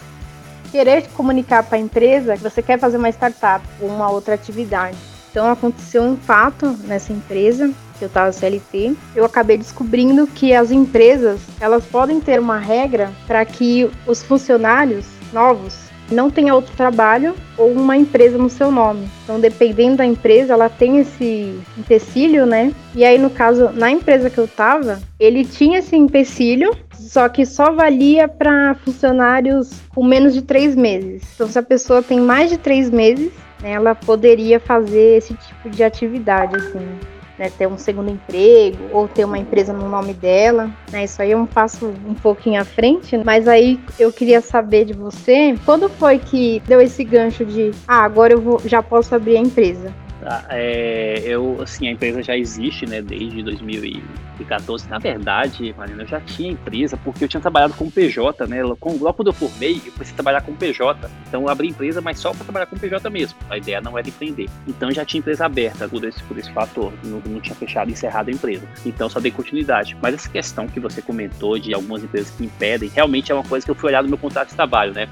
querer 0.71 1.07
comunicar 1.09 1.63
para 1.63 1.77
a 1.77 1.81
empresa 1.81 2.37
que 2.37 2.43
você 2.43 2.63
quer 2.63 2.79
fazer 2.79 2.97
uma 2.97 3.11
startup 3.11 3.65
ou 3.81 3.89
uma 3.89 4.11
outra 4.11 4.35
atividade. 4.35 4.97
Então 5.31 5.51
aconteceu 5.51 6.03
um 6.03 6.17
fato 6.17 6.77
nessa 6.85 7.13
empresa 7.13 7.73
que 7.99 8.05
eu 8.05 8.09
estava 8.09 8.33
CLT. 8.33 8.97
Eu 9.15 9.25
acabei 9.25 9.57
descobrindo 9.57 10.27
que 10.27 10.55
as 10.55 10.71
empresas 10.71 11.41
elas 11.61 11.85
podem 11.85 12.21
ter 12.21 12.41
uma 12.41 12.59
regra 12.59 13.13
para 13.27 13.45
que 13.45 13.91
os 14.07 14.23
funcionários 14.23 15.07
novos 15.33 15.92
não 16.13 16.31
tenha 16.31 16.55
outro 16.55 16.75
trabalho 16.77 17.35
ou 17.57 17.73
uma 17.73 17.97
empresa 17.97 18.39
no 18.39 18.49
seu 18.49 18.71
nome. 18.71 19.09
Então, 19.25 19.41
dependendo 19.41 19.97
da 19.97 20.07
empresa, 20.07 20.53
ela 20.53 20.69
tem 20.69 20.99
esse 20.99 21.59
empecilho, 21.77 22.47
né? 22.47 22.73
E 22.95 23.05
aí, 23.05 23.19
no 23.19 23.31
caso, 23.31 23.71
na 23.73 23.91
empresa 23.91 24.31
que 24.31 24.39
eu 24.39 24.47
tava, 24.47 25.01
ele 25.19 25.45
tinha 25.45 25.79
esse 25.79 25.97
empecilho, 25.97 26.77
só 26.93 27.29
que 27.29 27.45
só 27.45 27.73
valia 27.73 28.29
para 28.29 28.75
funcionários 28.85 29.73
com 29.95 30.05
menos 30.05 30.35
de 30.35 30.43
três 30.43 30.77
meses. 30.77 31.23
Então, 31.35 31.49
se 31.49 31.59
a 31.59 31.63
pessoa 31.63 32.03
tem 32.03 32.21
mais 32.21 32.51
de 32.51 32.59
três 32.59 32.91
meses, 32.91 33.33
né, 33.63 33.73
ela 33.73 33.95
poderia 33.95 34.61
fazer 34.61 35.19
esse 35.19 35.35
tipo 35.35 35.71
de 35.71 35.83
atividade, 35.83 36.57
assim 36.57 37.12
né, 37.39 37.51
ter 37.51 37.67
um 37.67 37.79
segundo 37.79 38.11
emprego 38.11 38.79
ou 38.93 39.09
ter 39.09 39.25
uma 39.25 39.39
empresa 39.39 39.73
no 39.73 39.89
nome 39.89 40.13
dela. 40.15 40.71
Né, 40.91 41.05
isso 41.05 41.21
aí 41.21 41.33
é 41.33 41.37
um 41.37 41.47
passo 41.47 41.93
um 42.07 42.15
pouquinho 42.15 42.61
à 42.61 42.65
frente, 42.65 43.17
mas 43.19 43.49
aí 43.49 43.81
eu 43.99 44.13
queria 44.13 44.41
saber 44.41 44.85
de 44.85 44.93
você, 44.93 45.55
quando 45.65 45.89
foi 45.89 46.19
que 46.19 46.63
deu 46.67 46.81
esse 46.81 47.05
gancho 47.05 47.45
de, 47.45 47.71
ah, 47.87 48.05
agora 48.05 48.33
eu 48.33 48.41
vou, 48.41 48.61
já 48.65 48.83
posso 48.83 49.15
abrir 49.15 49.37
a 49.37 49.41
empresa? 49.41 49.93
Tá, 50.23 50.45
é, 50.51 51.21
eu, 51.25 51.61
assim, 51.61 51.89
a 51.89 51.91
empresa 51.91 52.23
já 52.23 52.37
existe, 52.37 52.87
né, 52.87 53.03
desde 53.03 53.43
2014. 53.43 54.89
Na 54.89 54.99
verdade, 55.01 55.75
Marina, 55.77 56.05
eu 56.05 56.07
já 56.07 56.21
tinha 56.21 56.53
empresa 56.53 56.97
porque 56.97 57.25
eu 57.25 57.29
tinha 57.29 57.41
trabalhado 57.41 57.75
com 57.75 57.91
PJ, 57.91 58.47
né, 58.47 58.63
logo 58.63 58.77
quando 58.77 59.27
eu 59.27 59.33
formei, 59.33 59.83
eu 59.85 59.93
precisei 59.93 60.15
trabalhar 60.15 60.43
com 60.43 60.55
PJ. 60.55 61.11
Então 61.27 61.43
eu 61.43 61.49
abri 61.49 61.69
empresa, 61.69 62.01
mas 62.01 62.21
só 62.21 62.33
para 62.33 62.45
trabalhar 62.45 62.67
com 62.67 62.77
PJ 62.77 63.11
mesmo. 63.11 63.37
A 63.51 63.59
ideia 63.59 63.81
não 63.81 63.99
era 63.99 64.09
empreender. 64.09 64.49
Então 64.69 64.91
eu 64.91 64.95
já 64.95 65.05
tinha 65.05 65.19
empresa 65.19 65.45
aberta 65.45 65.89
por 65.89 66.05
esse, 66.05 66.23
por 66.23 66.39
esse 66.39 66.53
fator. 66.53 66.93
Não, 67.03 67.21
não 67.27 67.41
tinha 67.41 67.57
fechado 67.57 67.91
e 67.91 67.93
encerrado 67.93 68.29
a 68.29 68.33
empresa. 68.33 68.65
Então 68.87 69.09
só 69.09 69.19
dei 69.19 69.33
continuidade. 69.33 69.97
Mas 70.01 70.15
essa 70.15 70.29
questão 70.29 70.69
que 70.69 70.79
você 70.79 71.03
comentou 71.03 71.59
de 71.59 71.75
algumas 71.75 72.05
empresas 72.05 72.31
que 72.31 72.45
impedem, 72.45 72.89
realmente 72.95 73.33
é 73.33 73.35
uma 73.35 73.45
coisa 73.45 73.65
que 73.67 73.71
eu 73.73 73.75
fui 73.75 73.89
olhar 73.91 74.05
no 74.05 74.09
meu 74.09 74.19
contrato 74.19 74.51
de 74.51 74.55
trabalho, 74.55 74.93
né? 74.93 75.09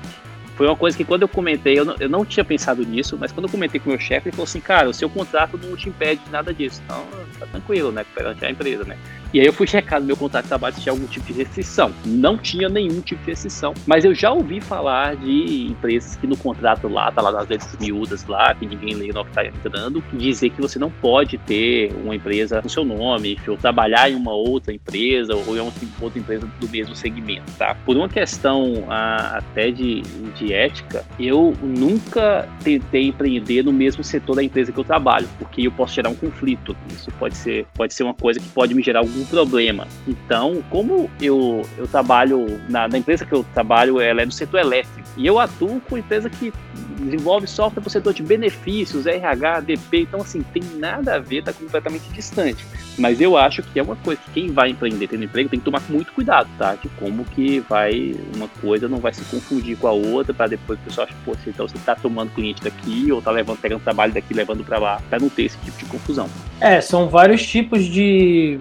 Foi 0.61 0.66
uma 0.66 0.77
coisa 0.77 0.94
que 0.94 1.07
quando 1.07 1.23
eu 1.23 1.29
comentei, 1.29 1.79
eu 1.79 1.87
não, 1.87 1.96
eu 1.99 2.07
não 2.07 2.23
tinha 2.23 2.44
pensado 2.44 2.85
nisso, 2.85 3.16
mas 3.18 3.33
quando 3.33 3.46
eu 3.46 3.51
comentei 3.51 3.81
com 3.81 3.88
o 3.88 3.92
meu 3.92 3.99
chefe, 3.99 4.29
ele 4.29 4.37
falou 4.37 4.44
assim, 4.44 4.61
cara, 4.61 4.90
o 4.90 4.92
seu 4.92 5.09
contrato 5.09 5.57
não 5.57 5.75
te 5.75 5.88
impede 5.88 6.23
de 6.23 6.31
nada 6.31 6.53
disso. 6.53 6.83
Então, 6.85 7.03
tá 7.38 7.46
tranquilo, 7.46 7.90
né? 7.90 8.05
Perante 8.14 8.44
a 8.44 8.51
empresa, 8.51 8.85
né? 8.85 8.99
E 9.33 9.40
aí 9.40 9.47
eu 9.47 9.53
fui 9.53 9.66
checar 9.66 10.01
no 10.01 10.07
meu 10.07 10.16
contrato 10.16 10.45
de 10.45 10.49
trabalho 10.49 10.75
se 10.75 10.81
tinha 10.81 10.93
algum 10.93 11.07
tipo 11.07 11.27
de 11.27 11.33
restrição. 11.33 11.93
Não 12.05 12.37
tinha 12.37 12.69
nenhum 12.69 13.01
tipo 13.01 13.23
de 13.23 13.31
restrição. 13.31 13.73
Mas 13.87 14.05
eu 14.05 14.12
já 14.14 14.33
ouvi 14.33 14.61
falar 14.61 15.14
de 15.16 15.69
empresas 15.71 16.16
que 16.16 16.27
no 16.27 16.37
contrato 16.37 16.88
lá, 16.88 17.12
tá 17.12 17.23
lá 17.23 17.31
nas 17.31 17.49
letras 17.49 17.77
miúdas 17.79 18.27
lá, 18.27 18.55
que 18.55 18.66
ninguém 18.66 18.95
lê 18.95 19.12
no 19.12 19.25
que 19.25 19.33
tá 19.33 19.47
entrando, 19.47 20.03
dizer 20.12 20.51
que 20.51 20.61
você 20.61 20.79
não 20.79 20.90
pode 20.90 21.38
ter 21.38 21.93
uma 22.03 22.14
empresa 22.14 22.61
no 22.62 22.69
seu 22.69 22.85
nome, 22.85 23.38
ou 23.47 23.57
trabalhar 23.57 24.11
em 24.11 24.14
uma 24.14 24.33
outra 24.33 24.73
empresa, 24.73 25.35
ou 25.35 25.57
em 25.57 25.61
outra 25.61 26.19
empresa 26.19 26.49
do 26.59 26.69
mesmo 26.69 26.95
segmento, 26.95 27.53
tá? 27.57 27.77
Por 27.85 27.97
uma 27.97 28.09
questão 28.09 28.85
a, 28.88 29.38
até 29.38 29.71
de, 29.71 30.03
de 30.37 30.53
ética, 30.53 31.05
eu 31.19 31.55
nunca 31.62 32.49
tentei 32.64 33.09
empreender 33.09 33.62
no 33.62 33.73
mesmo 33.73 34.03
setor 34.03 34.37
da 34.37 34.43
empresa 34.43 34.73
que 34.73 34.79
eu 34.79 34.85
trabalho, 34.85 35.29
porque 35.38 35.66
eu 35.66 35.73
posso 35.73 35.95
gerar 35.95 36.09
um 36.09 36.14
conflito. 36.14 36.77
Isso 36.90 37.11
pode 37.12 37.37
ser, 37.37 37.66
pode 37.75 37.95
ser 37.95 38.03
uma 38.03 38.14
coisa 38.14 38.40
que 38.40 38.49
pode 38.49 38.75
me 38.75 38.83
gerar 38.83 39.01
algum 39.01 39.20
algum 39.21 39.25
problema. 39.25 39.87
Então, 40.07 40.63
como 40.71 41.11
eu, 41.21 41.63
eu 41.77 41.87
trabalho, 41.87 42.61
na, 42.69 42.89
na 42.89 42.99
empresa 42.99 43.25
que 43.25 43.33
eu 43.33 43.45
trabalho, 43.55 44.01
ela 44.01 44.23
é 44.23 44.27
do 44.27 44.33
setor 44.33 44.61
elétrico, 44.61 45.09
e 45.17 45.27
eu 45.27 45.39
atuo 45.39 45.81
com 45.89 45.99
empresa 45.99 46.31
que 46.31 46.53
desenvolve 46.99 47.47
software 47.47 47.81
para 47.81 47.89
o 47.89 47.91
setor 47.91 48.13
de 48.13 48.23
benefícios, 48.23 49.07
RH, 49.07 49.61
DP, 49.61 50.03
então 50.03 50.21
assim, 50.21 50.43
tem 50.43 50.63
nada 50.77 51.17
a 51.17 51.19
ver, 51.19 51.39
está 51.39 51.53
completamente 51.53 52.09
distante. 52.11 52.65
Mas 52.99 53.21
eu 53.21 53.37
acho 53.37 53.63
que 53.63 53.79
é 53.79 53.83
uma 53.83 53.97
coisa 53.97 54.21
que 54.21 54.31
quem 54.33 54.53
vai 54.53 54.71
empreender 54.71 55.09
tendo 55.09 55.25
emprego 55.25 55.49
tem 55.49 55.59
que 55.59 55.65
tomar 55.65 55.83
muito 55.89 56.13
cuidado, 56.13 56.49
tá? 56.59 56.75
De 56.75 56.89
como 56.91 57.25
que 57.25 57.61
vai, 57.61 58.15
uma 58.35 58.49
coisa 58.61 58.89
não 58.89 58.99
vai 58.99 59.13
se 59.15 59.25
confundir 59.25 59.77
com 59.77 59.87
a 59.87 59.93
outra, 59.93 60.35
para 60.35 60.49
depois 60.49 60.79
o 60.79 60.83
pessoal 60.83 61.07
achar, 61.07 61.17
pô, 61.25 61.35
então 61.47 61.67
você 61.67 61.77
está 61.77 61.95
tomando 61.95 62.31
cliente 62.31 62.63
daqui, 62.63 63.11
ou 63.11 63.19
está 63.19 63.31
levando, 63.31 63.59
pegando 63.59 63.83
trabalho 63.83 64.13
daqui, 64.13 64.35
levando 64.35 64.65
para 64.65 64.79
lá, 64.79 65.03
para 65.09 65.19
não 65.19 65.29
ter 65.29 65.45
esse 65.45 65.59
tipo 65.59 65.79
de 65.79 65.85
confusão. 65.87 66.29
É, 66.61 66.81
são 66.81 67.09
vários 67.09 67.47
tipos 67.47 67.85
de 67.85 68.59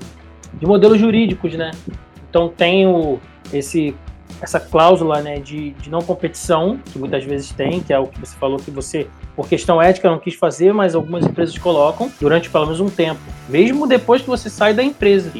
de 0.54 0.66
modelos 0.66 1.00
jurídicos, 1.00 1.54
né? 1.56 1.72
Então 2.30 2.50
tem 2.50 2.86
o, 2.88 3.20
esse, 3.52 3.96
essa 4.42 4.60
cláusula 4.60 5.22
né, 5.22 5.40
de, 5.40 5.72
de 5.72 5.90
não 5.90 6.02
competição, 6.02 6.80
que 6.92 7.00
muitas 7.00 7.24
vezes 7.24 7.52
tem, 7.52 7.82
que 7.82 7.92
é 7.92 8.00
o 8.00 8.08
que 8.08 8.20
você 8.20 8.36
falou 8.38 8.58
que 8.58 8.72
você, 8.72 9.08
por 9.36 9.48
questão 9.48 9.82
ética, 9.82 10.10
não 10.10 10.20
quis 10.20 10.36
fazer, 10.36 10.74
mas 10.74 10.96
algumas 10.96 11.26
empresas 11.26 11.58
colocam 11.58 12.12
durante 12.20 12.50
pelo 12.50 12.66
menos 12.66 12.80
um 12.80 12.90
tempo, 12.90 13.20
mesmo 13.48 13.88
depois 13.88 14.22
que 14.22 14.28
você 14.28 14.50
sai 14.50 14.74
da 14.74 14.84
empresa. 14.84 15.32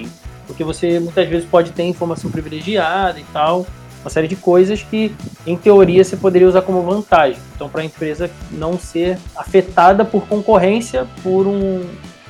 Porque 0.48 0.64
você 0.64 1.00
muitas 1.00 1.28
vezes 1.28 1.48
pode 1.48 1.72
ter 1.72 1.84
informação 1.84 2.32
privilegiada 2.32 3.20
e 3.20 3.24
tal, 3.26 3.68
uma 4.02 4.10
série 4.10 4.28
de 4.28 4.36
coisas 4.36 4.82
que, 4.82 5.14
em 5.46 5.58
teoria, 5.58 6.04
você 6.04 6.16
poderia 6.16 6.48
usar 6.48 6.62
como 6.62 6.82
vantagem. 6.82 7.40
Então, 7.56 7.70
para 7.70 7.82
a 7.82 7.86
empresa 7.86 8.32
não 8.52 8.80
ser 8.80 9.18
afetada 9.36 10.06
por 10.06 10.26
concorrência 10.28 11.06
por 11.22 11.46
um, 11.46 11.86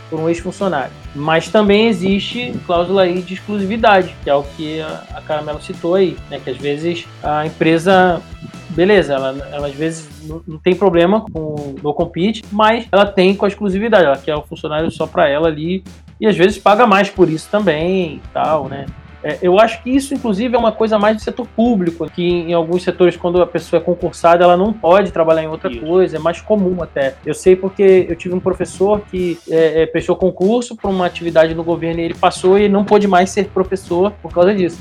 por 0.10 0.20
um 0.20 0.28
ex-funcionário. 0.28 0.92
Mas 1.16 1.50
também 1.50 1.88
existe 1.88 2.54
cláusula 2.66 3.04
aí 3.04 3.22
de 3.22 3.36
exclusividade, 3.36 4.16
que 4.24 4.30
é 4.30 4.36
o 4.36 4.44
que 4.44 4.82
a 4.82 5.22
Caramelo 5.26 5.62
citou 5.62 5.96
aí, 5.96 6.18
né? 6.30 6.40
Que 6.44 6.50
às 6.50 6.58
vezes 6.58 7.06
a 7.24 7.46
empresa, 7.46 8.22
beleza, 8.70 9.14
ela, 9.14 9.48
ela 9.52 9.68
às 9.68 9.76
vezes 9.76 10.10
não, 10.28 10.58
tem 10.58 10.76
problema 10.76 11.22
com 11.22 11.76
o 11.82 11.94
compete, 11.94 12.44
mas 12.52 12.88
ela 12.92 13.06
tem 13.06 13.36
com 13.36 13.46
a 13.46 13.48
exclusividade, 13.48 14.06
ela 14.06 14.18
quer 14.18 14.36
o 14.36 14.42
funcionário 14.42 14.90
só 14.92 15.06
para 15.06 15.28
ela 15.28 15.48
ali 15.48 15.84
e 16.20 16.28
às 16.28 16.36
vezes 16.36 16.58
paga 16.58 16.86
mais 16.86 17.10
por 17.10 17.30
isso 17.30 17.48
também 17.50 18.22
tal, 18.34 18.68
né? 18.68 18.86
É, 19.24 19.38
eu 19.42 19.60
acho 19.60 19.84
que 19.84 19.90
isso, 19.90 20.14
inclusive, 20.14 20.56
é 20.56 20.58
uma 20.58 20.72
coisa 20.72 20.98
mais 20.98 21.18
do 21.18 21.22
setor 21.22 21.48
público, 21.48 22.10
que 22.10 22.24
em 22.24 22.54
alguns 22.54 22.84
setores, 22.84 23.18
quando 23.18 23.42
a 23.42 23.48
pessoa 23.48 23.82
é 23.82 23.84
concursada, 23.84 24.44
ela 24.44 24.56
não 24.56 24.72
pode 24.72 25.12
trabalhar 25.12 25.44
em 25.44 25.48
outra 25.48 25.72
isso. 25.72 25.82
coisa, 25.82 26.18
é 26.18 26.20
mais 26.20 26.42
comum 26.42 26.82
até. 26.82 27.16
Eu 27.26 27.34
sei 27.34 27.56
porque 27.56 28.06
eu 28.10 28.16
tive 28.16 28.34
um 28.34 28.40
professor 28.40 29.02
que 29.12 29.38
é, 29.50 29.84
é, 29.84 29.86
prestou 29.86 30.16
concurso 30.16 30.76
para 30.76 30.90
uma 30.90 31.06
atividade 31.06 31.54
no 31.54 31.64
governo 31.64 32.00
e 32.00 32.04
ele 32.04 32.14
passou 32.14 32.58
e 32.58 32.70
não 32.70 32.84
pôde 32.86 33.08
mais 33.08 33.30
ser 33.30 33.46
professor 33.50 34.12
por 34.22 34.32
causa 34.32 34.54
disso. 34.54 34.80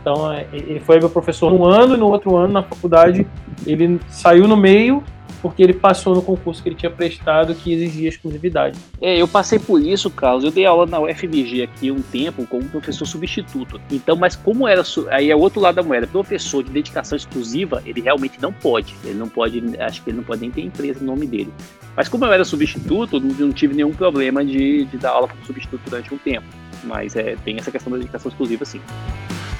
Então, 0.00 0.32
é, 0.32 0.46
ele 0.52 0.80
foi 0.80 0.98
meu 0.98 1.10
professor 1.10 1.52
um 1.52 1.64
ano 1.64 1.94
e 1.94 1.98
no 1.98 2.06
outro 2.06 2.36
ano, 2.36 2.52
na 2.52 2.62
faculdade, 2.62 3.26
ele 3.66 4.00
saiu 4.08 4.46
no 4.46 4.56
meio 4.56 5.02
porque 5.46 5.62
ele 5.62 5.74
passou 5.74 6.14
no 6.14 6.22
concurso 6.22 6.62
que 6.62 6.68
ele 6.68 6.76
tinha 6.76 6.90
prestado 6.90 7.54
que 7.54 7.72
exigia 7.72 8.08
exclusividade. 8.08 8.78
É, 9.00 9.20
eu 9.20 9.28
passei 9.28 9.58
por 9.58 9.80
isso, 9.80 10.10
Carlos. 10.10 10.44
Eu 10.44 10.50
dei 10.50 10.64
aula 10.64 10.86
na 10.86 10.98
UFMG 10.98 11.62
aqui 11.62 11.90
um 11.90 12.02
tempo 12.02 12.44
como 12.46 12.64
professor 12.64 13.06
substituto. 13.06 13.80
Então, 13.90 14.16
mas 14.16 14.34
como 14.34 14.66
era 14.66 14.82
aí 15.10 15.30
é 15.30 15.36
outro 15.36 15.60
lado 15.60 15.76
da 15.76 15.82
moeda, 15.82 16.06
professor 16.06 16.64
de 16.64 16.70
dedicação 16.70 17.16
exclusiva, 17.16 17.82
ele 17.86 18.00
realmente 18.00 18.40
não 18.40 18.52
pode. 18.52 18.96
Ele 19.04 19.14
não 19.14 19.28
pode, 19.28 19.62
acho 19.78 20.02
que 20.02 20.10
ele 20.10 20.16
não 20.16 20.24
pode 20.24 20.40
nem 20.40 20.50
ter 20.50 20.62
empresa 20.62 21.00
no 21.00 21.06
nome 21.06 21.26
dele. 21.26 21.52
Mas 21.96 22.08
como 22.08 22.24
eu 22.24 22.32
era 22.32 22.44
substituto, 22.44 23.20
não, 23.20 23.46
não 23.46 23.52
tive 23.52 23.74
nenhum 23.74 23.92
problema 23.92 24.44
de, 24.44 24.84
de 24.84 24.98
dar 24.98 25.10
aula 25.10 25.28
como 25.28 25.44
substituto 25.44 25.80
durante 25.88 26.12
um 26.12 26.18
tempo. 26.18 26.46
Mas 26.86 27.16
é, 27.16 27.36
tem 27.44 27.56
essa 27.58 27.70
questão 27.70 27.90
da 27.90 27.98
dedicação 27.98 28.28
exclusiva, 28.30 28.64
sim. 28.64 28.80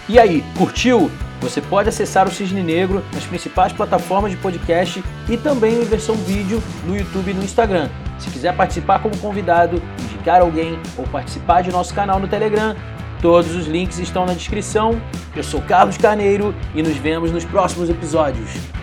E 0.08 0.18
aí, 0.18 0.44
curtiu? 0.56 1.10
Você 1.40 1.60
pode 1.60 1.88
acessar 1.88 2.26
o 2.26 2.30
Cisne 2.30 2.62
Negro 2.62 3.04
nas 3.12 3.24
principais 3.24 3.72
plataformas 3.72 4.30
de 4.30 4.36
podcast 4.36 5.02
e 5.28 5.36
também 5.36 5.74
em 5.74 5.84
versão 5.84 6.14
vídeo 6.14 6.62
no 6.86 6.96
YouTube 6.96 7.30
e 7.30 7.34
no 7.34 7.42
Instagram. 7.42 7.90
Se 8.18 8.30
quiser 8.30 8.56
participar 8.56 9.00
como 9.00 9.16
convidado, 9.18 9.82
indicar 10.04 10.40
alguém 10.40 10.78
ou 10.96 11.04
participar 11.08 11.62
de 11.62 11.70
nosso 11.70 11.92
canal 11.92 12.18
no 12.20 12.28
Telegram, 12.28 12.74
todos 13.20 13.54
os 13.54 13.66
links 13.66 13.98
estão 13.98 14.24
na 14.24 14.32
descrição. 14.32 15.00
Eu 15.34 15.42
sou 15.42 15.60
Carlos 15.62 15.98
Carneiro 15.98 16.54
e 16.74 16.82
nos 16.82 16.96
vemos 16.96 17.32
nos 17.32 17.44
próximos 17.44 17.90
episódios. 17.90 18.75